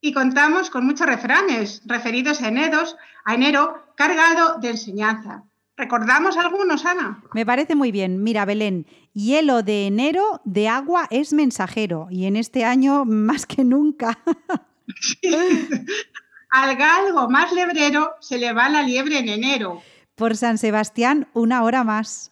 Y 0.00 0.14
contamos 0.14 0.70
con 0.70 0.86
muchos 0.86 1.06
refranes 1.06 1.82
referidos 1.84 2.40
a, 2.40 2.46
a 2.46 3.34
enero 3.34 3.92
cargado 3.96 4.58
de 4.58 4.70
enseñanza. 4.70 5.44
¿Recordamos 5.82 6.36
algunos, 6.36 6.86
Ana? 6.86 7.20
Me 7.34 7.44
parece 7.44 7.74
muy 7.74 7.90
bien. 7.90 8.22
Mira, 8.22 8.44
Belén, 8.44 8.86
hielo 9.14 9.64
de 9.64 9.88
enero 9.88 10.40
de 10.44 10.68
agua 10.68 11.08
es 11.10 11.32
mensajero 11.32 12.06
y 12.08 12.26
en 12.26 12.36
este 12.36 12.64
año 12.64 13.04
más 13.04 13.46
que 13.46 13.64
nunca. 13.64 14.16
Al 16.50 16.76
galgo 16.76 17.28
más 17.28 17.50
lebrero 17.52 18.12
se 18.20 18.38
le 18.38 18.52
va 18.52 18.68
la 18.68 18.82
liebre 18.82 19.18
en 19.18 19.28
enero. 19.28 19.82
Por 20.14 20.36
San 20.36 20.56
Sebastián, 20.56 21.26
una 21.32 21.64
hora 21.64 21.82
más. 21.82 22.30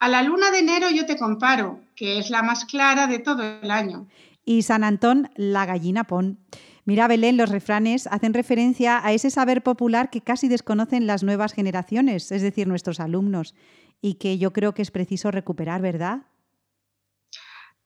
A 0.00 0.08
la 0.08 0.24
luna 0.24 0.50
de 0.50 0.58
enero 0.58 0.90
yo 0.90 1.06
te 1.06 1.16
comparo, 1.16 1.78
que 1.94 2.18
es 2.18 2.30
la 2.30 2.42
más 2.42 2.64
clara 2.64 3.06
de 3.06 3.20
todo 3.20 3.44
el 3.44 3.70
año. 3.70 4.08
Y 4.44 4.62
San 4.62 4.82
Antón, 4.82 5.30
la 5.36 5.64
gallina 5.64 6.02
pon. 6.02 6.40
Mira, 6.86 7.08
Belén, 7.08 7.36
los 7.36 7.50
refranes 7.50 8.06
hacen 8.06 8.32
referencia 8.32 9.04
a 9.04 9.12
ese 9.12 9.28
saber 9.28 9.64
popular 9.64 10.08
que 10.08 10.20
casi 10.20 10.46
desconocen 10.46 11.08
las 11.08 11.24
nuevas 11.24 11.52
generaciones, 11.52 12.30
es 12.30 12.42
decir, 12.42 12.68
nuestros 12.68 13.00
alumnos, 13.00 13.56
y 14.00 14.14
que 14.14 14.38
yo 14.38 14.52
creo 14.52 14.72
que 14.72 14.82
es 14.82 14.92
preciso 14.92 15.32
recuperar, 15.32 15.82
¿verdad? 15.82 16.22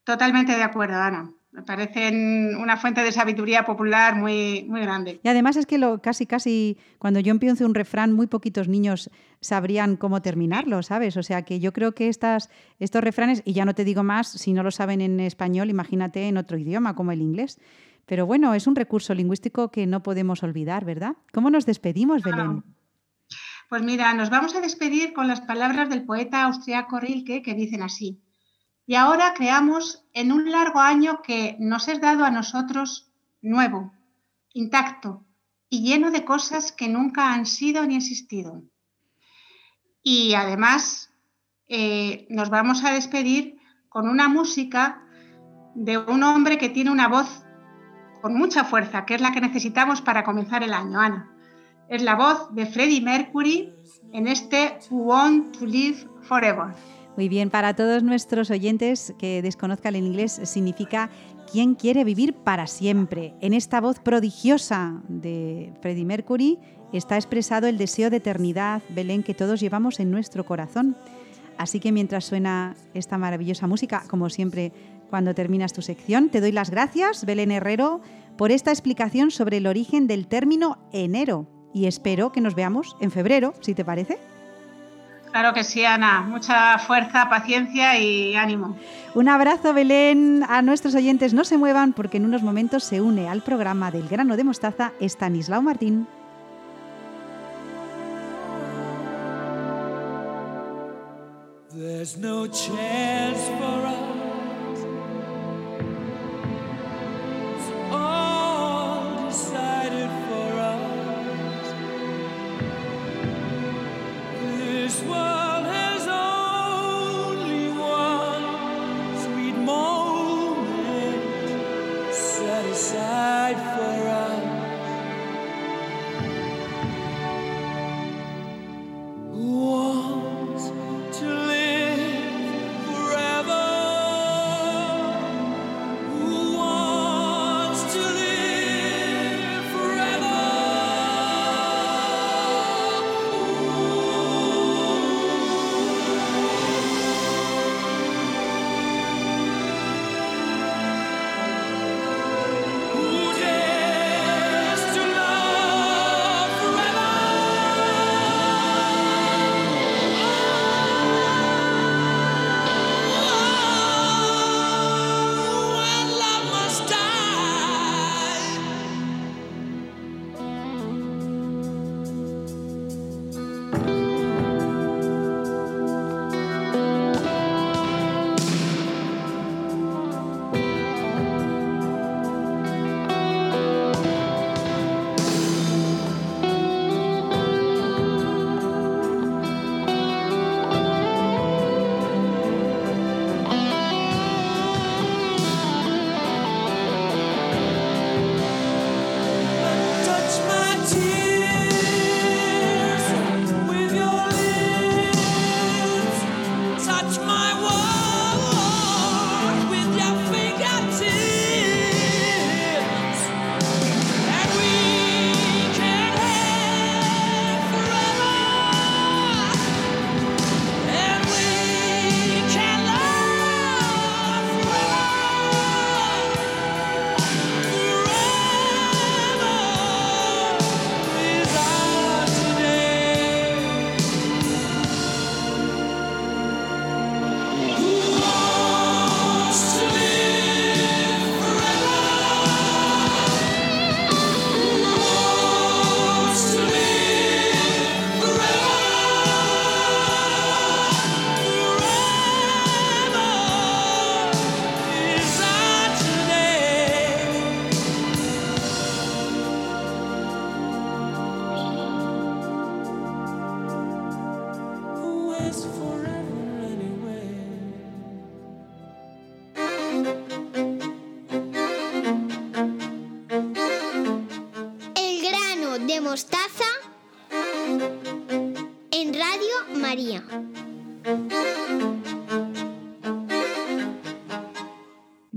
Totalmente 0.03 0.55
de 0.55 0.61
acuerdo, 0.61 0.97
Ana 0.97 1.31
me 1.51 1.63
parecen 1.63 2.55
una 2.55 2.77
fuente 2.77 3.01
de 3.01 3.11
sabiduría 3.11 3.65
popular 3.65 4.15
muy, 4.15 4.65
muy 4.69 4.79
grande. 4.81 5.19
Y 5.21 5.27
además 5.27 5.57
es 5.57 5.65
que 5.65 5.77
lo, 5.77 6.01
casi, 6.01 6.25
casi, 6.25 6.77
cuando 6.97 7.19
yo 7.19 7.31
empiezo 7.31 7.65
un 7.65 7.75
refrán, 7.75 8.13
muy 8.13 8.27
poquitos 8.27 8.69
niños 8.69 9.09
sabrían 9.41 9.97
cómo 9.97 10.21
terminarlo, 10.21 10.81
¿sabes? 10.81 11.17
O 11.17 11.23
sea 11.23 11.41
que 11.41 11.59
yo 11.59 11.73
creo 11.73 11.93
que 11.93 12.07
estas, 12.07 12.49
estos 12.79 13.03
refranes, 13.03 13.41
y 13.43 13.51
ya 13.51 13.65
no 13.65 13.75
te 13.75 13.83
digo 13.83 14.03
más, 14.03 14.29
si 14.29 14.53
no 14.53 14.63
lo 14.63 14.71
saben 14.71 15.01
en 15.01 15.19
español, 15.19 15.69
imagínate 15.69 16.29
en 16.29 16.37
otro 16.37 16.57
idioma 16.57 16.95
como 16.95 17.11
el 17.11 17.21
inglés. 17.21 17.59
Pero 18.05 18.25
bueno, 18.25 18.53
es 18.53 18.67
un 18.67 18.75
recurso 18.75 19.13
lingüístico 19.13 19.71
que 19.71 19.87
no 19.87 20.03
podemos 20.03 20.43
olvidar, 20.43 20.85
¿verdad? 20.85 21.15
¿Cómo 21.33 21.49
nos 21.49 21.65
despedimos, 21.65 22.23
Belén? 22.23 22.63
Pues 23.69 23.83
mira, 23.83 24.13
nos 24.13 24.29
vamos 24.29 24.53
a 24.55 24.59
despedir 24.61 25.13
con 25.13 25.27
las 25.27 25.41
palabras 25.41 25.89
del 25.89 26.03
poeta 26.03 26.43
austriaco 26.43 26.99
Rilke 26.99 27.41
que 27.41 27.53
dicen 27.53 27.83
así. 27.83 28.21
Y 28.85 28.95
ahora 28.95 29.33
creamos 29.33 30.03
en 30.13 30.33
un 30.33 30.51
largo 30.51 30.81
año 30.81 31.21
que 31.21 31.55
nos 31.59 31.87
es 31.87 32.01
dado 32.01 32.25
a 32.25 32.31
nosotros 32.31 33.09
nuevo, 33.41 33.93
intacto 34.53 35.25
y 35.69 35.83
lleno 35.83 36.11
de 36.11 36.25
cosas 36.25 36.73
que 36.73 36.89
nunca 36.89 37.33
han 37.33 37.45
sido 37.45 37.85
ni 37.85 37.95
existido. 37.95 38.61
Y 40.03 40.33
además 40.33 41.13
eh, 41.69 42.27
nos 42.29 42.49
vamos 42.49 42.83
a 42.83 42.91
despedir 42.91 43.57
con 43.87 44.09
una 44.09 44.27
música 44.27 45.01
de 45.75 45.97
un 45.97 46.23
hombre 46.23 46.57
que 46.57 46.67
tiene 46.67 46.91
una 46.91 47.07
voz 47.07 47.45
con 48.21 48.35
mucha 48.35 48.63
fuerza, 48.63 49.05
que 49.05 49.15
es 49.15 49.21
la 49.21 49.31
que 49.31 49.41
necesitamos 49.41 50.01
para 50.01 50.23
comenzar 50.23 50.63
el 50.63 50.73
año, 50.73 50.99
Ana. 50.99 51.29
Es 51.89 52.01
la 52.01 52.15
voz 52.15 52.53
de 52.53 52.65
Freddie 52.65 53.01
Mercury 53.01 53.73
en 54.13 54.27
este 54.27 54.77
Who 54.89 55.03
Want 55.03 55.57
to 55.57 55.65
Live 55.65 56.07
Forever. 56.21 56.73
Muy 57.17 57.27
bien, 57.27 57.49
para 57.49 57.75
todos 57.75 58.03
nuestros 58.03 58.49
oyentes 58.49 59.13
que 59.19 59.41
desconozcan 59.41 59.95
el 59.95 60.05
inglés, 60.05 60.39
significa 60.45 61.09
¿Quién 61.51 61.75
quiere 61.75 62.05
vivir 62.05 62.33
para 62.33 62.65
siempre? 62.65 63.33
En 63.41 63.51
esta 63.53 63.81
voz 63.81 63.99
prodigiosa 63.99 65.01
de 65.09 65.73
Freddie 65.81 66.05
Mercury 66.05 66.57
está 66.93 67.17
expresado 67.17 67.67
el 67.67 67.77
deseo 67.77 68.09
de 68.09 68.17
eternidad, 68.17 68.81
Belén, 68.87 69.21
que 69.21 69.33
todos 69.33 69.59
llevamos 69.59 69.99
en 69.99 70.11
nuestro 70.11 70.45
corazón. 70.45 70.95
Así 71.57 71.81
que 71.81 71.91
mientras 71.91 72.23
suena 72.23 72.77
esta 72.93 73.17
maravillosa 73.17 73.67
música, 73.67 74.03
como 74.07 74.29
siempre 74.29 74.71
cuando 75.11 75.35
terminas 75.35 75.73
tu 75.73 75.83
sección, 75.83 76.29
te 76.29 76.41
doy 76.41 76.51
las 76.51 76.71
gracias, 76.71 77.25
Belén 77.25 77.51
Herrero, 77.51 78.01
por 78.37 78.51
esta 78.51 78.71
explicación 78.71 79.29
sobre 79.29 79.57
el 79.57 79.67
origen 79.67 80.07
del 80.07 80.25
término 80.25 80.79
enero. 80.91 81.47
Y 81.73 81.85
espero 81.85 82.31
que 82.31 82.41
nos 82.41 82.55
veamos 82.55 82.97
en 83.01 83.11
febrero, 83.11 83.53
si 83.59 83.75
te 83.75 83.85
parece. 83.85 84.17
Claro 85.31 85.53
que 85.53 85.63
sí, 85.63 85.85
Ana. 85.85 86.21
Mucha 86.21 86.77
fuerza, 86.79 87.29
paciencia 87.29 87.97
y 87.99 88.35
ánimo. 88.35 88.77
Un 89.13 89.29
abrazo, 89.29 89.73
Belén. 89.73 90.43
A 90.47 90.61
nuestros 90.61 90.95
oyentes 90.95 91.33
no 91.33 91.43
se 91.43 91.57
muevan 91.57 91.93
porque 91.93 92.17
en 92.17 92.25
unos 92.25 92.41
momentos 92.41 92.83
se 92.83 93.01
une 93.01 93.29
al 93.29 93.41
programa 93.41 93.91
del 93.91 94.07
grano 94.07 94.35
de 94.35 94.43
mostaza 94.43 94.93
Estanislao 94.99 95.61
Martín. 95.61 96.07
There's 101.73 102.17
no 102.17 102.47
chance 102.47 103.60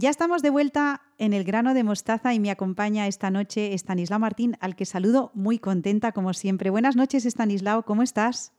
Ya 0.05 0.11
estamos 0.11 0.43
de 0.43 0.51
vuelta 0.51 1.01
en 1.17 1.33
el 1.33 1.45
grano 1.45 1.73
de 1.73 1.83
mostaza 1.83 2.35
y 2.35 2.39
me 2.39 2.51
acompaña 2.51 3.09
esta 3.09 3.31
noche 3.31 3.73
Estanislao 3.73 4.19
Martín, 4.19 4.55
al 4.61 4.77
que 4.77 4.85
saludo 4.85 5.31
muy 5.33 5.59
contenta 5.59 6.13
como 6.13 6.35
siempre. 6.35 6.69
Buenas 6.69 6.95
noches, 6.95 7.25
Estanislao, 7.25 7.87
¿cómo 7.87 8.03
estás? 8.03 8.53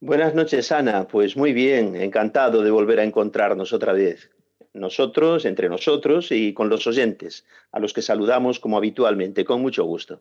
Buenas 0.00 0.34
noches, 0.34 0.72
Ana. 0.72 1.06
Pues 1.06 1.36
muy 1.36 1.52
bien, 1.52 1.94
encantado 1.96 2.62
de 2.62 2.70
volver 2.70 2.98
a 2.98 3.04
encontrarnos 3.04 3.74
otra 3.74 3.92
vez. 3.92 4.30
Nosotros, 4.72 5.44
entre 5.44 5.68
nosotros 5.68 6.32
y 6.32 6.54
con 6.54 6.70
los 6.70 6.86
oyentes, 6.86 7.44
a 7.70 7.78
los 7.78 7.92
que 7.92 8.00
saludamos 8.00 8.58
como 8.58 8.78
habitualmente, 8.78 9.44
con 9.44 9.60
mucho 9.60 9.84
gusto. 9.84 10.18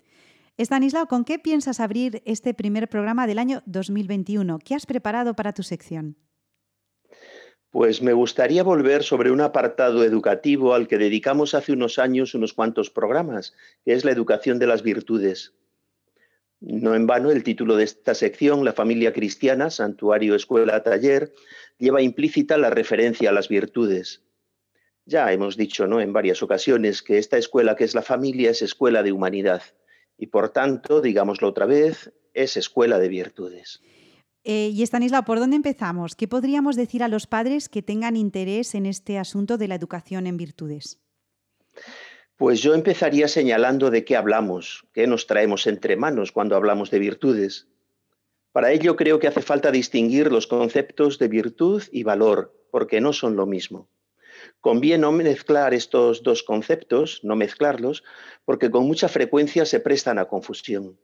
Estanislao, 0.58 1.08
¿con 1.08 1.24
qué 1.24 1.40
piensas 1.40 1.80
abrir 1.80 2.22
este 2.26 2.54
primer 2.54 2.90
programa 2.90 3.28
del 3.28 3.40
año 3.40 3.64
2021? 3.66 4.60
¿Qué 4.60 4.76
has 4.76 4.86
preparado 4.86 5.36
para 5.36 5.54
tu 5.54 5.64
sección? 5.64 6.18
Pues 7.70 8.02
me 8.02 8.14
gustaría 8.14 8.64
volver 8.64 9.04
sobre 9.04 9.32
un 9.32 9.42
apartado 9.42 10.04
educativo 10.04 10.74
al 10.74 10.88
que 10.88 10.98
dedicamos 10.98 11.54
hace 11.54 11.74
unos 11.74 12.00
años 12.00 12.34
unos 12.34 12.54
cuantos 12.54 12.90
programas, 12.90 13.54
que 13.84 13.94
es 13.94 14.06
la 14.06 14.12
educación 14.12 14.58
de 14.58 14.68
las 14.68 14.84
virtudes. 14.84 15.54
No 16.60 16.96
en 16.96 17.06
vano 17.06 17.30
el 17.30 17.44
título 17.44 17.76
de 17.76 17.84
esta 17.84 18.16
sección, 18.16 18.66
La 18.66 18.74
familia 18.74 19.14
cristiana, 19.14 19.70
santuario, 19.70 20.34
escuela, 20.34 20.82
taller, 20.82 21.34
lleva 21.78 22.02
implícita 22.02 22.58
la 22.58 22.70
referencia 22.70 23.30
a 23.30 23.34
las 23.34 23.48
virtudes. 23.48 24.24
Ya 25.06 25.32
hemos 25.32 25.56
dicho 25.56 25.88
¿no? 25.88 26.02
en 26.02 26.14
varias 26.14 26.42
ocasiones 26.42 27.04
que 27.04 27.18
esta 27.18 27.38
escuela 27.38 27.76
que 27.76 27.84
es 27.84 27.94
la 27.94 28.02
familia 28.02 28.50
es 28.50 28.62
escuela 28.62 29.04
de 29.04 29.12
humanidad 29.12 29.62
y 30.18 30.28
por 30.28 30.50
tanto, 30.50 31.00
digámoslo 31.00 31.48
otra 31.48 31.66
vez, 31.66 32.12
es 32.34 32.58
escuela 32.58 32.98
de 33.00 33.08
virtudes. 33.08 33.82
Eh, 34.50 34.72
y 34.74 34.82
Estanislao, 34.82 35.26
¿por 35.26 35.40
dónde 35.40 35.58
empezamos? 35.58 36.16
¿Qué 36.16 36.26
podríamos 36.26 36.78
decir 36.78 37.04
a 37.04 37.10
los 37.10 37.28
padres 37.28 37.68
que 37.68 37.82
tengan 37.82 38.16
interés 38.16 38.76
en 38.76 38.86
este 38.86 39.18
asunto 39.18 39.58
de 39.58 39.68
la 39.68 39.76
educación 39.76 40.26
en 40.26 40.38
virtudes? 40.38 41.02
Pues 42.38 42.62
yo 42.62 42.74
empezaría 42.74 43.28
señalando 43.28 43.92
de 43.92 44.06
qué 44.06 44.16
hablamos, 44.16 44.86
qué 44.94 45.06
nos 45.06 45.28
traemos 45.28 45.68
entre 45.68 45.98
manos 45.98 46.32
cuando 46.32 46.56
hablamos 46.56 46.92
de 46.92 47.00
virtudes. 47.00 47.68
Para 48.54 48.72
ello 48.72 48.96
creo 48.96 49.20
que 49.20 49.28
hace 49.28 49.42
falta 49.42 49.70
distinguir 49.70 50.32
los 50.32 50.48
conceptos 50.48 51.20
de 51.20 51.28
virtud 51.28 51.84
y 51.92 52.04
valor, 52.04 52.56
porque 52.72 53.02
no 53.02 53.12
son 53.12 53.36
lo 53.36 53.48
mismo. 53.48 53.90
Conviene 54.62 55.00
no 55.00 55.12
mezclar 55.12 55.74
estos 55.74 56.24
dos 56.24 56.44
conceptos, 56.44 57.20
no 57.22 57.36
mezclarlos, 57.36 58.06
porque 58.46 58.72
con 58.72 58.86
mucha 58.86 59.10
frecuencia 59.10 59.66
se 59.66 59.82
prestan 59.82 60.20
a 60.20 60.26
confusión. 60.30 60.98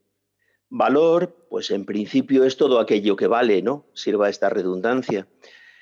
Valor, 0.75 1.36
pues 1.51 1.69
en 1.69 1.86
principio 1.86 2.45
es 2.45 2.57
todo 2.57 2.79
aquello 2.79 3.15
que 3.15 3.27
vale, 3.27 3.62
¿no? 3.62 3.86
Sirva 3.93 4.27
esta 4.27 4.49
redundancia. 4.49 5.27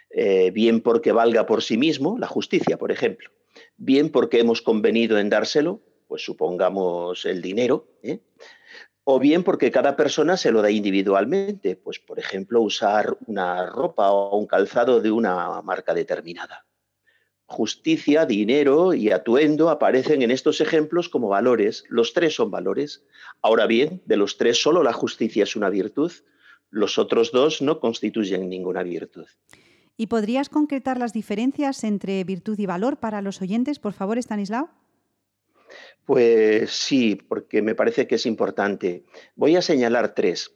Eh, 0.09 0.51
bien 0.51 0.81
porque 0.81 1.13
valga 1.13 1.45
por 1.45 1.63
sí 1.63 1.77
mismo, 1.77 2.17
la 2.19 2.27
justicia, 2.27 2.77
por 2.77 2.91
ejemplo. 2.91 3.29
Bien 3.77 4.09
porque 4.09 4.41
hemos 4.41 4.61
convenido 4.61 5.17
en 5.17 5.29
dárselo, 5.29 5.79
pues 6.09 6.25
supongamos 6.25 7.23
el 7.25 7.41
dinero. 7.41 7.87
¿eh? 8.03 8.19
O 9.05 9.17
bien 9.17 9.45
porque 9.45 9.71
cada 9.71 9.95
persona 9.95 10.35
se 10.35 10.51
lo 10.51 10.61
da 10.61 10.69
individualmente, 10.69 11.77
pues 11.77 11.99
por 11.99 12.19
ejemplo 12.19 12.59
usar 12.59 13.17
una 13.27 13.67
ropa 13.67 14.11
o 14.11 14.37
un 14.37 14.45
calzado 14.45 14.99
de 14.99 15.11
una 15.11 15.61
marca 15.61 15.93
determinada. 15.93 16.65
Justicia, 17.51 18.25
dinero 18.25 18.93
y 18.93 19.11
atuendo 19.11 19.69
aparecen 19.69 20.21
en 20.21 20.31
estos 20.31 20.61
ejemplos 20.61 21.09
como 21.09 21.27
valores. 21.27 21.83
Los 21.89 22.13
tres 22.13 22.33
son 22.33 22.49
valores. 22.49 23.03
Ahora 23.41 23.67
bien, 23.67 24.01
de 24.05 24.15
los 24.15 24.37
tres 24.37 24.61
solo 24.61 24.83
la 24.83 24.93
justicia 24.93 25.43
es 25.43 25.57
una 25.57 25.69
virtud. 25.69 26.13
Los 26.69 26.97
otros 26.97 27.33
dos 27.33 27.61
no 27.61 27.81
constituyen 27.81 28.47
ninguna 28.47 28.83
virtud. 28.83 29.25
¿Y 29.97 30.07
podrías 30.07 30.47
concretar 30.47 30.97
las 30.97 31.11
diferencias 31.11 31.83
entre 31.83 32.23
virtud 32.23 32.57
y 32.57 32.65
valor 32.65 33.01
para 33.01 33.21
los 33.21 33.41
oyentes, 33.41 33.79
por 33.79 33.91
favor, 33.91 34.17
Estanislao? 34.17 34.69
Pues 36.05 36.71
sí, 36.71 37.15
porque 37.15 37.61
me 37.61 37.75
parece 37.75 38.07
que 38.07 38.15
es 38.15 38.25
importante. 38.25 39.03
Voy 39.35 39.57
a 39.57 39.61
señalar 39.61 40.15
tres. 40.15 40.55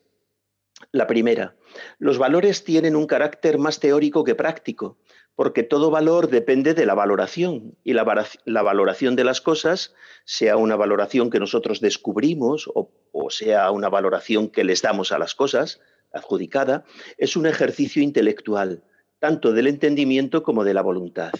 La 0.94 1.08
primera, 1.08 1.56
los 2.00 2.18
valores 2.18 2.64
tienen 2.64 2.96
un 2.96 3.06
carácter 3.06 3.58
más 3.58 3.82
teórico 3.82 4.24
que 4.24 4.36
práctico, 4.36 4.98
porque 5.36 5.64
todo 5.64 5.92
valor 5.92 6.30
depende 6.30 6.74
de 6.74 6.86
la 6.86 6.94
valoración 6.94 7.78
y 7.84 7.94
la, 7.94 8.04
valoración 8.04 9.16
de 9.16 9.24
las 9.24 9.42
cosas, 9.42 9.94
sea 10.24 10.58
una 10.58 10.76
valoración 10.76 11.30
que 11.30 11.40
nosotros 11.40 11.82
descubrimos 11.82 12.70
o 12.74 13.30
sea 13.30 13.72
una 13.72 13.90
valoración 13.90 14.50
que 14.50 14.64
les 14.64 14.82
damos 14.82 15.12
a 15.12 15.20
las 15.20 15.36
cosas, 15.36 15.82
adjudicada, 16.14 16.86
es 17.18 17.36
un 17.36 17.46
ejercicio 17.46 18.02
intelectual, 18.02 18.84
tanto 19.20 19.52
del 19.52 19.68
entendimiento 19.68 20.44
como 20.44 20.64
de 20.64 20.74
la 20.74 20.82
voluntad. 20.82 21.32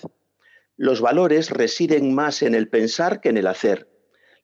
Los 0.78 1.00
valores 1.00 1.52
residen 1.52 2.14
más 2.14 2.42
en 2.42 2.54
el 2.54 2.68
pensar 2.68 3.22
que 3.22 3.30
en 3.30 3.38
el 3.38 3.48
hacer. 3.48 3.88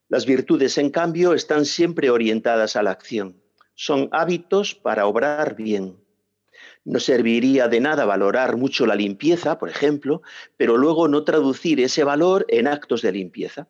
Las 0.07 0.25
virtudes, 0.25 0.77
en 0.77 0.89
cambio, 0.89 1.33
están 1.33 1.65
siempre 1.65 2.09
orientadas 2.09 2.75
a 2.75 2.83
la 2.83 2.91
acción. 2.91 3.41
Son 3.75 4.09
hábitos 4.11 4.75
para 4.75 5.05
obrar 5.05 5.55
bien. 5.55 5.97
No 6.84 7.00
serviría 7.00 7.67
de 7.67 7.80
nada 7.80 8.06
valorar 8.06 8.58
mucho 8.58 8.88
la 8.88 8.96
limpieza, 8.96 9.60
por 9.60 9.70
ejemplo, 9.70 10.24
pero 10.58 10.78
luego 10.78 11.08
no 11.08 11.24
traducir 11.24 11.80
ese 11.80 12.04
valor 12.04 12.46
en 12.50 12.67
actos 12.67 13.04
de 13.04 13.12
limpieza. 13.12 13.67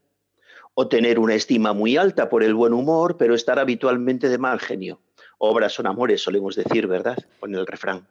O 0.73 0.87
tener 0.87 1.19
una 1.19 1.35
estima 1.35 1.73
muy 1.73 1.97
alta 1.97 2.29
por 2.29 2.41
el 2.43 2.53
buen 2.53 2.73
humor, 2.73 3.17
pero 3.17 3.35
estar 3.35 3.59
habitualmente 3.59 4.29
de 4.29 4.37
mal 4.37 4.59
genio. 4.59 5.01
Obras 5.37 5.73
son 5.73 5.87
amores, 5.87 6.21
solemos 6.21 6.55
decir, 6.55 6.87
¿verdad? 6.87 7.17
Con 7.41 7.53
el 7.53 7.67
refrán. 7.67 8.07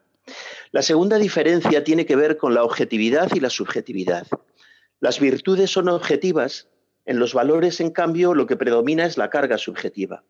La 0.70 0.82
segunda 0.82 1.16
diferencia 1.16 1.82
tiene 1.82 2.04
que 2.04 2.16
ver 2.16 2.36
con 2.36 2.52
la 2.52 2.62
objetividad 2.62 3.30
y 3.34 3.40
la 3.40 3.48
subjetividad. 3.48 4.26
Las 5.00 5.18
virtudes 5.18 5.70
son 5.70 5.88
objetivas, 5.88 6.68
en 7.06 7.18
los 7.18 7.32
valores, 7.32 7.80
en 7.80 7.90
cambio, 7.90 8.34
lo 8.34 8.46
que 8.46 8.56
predomina 8.56 9.06
es 9.06 9.16
la 9.16 9.30
carga 9.30 9.56
subjetiva. 9.56 10.24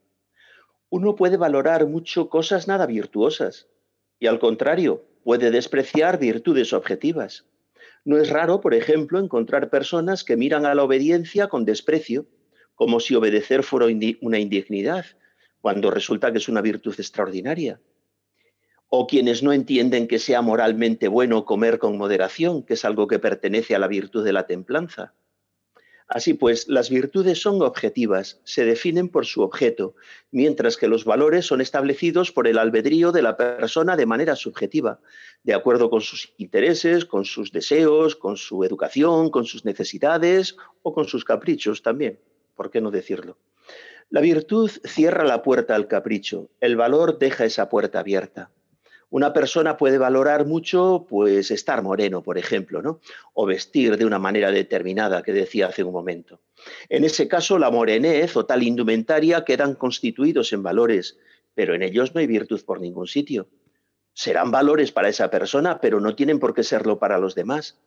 Uno 0.89 1.17
puede 1.17 1.37
valorar 1.37 1.87
mucho 1.87 2.29
cosas 2.29 2.69
nada 2.69 2.87
virtuosas 2.87 3.67
y 4.21 4.27
al 4.27 4.39
contrario, 4.39 5.03
puede 5.25 5.51
despreciar 5.51 6.19
virtudes 6.21 6.73
objetivas. 6.73 7.47
No 8.05 8.19
es 8.19 8.31
raro, 8.31 8.61
por 8.61 8.75
ejemplo, 8.75 9.19
encontrar 9.19 9.71
personas 9.71 10.25
que 10.25 10.37
miran 10.37 10.67
a 10.67 10.75
la 10.75 10.85
obediencia 10.85 11.49
con 11.49 11.65
desprecio, 11.65 12.27
como 12.75 13.01
si 13.01 13.15
obedecer 13.15 13.63
fuera 13.63 13.87
una 14.21 14.39
indignidad, 14.39 15.07
cuando 15.61 15.91
resulta 15.91 16.33
que 16.33 16.39
es 16.39 16.49
una 16.49 16.61
virtud 16.61 16.95
extraordinaria. 16.97 17.81
O 18.89 19.07
quienes 19.07 19.43
no 19.43 19.53
entienden 19.53 20.07
que 20.07 20.19
sea 20.19 20.43
moralmente 20.43 21.09
bueno 21.09 21.45
comer 21.45 21.79
con 21.79 21.97
moderación, 21.97 22.63
que 22.63 22.75
es 22.75 22.85
algo 22.85 23.07
que 23.07 23.19
pertenece 23.19 23.75
a 23.75 23.79
la 23.79 23.89
virtud 23.89 24.25
de 24.25 24.33
la 24.33 24.47
templanza. 24.47 25.15
Así 26.11 26.35
pues, 26.35 26.69
las 26.69 26.91
virtudes 26.91 27.41
son 27.41 27.63
objetivas, 27.63 28.41
se 28.43 28.65
definen 28.65 29.09
por 29.09 29.27
su 29.27 29.43
objeto, 29.43 29.95
mientras 30.33 30.77
que 30.77 30.89
los 30.89 31.05
valores 31.05 31.47
son 31.47 31.61
establecidos 31.61 32.33
por 32.33 32.49
el 32.49 32.59
albedrío 32.59 33.13
de 33.13 33.23
la 33.23 33.37
persona 33.37 33.97
de 33.97 34.07
manera 34.07 34.35
subjetiva, 34.35 34.99
de 35.45 35.55
acuerdo 35.55 35.89
con 35.89 36.01
sus 36.01 36.33
intereses, 36.37 37.05
con 37.05 37.25
sus 37.25 37.53
deseos, 37.53 38.17
con 38.17 38.37
su 38.37 38.65
educación, 38.65 39.31
con 39.31 39.45
sus 39.45 39.65
necesidades 39.65 40.57
o 40.83 40.93
con 40.93 41.07
sus 41.07 41.25
caprichos 41.25 41.81
también. 41.81 42.19
¿Por 42.57 42.73
qué 42.73 42.81
no 42.81 42.91
decirlo? 42.91 43.39
La 44.09 44.21
virtud 44.21 44.69
cierra 44.83 45.23
la 45.23 45.45
puerta 45.45 45.77
al 45.77 45.87
capricho, 45.87 46.49
el 46.61 46.75
valor 46.75 47.21
deja 47.21 47.45
esa 47.45 47.69
puerta 47.69 48.01
abierta. 48.01 48.51
Una 49.11 49.33
persona 49.33 49.77
puede 49.77 49.99
valorar 49.99 50.47
mucho, 50.47 51.05
pues, 51.09 51.51
estar 51.51 51.83
moreno, 51.83 52.23
por 52.23 52.39
ejemplo, 52.39 52.81
¿no? 52.81 53.01
O 53.35 53.45
vestir 53.45 53.97
de 53.97 54.05
una 54.05 54.21
manera 54.21 54.53
determinada, 54.53 55.23
que 55.23 55.33
decía 55.33 55.67
hace 55.67 55.83
un 55.83 55.93
momento. 55.93 56.41
En 56.89 57.03
ese 57.03 57.27
caso, 57.27 57.59
la 57.59 57.71
morenez 57.71 58.37
o 58.37 58.47
tal 58.47 58.63
indumentaria 58.63 59.45
quedan 59.45 59.75
constituidos 59.75 60.53
en 60.53 60.63
valores, 60.63 61.19
pero 61.55 61.75
en 61.75 61.83
ellos 61.83 62.15
no 62.15 62.21
hay 62.21 62.29
virtud 62.29 62.63
por 62.65 62.81
ningún 62.81 63.09
sitio. 63.09 63.49
Serán 64.15 64.53
valores 64.53 64.93
para 64.93 65.09
esa 65.09 65.29
persona, 65.29 65.81
pero 65.81 65.99
no 65.99 66.15
tienen 66.15 66.39
por 66.39 66.55
qué 66.55 66.63
serlo 66.63 67.01
para 67.01 67.19
los 67.19 67.35
demás. 67.35 67.81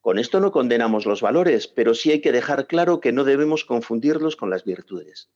Con 0.00 0.18
esto 0.18 0.38
no 0.38 0.52
condenamos 0.52 1.04
los 1.04 1.20
valores, 1.20 1.66
pero 1.66 1.94
sí 1.94 2.12
hay 2.12 2.20
que 2.20 2.32
dejar 2.32 2.68
claro 2.68 3.00
que 3.00 3.12
no 3.12 3.24
debemos 3.24 3.64
confundirlos 3.64 4.36
con 4.36 4.50
las 4.50 4.64
virtudes. 4.64 5.30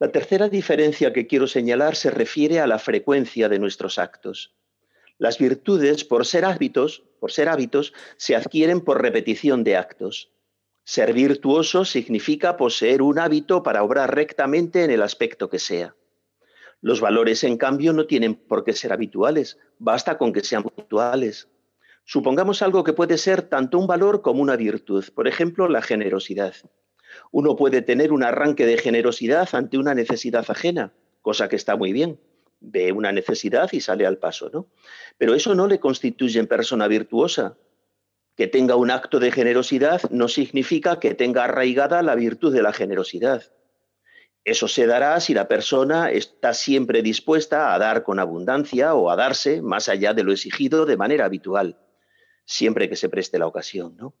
La 0.00 0.10
tercera 0.10 0.48
diferencia 0.48 1.12
que 1.12 1.26
quiero 1.26 1.46
señalar 1.46 1.94
se 1.94 2.10
refiere 2.10 2.58
a 2.58 2.66
la 2.66 2.78
frecuencia 2.78 3.50
de 3.50 3.58
nuestros 3.58 3.98
actos. 3.98 4.54
Las 5.18 5.36
virtudes, 5.36 6.04
por 6.04 6.24
ser 6.24 6.46
hábitos, 6.46 7.02
por 7.20 7.32
ser 7.32 7.50
hábitos, 7.50 7.92
se 8.16 8.34
adquieren 8.34 8.80
por 8.80 9.02
repetición 9.02 9.62
de 9.62 9.76
actos. 9.76 10.30
Ser 10.84 11.12
virtuoso 11.12 11.84
significa 11.84 12.56
poseer 12.56 13.02
un 13.02 13.18
hábito 13.18 13.62
para 13.62 13.82
obrar 13.82 14.14
rectamente 14.14 14.84
en 14.84 14.90
el 14.90 15.02
aspecto 15.02 15.50
que 15.50 15.58
sea. 15.58 15.94
Los 16.80 17.02
valores, 17.02 17.44
en 17.44 17.58
cambio, 17.58 17.92
no 17.92 18.06
tienen 18.06 18.36
por 18.36 18.64
qué 18.64 18.72
ser 18.72 18.94
habituales, 18.94 19.58
basta 19.78 20.16
con 20.16 20.32
que 20.32 20.40
sean 20.40 20.62
puntuales. 20.62 21.48
Supongamos 22.06 22.62
algo 22.62 22.84
que 22.84 22.94
puede 22.94 23.18
ser 23.18 23.42
tanto 23.42 23.78
un 23.78 23.86
valor 23.86 24.22
como 24.22 24.40
una 24.40 24.56
virtud, 24.56 25.04
por 25.14 25.28
ejemplo, 25.28 25.68
la 25.68 25.82
generosidad. 25.82 26.54
Uno 27.30 27.56
puede 27.56 27.82
tener 27.82 28.12
un 28.12 28.22
arranque 28.22 28.66
de 28.66 28.78
generosidad 28.78 29.48
ante 29.52 29.78
una 29.78 29.94
necesidad 29.94 30.44
ajena, 30.48 30.92
cosa 31.22 31.48
que 31.48 31.56
está 31.56 31.76
muy 31.76 31.92
bien. 31.92 32.20
Ve 32.60 32.92
una 32.92 33.12
necesidad 33.12 33.70
y 33.72 33.80
sale 33.80 34.06
al 34.06 34.18
paso, 34.18 34.50
¿no? 34.52 34.66
Pero 35.16 35.34
eso 35.34 35.54
no 35.54 35.66
le 35.66 35.80
constituye 35.80 36.38
en 36.38 36.46
persona 36.46 36.88
virtuosa. 36.88 37.56
Que 38.36 38.46
tenga 38.46 38.76
un 38.76 38.90
acto 38.90 39.18
de 39.18 39.32
generosidad 39.32 40.02
no 40.10 40.28
significa 40.28 40.98
que 40.98 41.14
tenga 41.14 41.44
arraigada 41.44 42.02
la 42.02 42.14
virtud 42.14 42.52
de 42.52 42.62
la 42.62 42.72
generosidad. 42.72 43.44
Eso 44.44 44.68
se 44.68 44.86
dará 44.86 45.20
si 45.20 45.34
la 45.34 45.48
persona 45.48 46.10
está 46.10 46.54
siempre 46.54 47.02
dispuesta 47.02 47.74
a 47.74 47.78
dar 47.78 48.02
con 48.02 48.18
abundancia 48.18 48.94
o 48.94 49.10
a 49.10 49.16
darse 49.16 49.60
más 49.60 49.88
allá 49.88 50.14
de 50.14 50.24
lo 50.24 50.32
exigido 50.32 50.86
de 50.86 50.96
manera 50.96 51.26
habitual, 51.26 51.78
siempre 52.46 52.88
que 52.88 52.96
se 52.96 53.10
preste 53.10 53.38
la 53.38 53.46
ocasión, 53.46 53.96
¿no? 53.96 54.14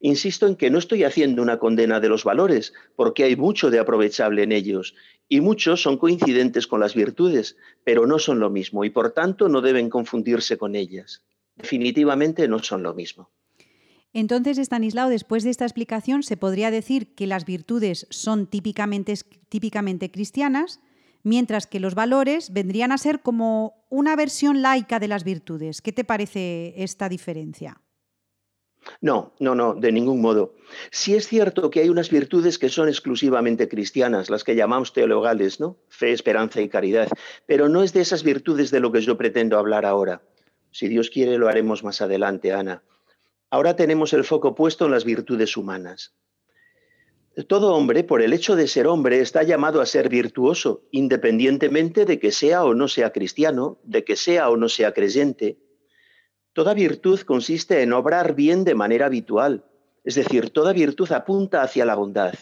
Insisto 0.00 0.46
en 0.46 0.56
que 0.56 0.70
no 0.70 0.78
estoy 0.78 1.04
haciendo 1.04 1.42
una 1.42 1.58
condena 1.58 2.00
de 2.00 2.08
los 2.08 2.24
valores, 2.24 2.72
porque 2.96 3.24
hay 3.24 3.36
mucho 3.36 3.70
de 3.70 3.78
aprovechable 3.78 4.42
en 4.42 4.52
ellos, 4.52 4.94
y 5.28 5.40
muchos 5.40 5.82
son 5.82 5.98
coincidentes 5.98 6.66
con 6.66 6.80
las 6.80 6.94
virtudes, 6.94 7.56
pero 7.84 8.06
no 8.06 8.18
son 8.18 8.38
lo 8.38 8.50
mismo, 8.50 8.84
y 8.84 8.90
por 8.90 9.12
tanto 9.12 9.48
no 9.48 9.60
deben 9.60 9.90
confundirse 9.90 10.58
con 10.58 10.74
ellas. 10.74 11.24
Definitivamente 11.56 12.48
no 12.48 12.58
son 12.58 12.82
lo 12.82 12.94
mismo. 12.94 13.30
Entonces, 14.12 14.58
Estanislao, 14.58 15.08
después 15.08 15.42
de 15.42 15.50
esta 15.50 15.64
explicación, 15.64 16.22
se 16.22 16.36
podría 16.36 16.70
decir 16.70 17.14
que 17.16 17.26
las 17.26 17.44
virtudes 17.44 18.06
son 18.10 18.46
típicamente, 18.46 19.14
típicamente 19.48 20.10
cristianas, 20.10 20.80
mientras 21.24 21.66
que 21.66 21.80
los 21.80 21.96
valores 21.96 22.52
vendrían 22.52 22.92
a 22.92 22.98
ser 22.98 23.22
como 23.22 23.84
una 23.90 24.14
versión 24.14 24.62
laica 24.62 25.00
de 25.00 25.08
las 25.08 25.24
virtudes. 25.24 25.82
¿Qué 25.82 25.90
te 25.90 26.04
parece 26.04 26.74
esta 26.76 27.08
diferencia? 27.08 27.80
No, 29.00 29.34
no, 29.38 29.54
no, 29.54 29.74
de 29.74 29.92
ningún 29.92 30.20
modo. 30.20 30.54
Sí 30.90 31.14
es 31.14 31.28
cierto 31.28 31.70
que 31.70 31.80
hay 31.80 31.88
unas 31.88 32.10
virtudes 32.10 32.58
que 32.58 32.68
son 32.68 32.88
exclusivamente 32.88 33.68
cristianas, 33.68 34.30
las 34.30 34.44
que 34.44 34.56
llamamos 34.56 34.92
teologales, 34.92 35.60
¿no? 35.60 35.78
Fe, 35.88 36.12
esperanza 36.12 36.60
y 36.60 36.68
caridad, 36.68 37.08
pero 37.46 37.68
no 37.68 37.82
es 37.82 37.92
de 37.92 38.00
esas 38.00 38.22
virtudes 38.22 38.70
de 38.70 38.80
lo 38.80 38.92
que 38.92 39.00
yo 39.00 39.16
pretendo 39.16 39.58
hablar 39.58 39.86
ahora. 39.86 40.22
Si 40.70 40.88
Dios 40.88 41.10
quiere, 41.10 41.38
lo 41.38 41.48
haremos 41.48 41.84
más 41.84 42.00
adelante, 42.00 42.52
Ana. 42.52 42.82
Ahora 43.50 43.76
tenemos 43.76 44.12
el 44.12 44.24
foco 44.24 44.54
puesto 44.54 44.86
en 44.86 44.90
las 44.90 45.04
virtudes 45.04 45.56
humanas. 45.56 46.14
Todo 47.48 47.74
hombre, 47.74 48.04
por 48.04 48.22
el 48.22 48.32
hecho 48.32 48.54
de 48.54 48.68
ser 48.68 48.86
hombre, 48.86 49.20
está 49.20 49.42
llamado 49.42 49.80
a 49.80 49.86
ser 49.86 50.08
virtuoso, 50.08 50.82
independientemente 50.92 52.04
de 52.04 52.20
que 52.20 52.30
sea 52.30 52.64
o 52.64 52.74
no 52.74 52.86
sea 52.86 53.12
cristiano, 53.12 53.78
de 53.82 54.04
que 54.04 54.14
sea 54.14 54.50
o 54.50 54.56
no 54.56 54.68
sea 54.68 54.92
creyente. 54.92 55.58
Toda 56.54 56.72
virtud 56.72 57.18
consiste 57.22 57.82
en 57.82 57.92
obrar 57.92 58.36
bien 58.36 58.62
de 58.62 58.76
manera 58.76 59.06
habitual, 59.06 59.64
es 60.04 60.14
decir, 60.14 60.50
toda 60.50 60.72
virtud 60.72 61.10
apunta 61.10 61.62
hacia 61.62 61.84
la 61.84 61.96
bondad. 61.96 62.34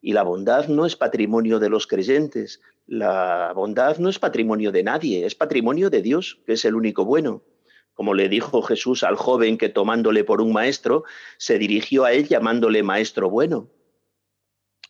Y 0.00 0.14
la 0.14 0.24
bondad 0.24 0.66
no 0.66 0.84
es 0.84 0.96
patrimonio 0.96 1.60
de 1.60 1.68
los 1.68 1.86
creyentes, 1.86 2.60
la 2.88 3.52
bondad 3.54 3.98
no 3.98 4.08
es 4.08 4.18
patrimonio 4.18 4.72
de 4.72 4.82
nadie, 4.82 5.24
es 5.26 5.36
patrimonio 5.36 5.90
de 5.90 6.02
Dios, 6.02 6.40
que 6.44 6.54
es 6.54 6.64
el 6.64 6.74
único 6.74 7.04
bueno. 7.04 7.42
Como 7.94 8.14
le 8.14 8.28
dijo 8.28 8.62
Jesús 8.62 9.04
al 9.04 9.14
joven 9.14 9.58
que 9.58 9.68
tomándole 9.68 10.24
por 10.24 10.40
un 10.40 10.52
maestro, 10.52 11.04
se 11.36 11.58
dirigió 11.58 12.04
a 12.04 12.12
él 12.12 12.26
llamándole 12.26 12.82
maestro 12.82 13.30
bueno. 13.30 13.68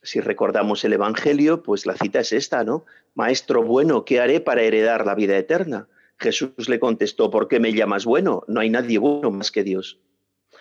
Si 0.02 0.18
recordamos 0.20 0.82
el 0.86 0.94
Evangelio, 0.94 1.62
pues 1.62 1.84
la 1.84 1.94
cita 1.94 2.20
es 2.20 2.32
esta, 2.32 2.64
¿no? 2.64 2.86
Maestro 3.14 3.62
bueno, 3.62 4.06
¿qué 4.06 4.18
haré 4.18 4.40
para 4.40 4.62
heredar 4.62 5.04
la 5.04 5.14
vida 5.14 5.36
eterna? 5.36 5.88
Jesús 6.22 6.68
le 6.68 6.80
contestó, 6.80 7.30
¿por 7.30 7.48
qué 7.48 7.60
me 7.60 7.72
llamas 7.72 8.04
bueno? 8.04 8.44
No 8.48 8.60
hay 8.60 8.70
nadie 8.70 8.98
bueno 8.98 9.30
más 9.30 9.50
que 9.50 9.64
Dios. 9.64 10.00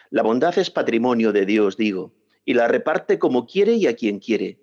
La 0.09 0.23
bondad 0.23 0.57
es 0.57 0.69
patrimonio 0.69 1.31
de 1.31 1.45
Dios, 1.45 1.77
digo, 1.77 2.13
y 2.43 2.53
la 2.53 2.67
reparte 2.67 3.17
como 3.19 3.45
quiere 3.45 3.75
y 3.75 3.87
a 3.87 3.95
quien 3.95 4.19
quiere. 4.19 4.59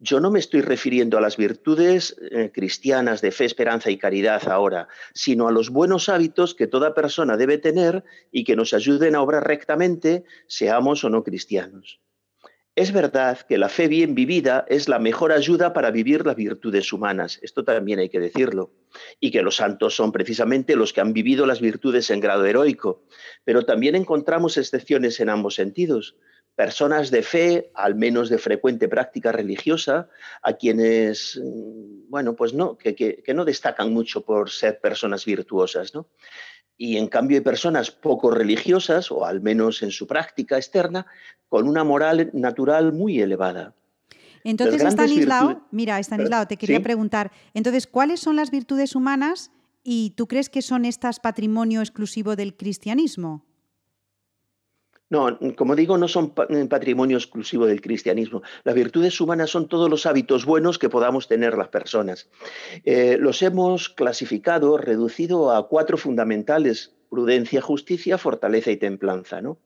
Yo 0.00 0.20
no 0.20 0.30
me 0.30 0.40
estoy 0.40 0.60
refiriendo 0.60 1.16
a 1.16 1.20
las 1.20 1.36
virtudes 1.36 2.16
eh, 2.30 2.50
cristianas 2.52 3.20
de 3.20 3.30
fe, 3.30 3.44
esperanza 3.44 3.90
y 3.90 3.98
caridad 3.98 4.48
ahora, 4.48 4.88
sino 5.14 5.46
a 5.46 5.52
los 5.52 5.70
buenos 5.70 6.08
hábitos 6.08 6.54
que 6.54 6.66
toda 6.66 6.94
persona 6.94 7.36
debe 7.36 7.58
tener 7.58 8.04
y 8.32 8.44
que 8.44 8.56
nos 8.56 8.74
ayuden 8.74 9.14
a 9.14 9.22
obrar 9.22 9.46
rectamente, 9.46 10.24
seamos 10.46 11.04
o 11.04 11.10
no 11.10 11.22
cristianos. 11.22 12.00
Es 12.76 12.92
verdad 12.92 13.38
que 13.48 13.56
la 13.56 13.68
fe 13.68 13.86
bien 13.86 14.16
vivida 14.16 14.64
es 14.68 14.88
la 14.88 14.98
mejor 14.98 15.30
ayuda 15.30 15.72
para 15.72 15.92
vivir 15.92 16.26
las 16.26 16.34
virtudes 16.34 16.92
humanas, 16.92 17.38
esto 17.42 17.62
también 17.62 18.00
hay 18.00 18.08
que 18.08 18.18
decirlo, 18.18 18.72
y 19.20 19.30
que 19.30 19.42
los 19.42 19.56
santos 19.56 19.94
son 19.94 20.10
precisamente 20.10 20.74
los 20.74 20.92
que 20.92 21.00
han 21.00 21.12
vivido 21.12 21.46
las 21.46 21.60
virtudes 21.60 22.10
en 22.10 22.18
grado 22.18 22.44
heroico, 22.44 23.04
pero 23.44 23.64
también 23.64 23.94
encontramos 23.94 24.56
excepciones 24.56 25.20
en 25.20 25.28
ambos 25.28 25.54
sentidos 25.54 26.16
personas 26.56 27.10
de 27.10 27.22
fe, 27.22 27.70
al 27.74 27.94
menos 27.96 28.28
de 28.28 28.38
frecuente 28.38 28.88
práctica 28.88 29.32
religiosa, 29.32 30.08
a 30.42 30.52
quienes, 30.54 31.40
mm, 31.42 32.08
bueno, 32.08 32.36
pues 32.36 32.54
no, 32.54 32.78
que, 32.78 32.94
que, 32.94 33.22
que 33.22 33.34
no 33.34 33.44
destacan 33.44 33.92
mucho 33.92 34.24
por 34.24 34.50
ser 34.50 34.80
personas 34.80 35.24
virtuosas, 35.24 35.94
¿no? 35.94 36.08
Y 36.76 36.96
en 36.96 37.06
cambio 37.08 37.36
hay 37.38 37.44
personas 37.44 37.90
poco 37.90 38.30
religiosas, 38.30 39.10
o 39.10 39.24
al 39.24 39.40
menos 39.40 39.82
en 39.82 39.90
su 39.90 40.06
práctica 40.06 40.56
externa, 40.56 41.06
con 41.48 41.68
una 41.68 41.84
moral 41.84 42.30
natural 42.32 42.92
muy 42.92 43.20
elevada. 43.20 43.74
Entonces, 44.42 44.82
Estanislao, 44.82 45.48
virtudes- 45.48 45.62
mira, 45.70 45.98
Estanislao, 45.98 46.46
te 46.46 46.56
quería 46.56 46.78
¿Sí? 46.78 46.82
preguntar, 46.82 47.30
entonces, 47.54 47.86
¿cuáles 47.86 48.20
son 48.20 48.36
las 48.36 48.50
virtudes 48.50 48.94
humanas 48.94 49.50
y 49.82 50.10
tú 50.16 50.26
crees 50.26 50.50
que 50.50 50.62
son 50.62 50.84
estas 50.84 51.20
patrimonio 51.20 51.80
exclusivo 51.80 52.36
del 52.36 52.54
cristianismo? 52.56 53.44
No, 55.14 55.38
como 55.54 55.76
digo, 55.76 55.96
no 55.96 56.08
son 56.08 56.32
eh, 56.48 56.66
patrimonio 56.68 57.18
exclusivo 57.18 57.66
del 57.66 57.80
cristianismo. 57.80 58.42
Las 58.64 58.74
virtudes 58.74 59.20
humanas 59.20 59.48
son 59.48 59.68
todos 59.68 59.88
los 59.88 60.06
hábitos 60.06 60.44
buenos 60.44 60.76
que 60.76 60.88
podamos 60.88 61.28
tener 61.28 61.56
las 61.56 61.68
personas. 61.68 62.28
Eh, 62.84 63.16
los 63.20 63.40
hemos 63.42 63.90
clasificado, 63.90 64.76
reducido 64.76 65.52
a 65.52 65.68
cuatro 65.68 65.98
fundamentales, 65.98 66.96
prudencia, 67.10 67.60
justicia, 67.60 68.18
fortaleza 68.18 68.72
y 68.72 68.76
templanza. 68.76 69.40
¿no? 69.40 69.60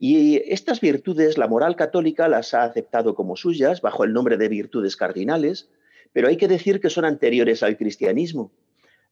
Y 0.00 0.38
estas 0.52 0.80
virtudes, 0.80 1.38
la 1.38 1.46
moral 1.46 1.76
católica 1.76 2.26
las 2.26 2.52
ha 2.52 2.64
aceptado 2.64 3.14
como 3.14 3.36
suyas 3.36 3.82
bajo 3.82 4.02
el 4.02 4.12
nombre 4.12 4.36
de 4.36 4.48
virtudes 4.48 4.96
cardinales, 4.96 5.70
pero 6.12 6.26
hay 6.26 6.36
que 6.36 6.48
decir 6.48 6.80
que 6.80 6.90
son 6.90 7.04
anteriores 7.04 7.62
al 7.62 7.76
cristianismo. 7.76 8.50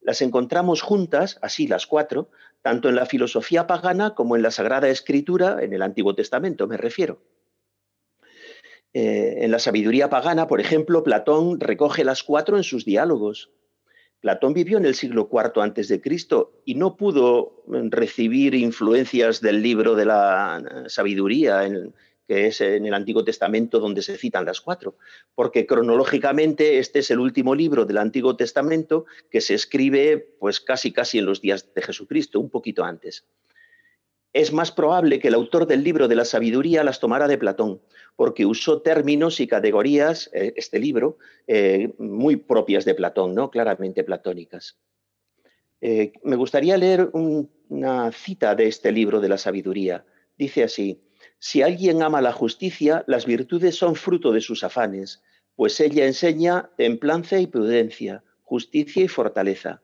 Las 0.01 0.23
encontramos 0.23 0.83
juntas, 0.83 1.39
así 1.43 1.67
las 1.67 1.87
cuatro, 1.87 2.31
tanto 2.63 2.89
en 2.89 2.95
la 2.97 3.07
filosofía 3.07 3.67
pagana 3.67 4.15
como 4.15 4.37
en 4.37 4.43
la 4.43 4.51
Sagrada 4.51 4.89
Escritura, 4.89 5.59
en 5.63 5.73
el 5.73 5.83
Antiguo 5.83 6.15
Testamento 6.15 6.67
me 6.67 6.77
refiero. 6.77 7.21
Eh, 8.93 9.45
en 9.45 9.51
la 9.53 9.59
sabiduría 9.59 10.11
pagana, 10.11 10.49
por 10.49 10.61
ejemplo, 10.61 11.05
Platón 11.05 11.61
recoge 11.61 12.03
las 12.05 12.23
cuatro 12.23 12.57
en 12.57 12.65
sus 12.65 12.85
diálogos. 12.85 13.51
Platón 14.21 14.53
vivió 14.53 14.79
en 14.79 14.85
el 14.85 14.95
siglo 14.95 15.29
IV 15.33 15.63
antes 15.63 15.89
de 15.89 16.01
Cristo 16.01 16.61
y 16.65 16.75
no 16.75 16.97
pudo 16.97 17.63
recibir 17.69 18.55
influencias 18.55 19.41
del 19.41 19.63
libro 19.63 19.95
de 19.95 20.05
la 20.07 20.85
sabiduría, 20.89 21.65
en- 21.67 21.95
que 22.31 22.47
es 22.47 22.61
en 22.61 22.87
el 22.87 22.95
Antiguo 22.95 23.25
Testamento 23.25 23.81
donde 23.81 24.03
se 24.03 24.17
citan 24.17 24.45
las 24.45 24.61
cuatro, 24.61 24.95
porque 25.35 25.67
cronológicamente 25.67 26.79
este 26.79 27.01
es 27.01 27.11
el 27.11 27.19
último 27.19 27.57
libro 27.57 27.87
del 27.87 27.99
Antiguo 27.99 28.37
Testamento 28.37 29.05
que 29.33 29.41
se 29.41 29.55
escribe 29.55 30.37
pues 30.39 30.61
casi 30.61 30.93
casi 30.93 31.19
en 31.19 31.27
los 31.27 31.41
días 31.41 31.75
de 31.75 31.83
Jesucristo, 31.83 32.39
un 32.39 32.49
poquito 32.49 32.85
antes. 32.85 33.25
Es 34.33 34.53
más 34.53 34.71
probable 34.71 35.19
que 35.19 35.27
el 35.27 35.35
autor 35.35 35.67
del 35.67 35.83
libro 35.83 36.07
de 36.07 36.15
la 36.15 36.25
sabiduría 36.25 36.85
las 36.85 37.01
tomara 37.01 37.27
de 37.27 37.37
Platón, 37.37 37.81
porque 38.15 38.47
usó 38.47 38.81
términos 38.81 39.41
y 39.41 39.49
categorías, 39.49 40.31
eh, 40.33 40.53
este 40.55 40.79
libro, 40.79 41.19
eh, 41.49 41.93
muy 41.99 42.37
propias 42.37 42.85
de 42.85 42.95
Platón, 42.95 43.35
¿no? 43.35 43.51
claramente 43.51 44.05
platónicas. 44.05 44.79
Eh, 45.81 46.13
me 46.23 46.37
gustaría 46.37 46.77
leer 46.77 47.11
un- 47.13 47.51
una 47.71 48.13
cita 48.13 48.55
de 48.55 48.69
este 48.69 48.93
libro 48.93 49.21
de 49.21 49.29
la 49.31 49.37
sabiduría. 49.37 50.05
Dice 50.39 50.63
así, 50.63 51.01
si 51.43 51.63
alguien 51.63 52.03
ama 52.03 52.21
la 52.21 52.33
justicia, 52.33 53.03
las 53.07 53.25
virtudes 53.25 53.75
son 53.75 53.97
fruto 53.97 54.31
de 54.31 54.43
sus 54.43 54.63
afanes, 54.63 55.23
pues 55.57 55.81
ella 55.81 56.05
enseña 56.05 56.69
templanza 56.77 57.41
y 57.41 57.47
prudencia, 57.47 58.23
justicia 58.43 59.05
y 59.05 59.09
fortaleza. 59.09 59.81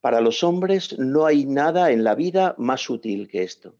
Para 0.00 0.20
los 0.20 0.42
hombres 0.42 0.98
no 0.98 1.24
hay 1.24 1.46
nada 1.46 1.92
en 1.92 2.02
la 2.02 2.16
vida 2.16 2.56
más 2.58 2.90
útil 2.90 3.28
que 3.28 3.44
esto. 3.44 3.76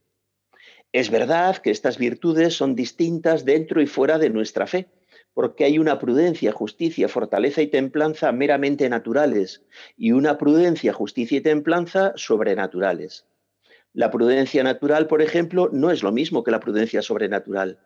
Es 0.92 1.10
verdad 1.10 1.56
que 1.56 1.72
estas 1.72 1.98
virtudes 1.98 2.54
son 2.54 2.76
distintas 2.76 3.44
dentro 3.44 3.82
y 3.82 3.86
fuera 3.86 4.18
de 4.18 4.30
nuestra 4.30 4.68
fe, 4.68 4.86
porque 5.34 5.64
hay 5.64 5.80
una 5.80 5.98
prudencia, 5.98 6.52
justicia, 6.52 7.08
fortaleza 7.08 7.62
y 7.62 7.66
templanza 7.66 8.30
meramente 8.30 8.88
naturales 8.88 9.64
y 9.96 10.12
una 10.12 10.38
prudencia, 10.38 10.92
justicia 10.92 11.38
y 11.38 11.40
templanza 11.40 12.12
sobrenaturales. 12.14 13.26
La 13.96 14.10
prudencia 14.10 14.62
natural, 14.62 15.06
por 15.06 15.22
ejemplo, 15.22 15.70
no 15.72 15.90
es 15.90 16.02
lo 16.02 16.12
mismo 16.12 16.44
que 16.44 16.50
la 16.50 16.60
prudencia 16.60 17.00
sobrenatural, 17.00 17.78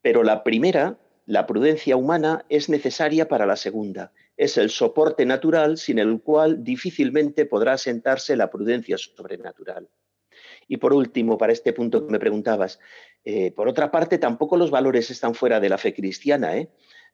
pero 0.00 0.24
la 0.24 0.42
primera, 0.42 0.98
la 1.24 1.46
prudencia 1.46 1.96
humana, 1.96 2.44
es 2.48 2.68
necesaria 2.68 3.28
para 3.28 3.46
la 3.46 3.54
segunda. 3.54 4.12
Es 4.36 4.58
el 4.58 4.70
soporte 4.70 5.24
natural 5.24 5.78
sin 5.78 6.00
el 6.00 6.20
cual 6.20 6.64
difícilmente 6.64 7.46
podrá 7.46 7.78
sentarse 7.78 8.34
la 8.34 8.50
prudencia 8.50 8.98
sobrenatural. 8.98 9.88
Y 10.66 10.78
por 10.78 10.92
último, 10.92 11.38
para 11.38 11.52
este 11.52 11.72
punto 11.72 12.04
que 12.04 12.10
me 12.10 12.18
preguntabas, 12.18 12.80
eh, 13.24 13.52
por 13.52 13.68
otra 13.68 13.92
parte, 13.92 14.18
tampoco 14.18 14.56
los 14.56 14.72
valores 14.72 15.12
están 15.12 15.32
fuera 15.32 15.60
de 15.60 15.68
la 15.68 15.78
fe 15.78 15.94
cristiana. 15.94 16.56
¿eh? 16.56 16.70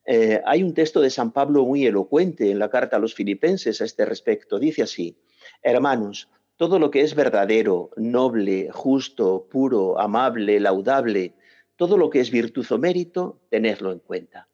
Eh, 0.07 0.41
hay 0.47 0.63
un 0.63 0.73
texto 0.73 1.03
de 1.03 1.11
San 1.11 1.33
Pablo 1.33 1.67
muy 1.67 1.85
elocuente 1.85 2.51
en 2.51 2.59
la 2.59 2.71
carta 2.71 2.97
a 2.97 2.99
los 2.99 3.15
filipenses 3.15 3.83
a 3.83 3.85
este 3.85 4.07
respecto. 4.07 4.59
Dice 4.59 4.85
así, 4.85 5.19
hermanos, 5.63 6.31
todo 6.59 6.79
lo 6.79 6.91
que 6.91 7.01
es 7.01 7.15
verdadero, 7.15 7.91
noble, 7.97 8.69
justo, 8.73 9.47
puro, 9.51 9.99
amable, 9.99 10.59
laudable, 10.61 11.35
todo 11.77 11.97
lo 11.97 12.11
que 12.11 12.21
es 12.21 12.31
virtud 12.31 12.67
o 12.71 12.79
mérito, 12.79 13.41
tenedlo 13.49 13.93
en 13.93 14.01
cuenta. 14.01 14.49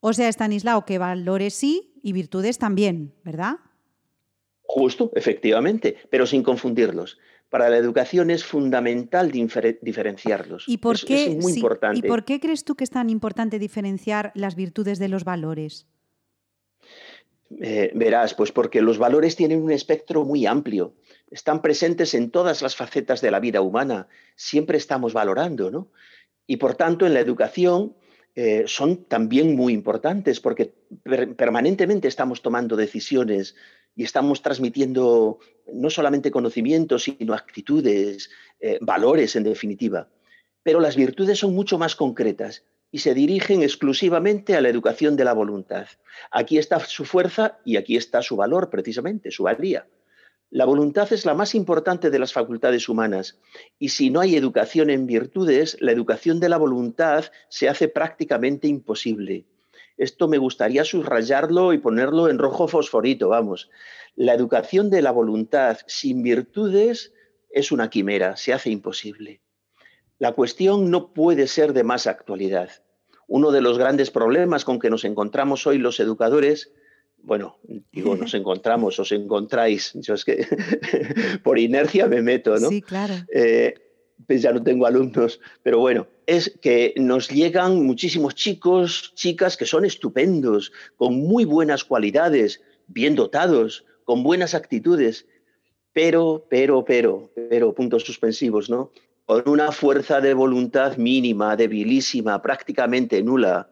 O 0.00 0.12
sea, 0.12 0.28
Estanislao, 0.28 0.84
que 0.84 0.98
valores 0.98 1.54
sí 1.54 1.94
y 2.02 2.12
virtudes 2.12 2.58
también, 2.58 3.14
¿verdad? 3.24 3.54
Justo, 4.62 5.12
efectivamente, 5.14 5.96
pero 6.10 6.26
sin 6.26 6.42
confundirlos. 6.42 7.18
Para 7.48 7.70
la 7.70 7.76
educación 7.76 8.30
es 8.30 8.44
fundamental 8.44 9.30
difere- 9.30 9.78
diferenciarlos. 9.80 10.64
¿Y 10.66 10.78
por, 10.78 10.96
Es- 10.96 11.04
qué, 11.04 11.24
es 11.26 11.36
muy 11.36 11.52
sí, 11.52 11.60
importante. 11.60 11.98
¿Y 11.98 12.02
por 12.02 12.24
qué 12.24 12.40
crees 12.40 12.64
tú 12.64 12.74
que 12.74 12.82
es 12.82 12.90
tan 12.90 13.08
importante 13.08 13.60
diferenciar 13.60 14.32
las 14.34 14.56
virtudes 14.56 14.98
de 14.98 15.08
los 15.08 15.22
valores? 15.22 15.86
Eh, 17.60 17.92
verás, 17.94 18.34
pues 18.34 18.50
porque 18.50 18.82
los 18.82 18.98
valores 18.98 19.36
tienen 19.36 19.62
un 19.62 19.70
espectro 19.70 20.24
muy 20.24 20.46
amplio, 20.46 20.94
están 21.30 21.62
presentes 21.62 22.14
en 22.14 22.30
todas 22.30 22.60
las 22.60 22.74
facetas 22.74 23.20
de 23.20 23.30
la 23.30 23.38
vida 23.38 23.60
humana, 23.60 24.08
siempre 24.34 24.78
estamos 24.78 25.12
valorando, 25.12 25.70
¿no? 25.70 25.92
Y 26.46 26.56
por 26.56 26.74
tanto, 26.74 27.06
en 27.06 27.14
la 27.14 27.20
educación 27.20 27.94
eh, 28.34 28.64
son 28.66 29.04
también 29.04 29.54
muy 29.54 29.72
importantes 29.72 30.40
porque 30.40 30.74
per- 31.04 31.36
permanentemente 31.36 32.08
estamos 32.08 32.42
tomando 32.42 32.76
decisiones 32.76 33.54
y 33.94 34.02
estamos 34.02 34.42
transmitiendo 34.42 35.38
no 35.72 35.88
solamente 35.88 36.30
conocimientos, 36.30 37.04
sino 37.04 37.32
actitudes, 37.32 38.28
eh, 38.60 38.78
valores 38.80 39.36
en 39.36 39.44
definitiva. 39.44 40.08
Pero 40.62 40.80
las 40.80 40.96
virtudes 40.96 41.38
son 41.38 41.54
mucho 41.54 41.78
más 41.78 41.94
concretas 41.94 42.64
y 42.96 42.98
se 42.98 43.12
dirigen 43.12 43.62
exclusivamente 43.62 44.56
a 44.56 44.62
la 44.62 44.70
educación 44.70 45.16
de 45.16 45.24
la 45.24 45.34
voluntad. 45.34 45.86
Aquí 46.30 46.56
está 46.56 46.80
su 46.80 47.04
fuerza 47.04 47.58
y 47.62 47.76
aquí 47.76 47.94
está 47.94 48.22
su 48.22 48.36
valor, 48.36 48.70
precisamente, 48.70 49.30
su 49.30 49.42
valía. 49.42 49.86
La 50.48 50.64
voluntad 50.64 51.12
es 51.12 51.26
la 51.26 51.34
más 51.34 51.54
importante 51.54 52.08
de 52.08 52.18
las 52.18 52.32
facultades 52.32 52.88
humanas 52.88 53.38
y 53.78 53.90
si 53.90 54.08
no 54.08 54.20
hay 54.20 54.34
educación 54.34 54.88
en 54.88 55.04
virtudes, 55.04 55.76
la 55.78 55.92
educación 55.92 56.40
de 56.40 56.48
la 56.48 56.56
voluntad 56.56 57.26
se 57.50 57.68
hace 57.68 57.88
prácticamente 57.88 58.66
imposible. 58.66 59.44
Esto 59.98 60.26
me 60.26 60.38
gustaría 60.38 60.82
subrayarlo 60.82 61.74
y 61.74 61.78
ponerlo 61.78 62.30
en 62.30 62.38
rojo 62.38 62.66
fosforito, 62.66 63.28
vamos. 63.28 63.68
La 64.14 64.32
educación 64.32 64.88
de 64.88 65.02
la 65.02 65.10
voluntad 65.10 65.80
sin 65.86 66.22
virtudes 66.22 67.12
es 67.50 67.72
una 67.72 67.90
quimera, 67.90 68.36
se 68.36 68.54
hace 68.54 68.70
imposible. 68.70 69.42
La 70.18 70.32
cuestión 70.32 70.90
no 70.90 71.12
puede 71.12 71.46
ser 71.46 71.74
de 71.74 71.84
más 71.84 72.06
actualidad. 72.06 72.70
Uno 73.26 73.50
de 73.50 73.60
los 73.60 73.78
grandes 73.78 74.10
problemas 74.10 74.64
con 74.64 74.78
que 74.78 74.90
nos 74.90 75.04
encontramos 75.04 75.66
hoy 75.66 75.78
los 75.78 76.00
educadores, 76.00 76.72
bueno, 77.22 77.58
digo, 77.92 78.16
nos 78.16 78.34
encontramos, 78.34 78.98
os 78.98 79.12
encontráis, 79.12 79.92
yo 79.94 80.14
es 80.14 80.24
que 80.24 80.46
por 81.42 81.58
inercia 81.58 82.06
me 82.06 82.22
meto, 82.22 82.56
¿no? 82.58 82.68
Sí, 82.68 82.82
claro. 82.82 83.14
Eh, 83.32 83.74
pues 84.26 84.42
ya 84.42 84.52
no 84.52 84.62
tengo 84.62 84.86
alumnos, 84.86 85.40
pero 85.62 85.78
bueno, 85.78 86.06
es 86.26 86.56
que 86.60 86.94
nos 86.96 87.28
llegan 87.28 87.84
muchísimos 87.84 88.34
chicos, 88.34 89.12
chicas 89.14 89.56
que 89.56 89.66
son 89.66 89.84
estupendos, 89.84 90.72
con 90.96 91.14
muy 91.14 91.44
buenas 91.44 91.84
cualidades, 91.84 92.62
bien 92.86 93.14
dotados, 93.14 93.84
con 94.04 94.22
buenas 94.22 94.54
actitudes, 94.54 95.26
pero, 95.92 96.46
pero, 96.48 96.84
pero, 96.84 97.30
pero, 97.48 97.74
puntos 97.74 98.04
suspensivos, 98.04 98.68
¿no? 98.68 98.90
Con 99.26 99.42
una 99.46 99.72
fuerza 99.72 100.20
de 100.20 100.34
voluntad 100.34 100.96
mínima, 100.96 101.56
debilísima, 101.56 102.40
prácticamente 102.40 103.22
nula, 103.22 103.68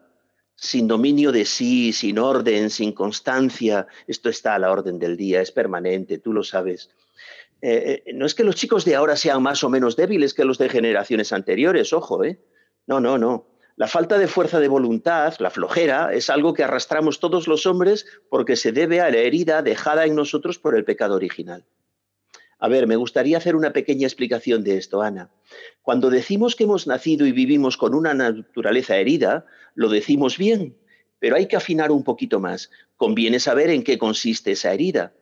sin 0.55 0.87
dominio 0.87 1.31
de 1.31 1.45
sí, 1.45 1.93
sin 1.93 2.19
orden, 2.19 2.69
sin 2.69 2.91
constancia. 2.91 3.87
Esto 4.05 4.29
está 4.29 4.55
a 4.55 4.59
la 4.59 4.71
orden 4.71 4.99
del 4.99 5.15
día, 5.15 5.41
es 5.41 5.51
permanente, 5.51 6.17
tú 6.17 6.33
lo 6.33 6.43
sabes. 6.43 6.89
Eh, 7.61 8.03
eh, 8.05 8.13
no 8.13 8.25
es 8.25 8.35
que 8.35 8.43
los 8.43 8.55
chicos 8.55 8.83
de 8.85 8.95
ahora 8.95 9.15
sean 9.15 9.41
más 9.41 9.63
o 9.63 9.69
menos 9.69 9.95
débiles 9.95 10.33
que 10.33 10.45
los 10.45 10.57
de 10.57 10.69
generaciones 10.69 11.31
anteriores, 11.31 11.93
ojo, 11.93 12.23
¿eh? 12.23 12.39
No, 12.85 12.99
no, 12.99 13.17
no. 13.17 13.47
La 13.77 13.87
falta 13.87 14.17
de 14.17 14.27
fuerza 14.27 14.59
de 14.59 14.67
voluntad, 14.67 15.33
la 15.39 15.49
flojera, 15.49 16.13
es 16.13 16.29
algo 16.29 16.53
que 16.53 16.63
arrastramos 16.63 17.19
todos 17.19 17.47
los 17.47 17.65
hombres 17.65 18.05
porque 18.29 18.55
se 18.55 18.71
debe 18.71 19.01
a 19.01 19.09
la 19.09 19.17
herida 19.17 19.61
dejada 19.61 20.05
en 20.05 20.15
nosotros 20.15 20.59
por 20.59 20.75
el 20.75 20.85
pecado 20.85 21.15
original. 21.15 21.65
A 22.59 22.67
ver, 22.67 22.87
me 22.87 22.95
gustaría 22.95 23.37
hacer 23.37 23.55
una 23.55 23.73
pequeña 23.73 24.07
explicación 24.07 24.63
de 24.63 24.77
esto, 24.77 25.01
Ana. 25.01 25.29
Cuando 25.81 26.09
decimos 26.09 26.55
que 26.55 26.63
hemos 26.63 26.87
nacido 26.87 27.25
y 27.25 27.31
vivimos 27.31 27.77
con 27.77 27.93
una 27.93 28.13
naturaleza 28.13 28.97
herida, 28.97 29.45
lo 29.73 29.89
decimos 29.89 30.37
bien, 30.37 30.77
pero 31.19 31.35
hay 31.35 31.47
que 31.47 31.57
afinar 31.57 31.91
un 31.91 32.03
poquito 32.03 32.39
más. 32.39 32.71
Conviene 32.95 33.39
saber 33.39 33.69
en 33.69 33.83
qué 33.83 33.97
consiste 33.97 34.53
esa 34.53 34.73
herida. 34.73 35.13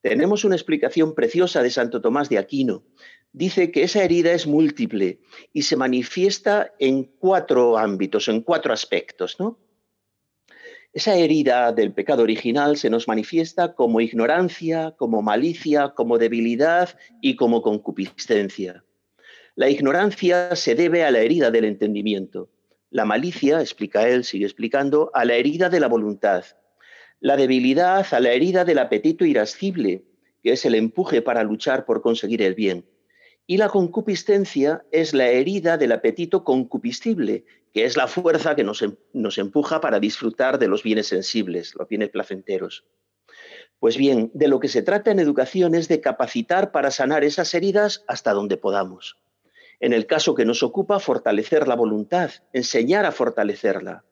Tenemos 0.00 0.44
una 0.44 0.56
explicación 0.56 1.14
preciosa 1.14 1.62
de 1.62 1.70
Santo 1.70 2.00
Tomás 2.00 2.28
de 2.28 2.38
Aquino. 2.38 2.84
Dice 3.32 3.70
que 3.70 3.82
esa 3.82 4.02
herida 4.02 4.32
es 4.32 4.46
múltiple 4.46 5.20
y 5.52 5.62
se 5.62 5.76
manifiesta 5.76 6.72
en 6.78 7.04
cuatro 7.04 7.76
ámbitos, 7.76 8.28
en 8.28 8.40
cuatro 8.40 8.72
aspectos, 8.72 9.38
¿no? 9.38 9.58
Esa 10.96 11.14
herida 11.14 11.72
del 11.72 11.92
pecado 11.92 12.22
original 12.22 12.78
se 12.78 12.88
nos 12.88 13.06
manifiesta 13.06 13.74
como 13.74 14.00
ignorancia, 14.00 14.94
como 14.96 15.20
malicia, 15.20 15.90
como 15.90 16.16
debilidad 16.16 16.98
y 17.20 17.36
como 17.36 17.60
concupiscencia. 17.60 18.82
La 19.56 19.68
ignorancia 19.68 20.56
se 20.56 20.74
debe 20.74 21.04
a 21.04 21.10
la 21.10 21.18
herida 21.18 21.50
del 21.50 21.66
entendimiento. 21.66 22.48
La 22.88 23.04
malicia, 23.04 23.60
explica 23.60 24.08
él, 24.08 24.24
sigue 24.24 24.46
explicando, 24.46 25.10
a 25.12 25.26
la 25.26 25.34
herida 25.34 25.68
de 25.68 25.80
la 25.80 25.88
voluntad. 25.88 26.46
La 27.20 27.36
debilidad 27.36 28.06
a 28.10 28.18
la 28.18 28.30
herida 28.30 28.64
del 28.64 28.78
apetito 28.78 29.26
irascible, 29.26 30.06
que 30.42 30.52
es 30.52 30.64
el 30.64 30.74
empuje 30.74 31.20
para 31.20 31.42
luchar 31.42 31.84
por 31.84 32.00
conseguir 32.00 32.40
el 32.40 32.54
bien. 32.54 32.86
Y 33.46 33.58
la 33.58 33.68
concupiscencia 33.68 34.86
es 34.90 35.12
la 35.12 35.28
herida 35.28 35.76
del 35.76 35.92
apetito 35.92 36.42
concupiscible, 36.42 37.44
que 37.72 37.84
es 37.84 37.96
la 37.96 38.06
fuerza 38.06 38.54
que 38.54 38.64
nos, 38.64 38.82
em, 38.82 38.96
nos, 39.12 39.38
empuja 39.38 39.80
para 39.80 40.00
disfrutar 40.00 40.58
de 40.58 40.68
los 40.68 40.82
bienes 40.82 41.08
sensibles, 41.08 41.74
los 41.74 41.88
bienes 41.88 42.10
placenteros. 42.10 42.84
Pues 43.78 43.96
bien, 43.96 44.30
de 44.34 44.48
lo 44.48 44.60
que 44.60 44.68
se 44.68 44.82
trata 44.82 45.10
en 45.10 45.18
educación 45.18 45.74
es 45.74 45.88
de 45.88 46.00
capacitar 46.00 46.72
para 46.72 46.90
sanar 46.90 47.24
esas 47.24 47.52
heridas 47.54 48.04
hasta 48.08 48.32
donde 48.32 48.56
podamos. 48.56 49.18
En 49.80 49.92
el 49.92 50.06
caso 50.06 50.34
que 50.34 50.46
nos 50.46 50.62
ocupa, 50.62 50.98
fortalecer 50.98 51.68
la 51.68 51.76
voluntad, 51.76 52.30
enseñar 52.52 53.04
a 53.04 53.12
fortalecerla. 53.12 54.04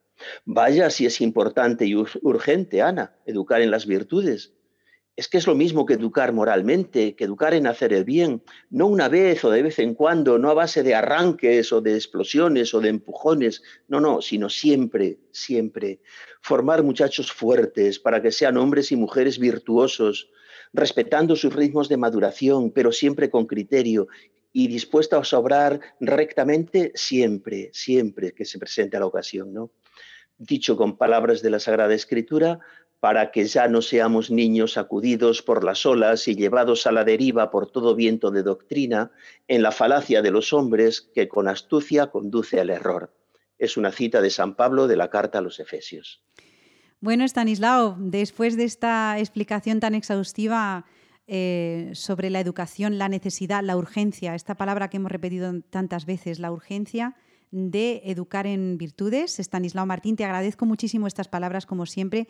Vaya 0.45 0.91
si 0.91 1.07
es 1.07 1.21
importante 1.21 1.87
y 1.87 1.95
urgente, 1.95 2.83
Ana, 2.83 3.17
educar 3.25 3.63
en 3.63 3.71
las 3.71 3.87
virtudes, 3.87 4.53
es 5.17 5.29
que 5.29 5.39
es 5.39 5.47
lo 5.47 5.55
mismo 5.55 5.87
que 5.87 5.95
educar 5.95 6.33
moralmente, 6.33 7.15
que 7.15 7.25
educar 7.25 7.55
en 7.55 7.67
hacer 7.67 7.93
el 7.93 8.05
bien, 8.05 8.43
no 8.71 8.87
una 8.87 9.09
vez 9.09 9.45
o 9.45 9.51
de 9.51 9.63
vez 9.63 9.79
en 9.79 9.95
cuando, 9.95 10.39
no 10.39 10.51
a 10.51 10.55
base 10.55 10.83
de 10.83 10.95
arranques 10.95 11.73
o 11.73 11.81
de 11.81 11.95
explosiones 11.95 12.75
o 12.75 12.81
de 12.81 12.89
empujones, 12.89 13.63
no, 13.87 14.01
no, 14.01 14.21
sino 14.21 14.51
siempre, 14.51 15.19
siempre. 15.31 16.01
Formar 16.41 16.83
muchachos 16.83 17.31
fuertes 17.31 18.01
para 18.01 18.21
que 18.21 18.33
sean 18.33 18.57
hombres 18.57 18.91
y 18.91 18.97
mujeres 18.97 19.39
virtuosos, 19.39 20.31
respetando 20.73 21.37
sus 21.37 21.55
ritmos 21.55 21.89
de 21.89 21.97
maduración, 21.97 22.73
pero 22.73 22.91
siempre 22.91 23.31
con 23.31 23.47
criterio 23.47 24.09
y 24.53 24.67
dispuestos 24.67 25.33
a 25.33 25.39
obrar 25.39 25.81
rectamente 26.01 26.93
siempre, 26.95 27.71
siempre 27.73 28.33
que 28.33 28.45
se 28.45 28.59
presente 28.59 28.99
la 28.99 29.07
ocasión, 29.07 29.53
¿no? 29.53 29.71
Dicho 30.37 30.77
con 30.77 30.97
palabras 30.97 31.43
de 31.43 31.51
la 31.51 31.61
Sagrada 31.61 31.95
Escritura, 31.95 32.59
para 33.05 33.33
que 33.33 33.45
ya 33.45 33.69
no 33.69 33.83
seamos 33.83 34.31
niños 34.31 34.73
sacudidos 34.73 35.43
por 35.43 35.63
las 35.63 35.85
olas 35.85 36.27
y 36.27 36.37
llevados 36.37 36.87
a 36.87 36.91
la 36.91 37.05
deriva 37.05 37.51
por 37.51 37.71
todo 37.71 37.95
viento 37.95 38.31
de 38.31 38.43
doctrina, 38.43 39.11
en 39.47 39.61
la 39.61 39.73
falacia 39.73 40.23
de 40.23 40.31
los 40.31 40.55
hombres 40.55 41.03
que 41.15 41.29
con 41.29 41.47
astucia 41.47 42.07
conduce 42.07 42.59
al 42.61 42.71
error. 42.71 43.13
Es 43.59 43.77
una 43.77 43.93
cita 43.93 44.23
de 44.23 44.31
San 44.31 44.57
Pablo 44.57 44.87
de 44.87 44.97
la 44.97 45.11
carta 45.11 45.41
a 45.41 45.43
los 45.43 45.61
Efesios. 45.61 46.23
Bueno, 46.99 47.27
Stanislao, 47.27 47.95
después 47.99 48.57
de 48.57 48.65
esta 48.65 49.19
explicación 49.19 49.81
tan 49.81 49.95
exhaustiva 49.95 50.87
eh, 51.27 51.91
sobre 51.93 52.31
la 52.31 52.41
educación, 52.41 52.97
la 52.97 53.11
necesidad, 53.11 53.63
la 53.63 53.77
urgencia, 53.77 54.35
esta 54.35 54.55
palabra 54.55 54.89
que 54.89 54.97
hemos 54.97 55.13
repetido 55.13 55.53
tantas 55.69 56.07
veces, 56.07 56.39
la 56.39 56.51
urgencia 56.51 57.17
de 57.51 58.01
educar 58.07 58.47
en 58.47 58.79
virtudes, 58.79 59.39
Stanislao 59.39 59.85
Martín, 59.85 60.17
te 60.17 60.25
agradezco 60.25 60.65
muchísimo 60.65 61.07
estas 61.07 61.29
palabras 61.29 61.67
como 61.67 61.85
siempre 61.85 62.29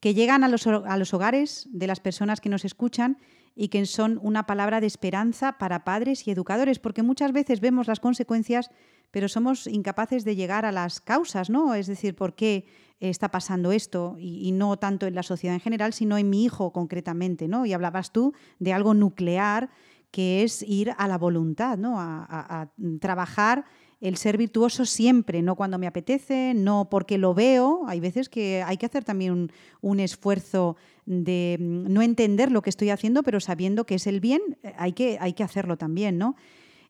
que 0.00 0.14
llegan 0.14 0.44
a 0.44 0.48
los, 0.48 0.66
a 0.66 0.96
los 0.96 1.14
hogares 1.14 1.68
de 1.70 1.86
las 1.86 2.00
personas 2.00 2.40
que 2.40 2.48
nos 2.48 2.64
escuchan 2.64 3.18
y 3.54 3.68
que 3.68 3.84
son 3.86 4.20
una 4.22 4.46
palabra 4.46 4.80
de 4.80 4.86
esperanza 4.86 5.56
para 5.58 5.82
padres 5.82 6.26
y 6.28 6.30
educadores, 6.30 6.78
porque 6.78 7.02
muchas 7.02 7.32
veces 7.32 7.60
vemos 7.60 7.86
las 7.86 8.00
consecuencias, 8.00 8.70
pero 9.10 9.28
somos 9.28 9.66
incapaces 9.66 10.24
de 10.24 10.36
llegar 10.36 10.66
a 10.66 10.72
las 10.72 11.00
causas, 11.00 11.48
¿no? 11.48 11.74
Es 11.74 11.86
decir, 11.86 12.14
por 12.14 12.34
qué 12.34 12.66
está 13.00 13.30
pasando 13.30 13.72
esto 13.72 14.16
y, 14.18 14.52
no 14.52 14.76
tanto 14.76 15.06
en 15.06 15.14
la 15.14 15.22
sociedad 15.22 15.54
en 15.54 15.60
general, 15.60 15.94
sino 15.94 16.18
en 16.18 16.28
mi 16.28 16.44
hijo 16.44 16.72
concretamente, 16.72 17.48
¿no? 17.48 17.64
Y 17.64 17.72
hablabas 17.72 18.12
tú 18.12 18.34
de 18.58 18.74
algo 18.74 18.92
nuclear 18.92 19.70
que 20.10 20.42
es 20.42 20.62
ir 20.62 20.92
a 20.96 21.08
la 21.08 21.18
voluntad, 21.18 21.76
¿no? 21.76 21.96
a 21.98 22.70
trabajar 23.00 23.64
el 24.06 24.16
ser 24.16 24.38
virtuoso 24.38 24.84
siempre, 24.84 25.42
no 25.42 25.56
cuando 25.56 25.78
me 25.78 25.88
apetece, 25.88 26.52
no 26.54 26.88
porque 26.88 27.18
lo 27.18 27.34
veo. 27.34 27.82
Hay 27.88 27.98
veces 27.98 28.28
que 28.28 28.62
hay 28.62 28.76
que 28.76 28.86
hacer 28.86 29.02
también 29.02 29.50
un, 29.80 30.00
esfuerzo 30.00 30.76
de 31.06 31.56
mm, 31.58 31.92
no 31.92 32.02
entender 32.02 32.52
lo 32.52 32.62
que 32.62 32.70
estoy 32.70 32.90
haciendo, 32.90 33.24
pero 33.24 33.40
sabiendo 33.40 33.84
que 33.84 33.96
es 33.96 34.06
el 34.06 34.20
bien, 34.20 34.40
eh, 34.62 34.72
hay 34.78 34.92
que, 34.92 35.18
hay 35.20 35.32
que 35.32 35.42
hacerlo 35.42 35.76
también, 35.76 36.18
¿no? 36.18 36.36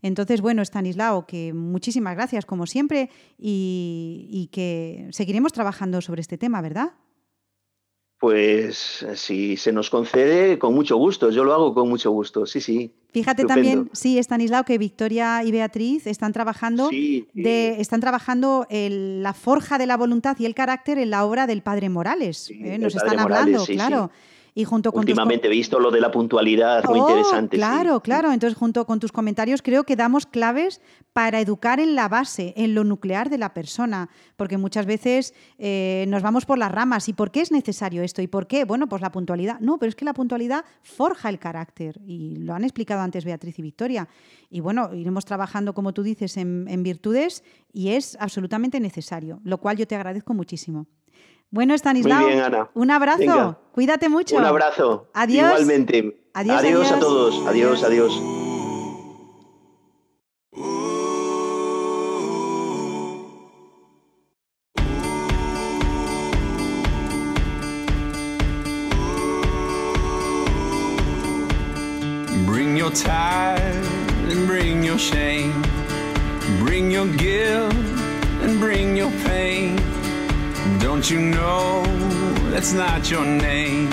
Entonces, 0.02 0.42
bueno, 0.42 0.60
Stanislao, 0.60 1.26
que 1.26 1.54
muchísimas 1.54 2.14
gracias 2.14 2.44
como 2.44 2.66
siempre 2.66 3.08
y, 3.38 4.28
y 4.30 4.48
que 4.48 5.08
seguiremos 5.10 5.54
trabajando 5.54 6.02
sobre 6.02 6.20
este 6.20 6.36
tema, 6.36 6.60
¿verdad? 6.60 6.92
Pues 8.18 9.06
si 9.14 9.56
se 9.56 9.72
nos 9.72 9.88
concede, 9.88 10.58
con 10.58 10.74
mucho 10.74 10.96
gusto. 10.96 11.30
Yo 11.30 11.44
lo 11.44 11.54
hago 11.54 11.74
con 11.74 11.88
mucho 11.88 12.10
gusto, 12.10 12.44
sí, 12.44 12.60
sí. 12.60 12.94
Fíjate 13.16 13.42
Estupendo. 13.42 13.68
también, 13.70 13.90
sí, 13.94 14.18
Estanislao, 14.18 14.64
que 14.64 14.76
Victoria 14.76 15.42
y 15.42 15.50
Beatriz 15.50 16.06
están 16.06 16.34
trabajando, 16.34 16.90
sí, 16.90 17.26
sí. 17.32 17.42
De, 17.42 17.80
están 17.80 18.00
trabajando 18.00 18.66
el, 18.68 19.22
la 19.22 19.32
forja 19.32 19.78
de 19.78 19.86
la 19.86 19.96
voluntad 19.96 20.36
y 20.38 20.44
el 20.44 20.54
carácter 20.54 20.98
en 20.98 21.08
la 21.08 21.24
obra 21.24 21.46
del 21.46 21.62
Padre 21.62 21.88
Morales. 21.88 22.36
Sí, 22.36 22.60
¿eh? 22.62 22.76
Nos 22.76 22.94
están 22.94 23.16
Morales, 23.16 23.56
hablando, 23.56 23.64
claro. 23.64 24.10
Y 24.58 24.64
junto 24.64 24.90
con 24.90 25.00
Últimamente 25.00 25.48
he 25.48 25.50
visto 25.50 25.78
lo 25.78 25.90
de 25.90 26.00
la 26.00 26.10
puntualidad, 26.10 26.82
muy 26.86 26.98
oh, 26.98 27.02
interesante. 27.06 27.58
Claro, 27.58 27.96
sí. 27.96 28.00
claro. 28.00 28.32
Entonces, 28.32 28.58
junto 28.58 28.86
con 28.86 28.98
tus 28.98 29.12
comentarios, 29.12 29.60
creo 29.60 29.84
que 29.84 29.96
damos 29.96 30.24
claves 30.24 30.80
para 31.12 31.42
educar 31.42 31.78
en 31.78 31.94
la 31.94 32.08
base, 32.08 32.54
en 32.56 32.74
lo 32.74 32.82
nuclear 32.82 33.28
de 33.28 33.36
la 33.36 33.52
persona, 33.52 34.08
porque 34.36 34.56
muchas 34.56 34.86
veces 34.86 35.34
eh, 35.58 36.06
nos 36.08 36.22
vamos 36.22 36.46
por 36.46 36.56
las 36.56 36.72
ramas. 36.72 37.06
¿Y 37.10 37.12
por 37.12 37.30
qué 37.30 37.42
es 37.42 37.52
necesario 37.52 38.02
esto? 38.02 38.22
¿Y 38.22 38.28
por 38.28 38.46
qué? 38.46 38.64
Bueno, 38.64 38.88
pues 38.88 39.02
la 39.02 39.12
puntualidad. 39.12 39.60
No, 39.60 39.78
pero 39.78 39.90
es 39.90 39.94
que 39.94 40.06
la 40.06 40.14
puntualidad 40.14 40.64
forja 40.82 41.28
el 41.28 41.38
carácter, 41.38 42.00
y 42.06 42.36
lo 42.36 42.54
han 42.54 42.64
explicado 42.64 43.02
antes 43.02 43.26
Beatriz 43.26 43.58
y 43.58 43.62
Victoria. 43.62 44.08
Y 44.48 44.60
bueno, 44.60 44.94
iremos 44.94 45.26
trabajando, 45.26 45.74
como 45.74 45.92
tú 45.92 46.02
dices, 46.02 46.38
en, 46.38 46.64
en 46.70 46.82
virtudes 46.82 47.44
y 47.74 47.90
es 47.90 48.16
absolutamente 48.20 48.80
necesario, 48.80 49.38
lo 49.44 49.58
cual 49.58 49.76
yo 49.76 49.86
te 49.86 49.96
agradezco 49.96 50.32
muchísimo. 50.32 50.86
Bueno, 51.50 51.74
Stanislao, 51.74 52.22
Muy 52.22 52.30
bien, 52.32 52.42
Ana. 52.42 52.68
un 52.74 52.90
abrazo. 52.90 53.18
Venga. 53.18 53.58
Cuídate 53.72 54.08
mucho. 54.08 54.36
Un 54.36 54.44
abrazo. 54.44 55.08
Adiós. 55.14 55.46
Igualmente. 55.52 56.16
Adiós, 56.34 56.58
adiós, 56.58 56.86
adiós. 56.86 56.92
a 56.92 56.98
todos. 57.00 57.46
Adiós, 57.46 57.82
adiós. 57.84 58.12
Bring 72.44 72.76
your 72.76 72.90
tithe 72.90 73.86
and 74.30 74.46
bring 74.46 74.82
your 74.82 74.98
shame. 74.98 75.62
Bring 76.60 76.90
your 76.90 77.06
guilt 77.06 77.74
You 81.08 81.20
know 81.20 81.84
that's 82.50 82.72
not 82.72 83.08
your 83.08 83.24
name. 83.24 83.92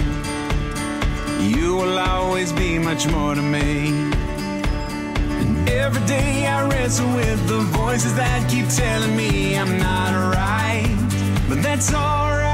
You 1.40 1.76
will 1.76 2.00
always 2.00 2.52
be 2.52 2.80
much 2.80 3.06
more 3.08 3.36
to 3.36 3.42
me. 3.42 3.90
And 3.90 5.70
every 5.70 6.04
day 6.08 6.48
I 6.48 6.68
wrestle 6.68 7.14
with 7.14 7.48
the 7.48 7.60
voices 7.60 8.16
that 8.16 8.50
keep 8.50 8.68
telling 8.68 9.16
me 9.16 9.56
I'm 9.56 9.78
not 9.78 10.34
right. 10.34 11.46
But 11.48 11.62
that's 11.62 11.94
alright. 11.94 12.53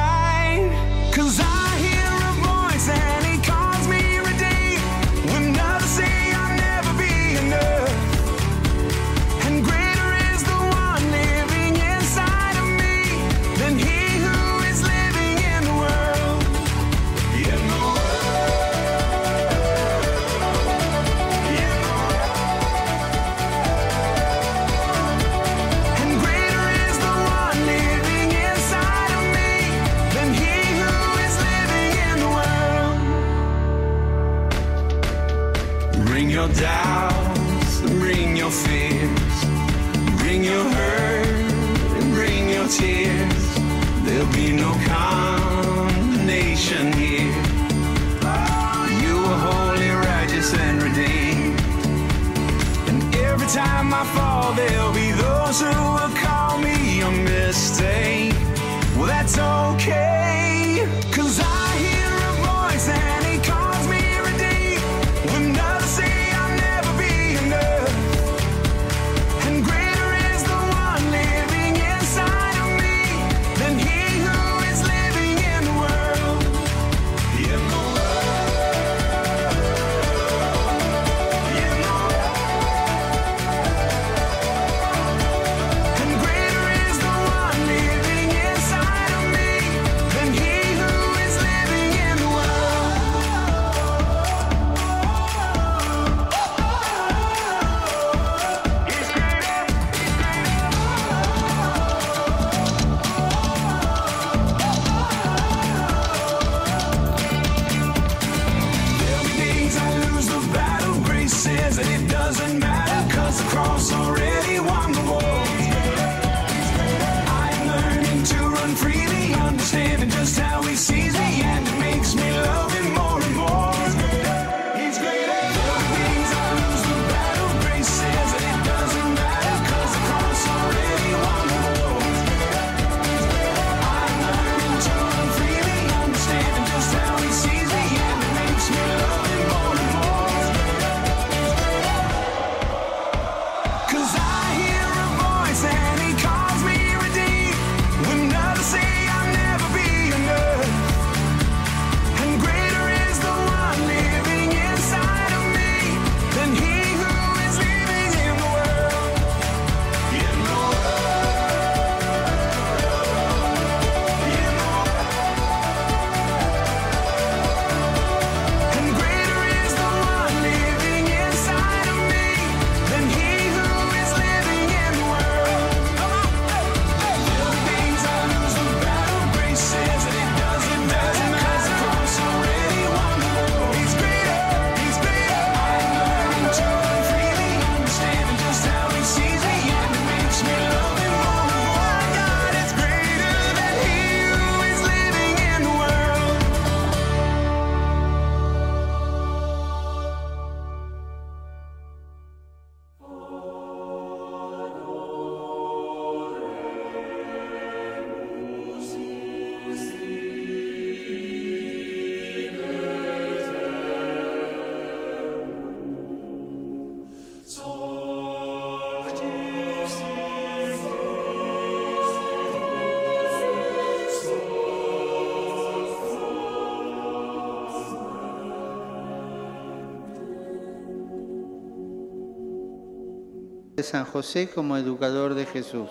de 233.80 233.84
San 233.84 234.04
José 234.04 234.50
como 234.54 234.76
educador 234.76 235.36
de 235.36 235.46
Jesús. 235.46 235.90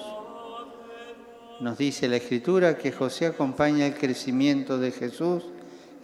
Nos 1.58 1.78
dice 1.78 2.06
la 2.06 2.16
Escritura 2.16 2.76
que 2.76 2.92
José 2.92 3.24
acompaña 3.24 3.86
el 3.86 3.94
crecimiento 3.94 4.76
de 4.76 4.90
Jesús 4.90 5.44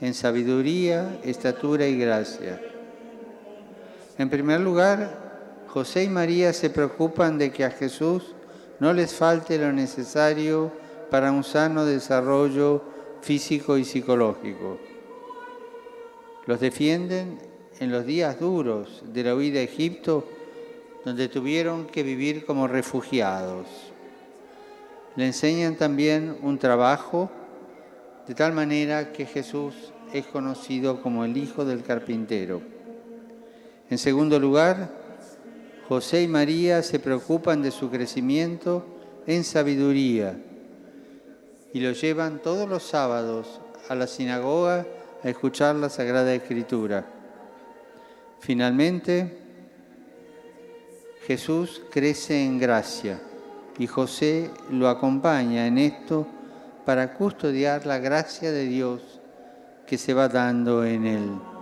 en 0.01 0.15
sabiduría, 0.15 1.21
estatura 1.25 1.87
y 1.87 1.99
gracia. 1.99 2.59
En 4.17 4.31
primer 4.31 4.61
lugar, 4.61 5.67
José 5.69 6.05
y 6.05 6.09
María 6.09 6.55
se 6.55 6.71
preocupan 6.71 7.37
de 7.37 7.53
que 7.53 7.67
a 7.67 7.71
Jesús 7.71 8.35
no 8.81 8.95
les 8.95 9.13
falte 9.13 9.59
lo 9.59 9.71
necesario 9.71 10.73
para 11.11 11.33
un 11.33 11.45
sano 11.45 11.85
desarrollo 11.85 12.83
físico 13.21 13.77
y 13.77 13.85
psicológico. 13.85 14.79
Los 16.47 16.61
defienden 16.61 17.39
en 17.79 17.93
los 17.93 18.07
días 18.07 18.41
duros 18.41 19.03
de 19.05 19.23
la 19.23 19.35
huida 19.35 19.61
a 19.61 19.65
Egipto 19.65 20.27
donde 21.05 21.29
tuvieron 21.29 21.87
que 21.87 22.03
vivir 22.03 22.45
como 22.47 22.67
refugiados. 22.67 23.67
Le 25.17 25.27
enseñan 25.27 25.77
también 25.77 26.37
un 26.43 26.59
trabajo, 26.59 27.31
de 28.27 28.35
tal 28.35 28.53
manera 28.53 29.13
que 29.13 29.27
Jesús 29.27 29.93
es 30.13 30.27
conocido 30.27 31.03
como 31.03 31.25
el 31.25 31.37
Hijo 31.37 31.65
del 31.65 31.83
Carpintero. 31.83 32.63
En 33.91 33.99
segundo 33.99 34.41
lugar, 34.41 34.91
José 35.89 36.23
y 36.23 36.29
María 36.29 36.83
se 36.83 36.99
preocupan 36.99 37.63
de 37.63 37.71
su 37.71 37.91
crecimiento 37.91 38.87
en 39.27 39.45
sabiduría 39.45 40.37
y 41.73 41.81
lo 41.81 41.93
llevan 41.93 42.41
todos 42.41 42.69
los 42.69 42.83
sábados 42.83 43.61
a 43.89 43.95
la 43.95 44.07
sinagoga 44.07 44.87
a 45.23 45.29
escuchar 45.29 45.77
la 45.77 45.91
Sagrada 45.91 46.33
Escritura. 46.33 47.05
Finalmente, 48.41 49.44
Jesús 51.27 51.83
crece 51.91 52.45
en 52.45 52.59
gracia 52.59 53.21
y 53.79 53.87
José 53.87 54.51
lo 54.71 54.89
acompaña 54.89 55.67
en 55.67 55.79
esto 55.79 56.27
para 56.85 57.15
custodiar 57.15 57.87
la 57.87 57.99
gracia 57.99 58.53
de 58.53 58.65
Dios 58.65 59.21
que 59.87 59.97
se 59.97 60.13
va 60.13 60.29
dando 60.29 60.85
en 60.85 61.07
él. 61.07 61.54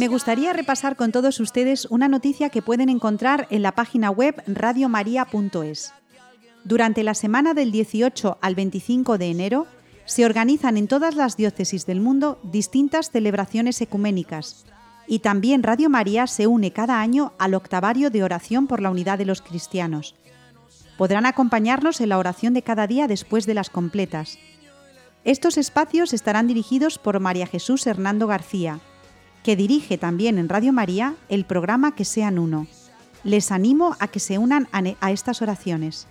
Me 0.00 0.08
gustaría 0.08 0.54
repasar 0.54 0.96
con 0.96 1.12
todos 1.12 1.40
ustedes 1.40 1.84
una 1.84 2.08
noticia 2.08 2.48
que 2.48 2.62
pueden 2.62 2.88
encontrar 2.88 3.46
en 3.50 3.60
la 3.60 3.72
página 3.72 4.10
web 4.10 4.42
radiomaria.es. 4.46 5.92
Durante 6.64 7.02
la 7.02 7.12
semana 7.12 7.52
del 7.52 7.70
18 7.70 8.38
al 8.40 8.54
25 8.54 9.18
de 9.18 9.26
enero 9.30 9.66
se 10.06 10.24
organizan 10.24 10.78
en 10.78 10.88
todas 10.88 11.16
las 11.16 11.36
diócesis 11.36 11.84
del 11.84 12.00
mundo 12.00 12.40
distintas 12.42 13.10
celebraciones 13.10 13.78
ecuménicas 13.82 14.64
y 15.06 15.18
también 15.18 15.62
Radio 15.62 15.90
María 15.90 16.26
se 16.26 16.46
une 16.46 16.72
cada 16.72 16.98
año 16.98 17.34
al 17.38 17.52
octavario 17.52 18.08
de 18.08 18.24
oración 18.24 18.68
por 18.68 18.80
la 18.80 18.88
unidad 18.88 19.18
de 19.18 19.26
los 19.26 19.42
cristianos. 19.42 20.14
Podrán 20.96 21.26
acompañarnos 21.26 22.00
en 22.00 22.08
la 22.08 22.16
oración 22.16 22.54
de 22.54 22.62
cada 22.62 22.86
día 22.86 23.06
después 23.06 23.44
de 23.44 23.52
las 23.52 23.68
completas. 23.68 24.38
Estos 25.24 25.58
espacios 25.58 26.14
estarán 26.14 26.46
dirigidos 26.46 26.96
por 26.96 27.20
María 27.20 27.46
Jesús 27.46 27.86
Hernando 27.86 28.26
García, 28.26 28.80
que 29.42 29.56
dirige 29.56 29.98
también 29.98 30.38
en 30.38 30.48
Radio 30.48 30.72
María 30.72 31.14
el 31.28 31.44
programa 31.44 31.94
Que 31.94 32.04
sean 32.04 32.38
uno. 32.38 32.66
Les 33.24 33.52
animo 33.52 33.96
a 33.98 34.08
que 34.08 34.20
se 34.20 34.38
unan 34.38 34.68
a, 34.72 34.82
a 35.00 35.12
estas 35.12 35.42
oraciones. 35.42 36.06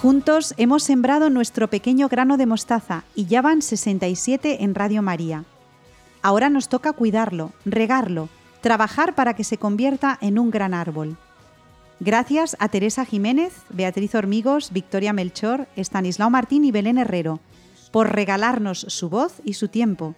Juntos 0.00 0.54
hemos 0.56 0.82
sembrado 0.82 1.28
nuestro 1.28 1.68
pequeño 1.68 2.08
grano 2.08 2.38
de 2.38 2.46
mostaza 2.46 3.04
y 3.14 3.26
ya 3.26 3.42
van 3.42 3.60
67 3.60 4.64
en 4.64 4.74
Radio 4.74 5.02
María. 5.02 5.44
Ahora 6.22 6.48
nos 6.48 6.70
toca 6.70 6.94
cuidarlo, 6.94 7.52
regarlo, 7.66 8.30
trabajar 8.60 9.14
para 9.14 9.34
que 9.34 9.44
se 9.44 9.58
convierta 9.58 10.18
en 10.20 10.38
un 10.38 10.50
gran 10.50 10.74
árbol. 10.74 11.16
Gracias 11.98 12.56
a 12.58 12.68
Teresa 12.68 13.04
Jiménez, 13.04 13.52
Beatriz 13.68 14.14
Hormigos, 14.14 14.72
Victoria 14.72 15.12
Melchor, 15.12 15.68
Estanislao 15.76 16.30
Martín 16.30 16.64
y 16.64 16.72
Belén 16.72 16.98
Herrero 16.98 17.40
por 17.90 18.14
regalarnos 18.14 18.86
su 18.88 19.08
voz 19.08 19.40
y 19.44 19.54
su 19.54 19.68
tiempo. 19.68 20.14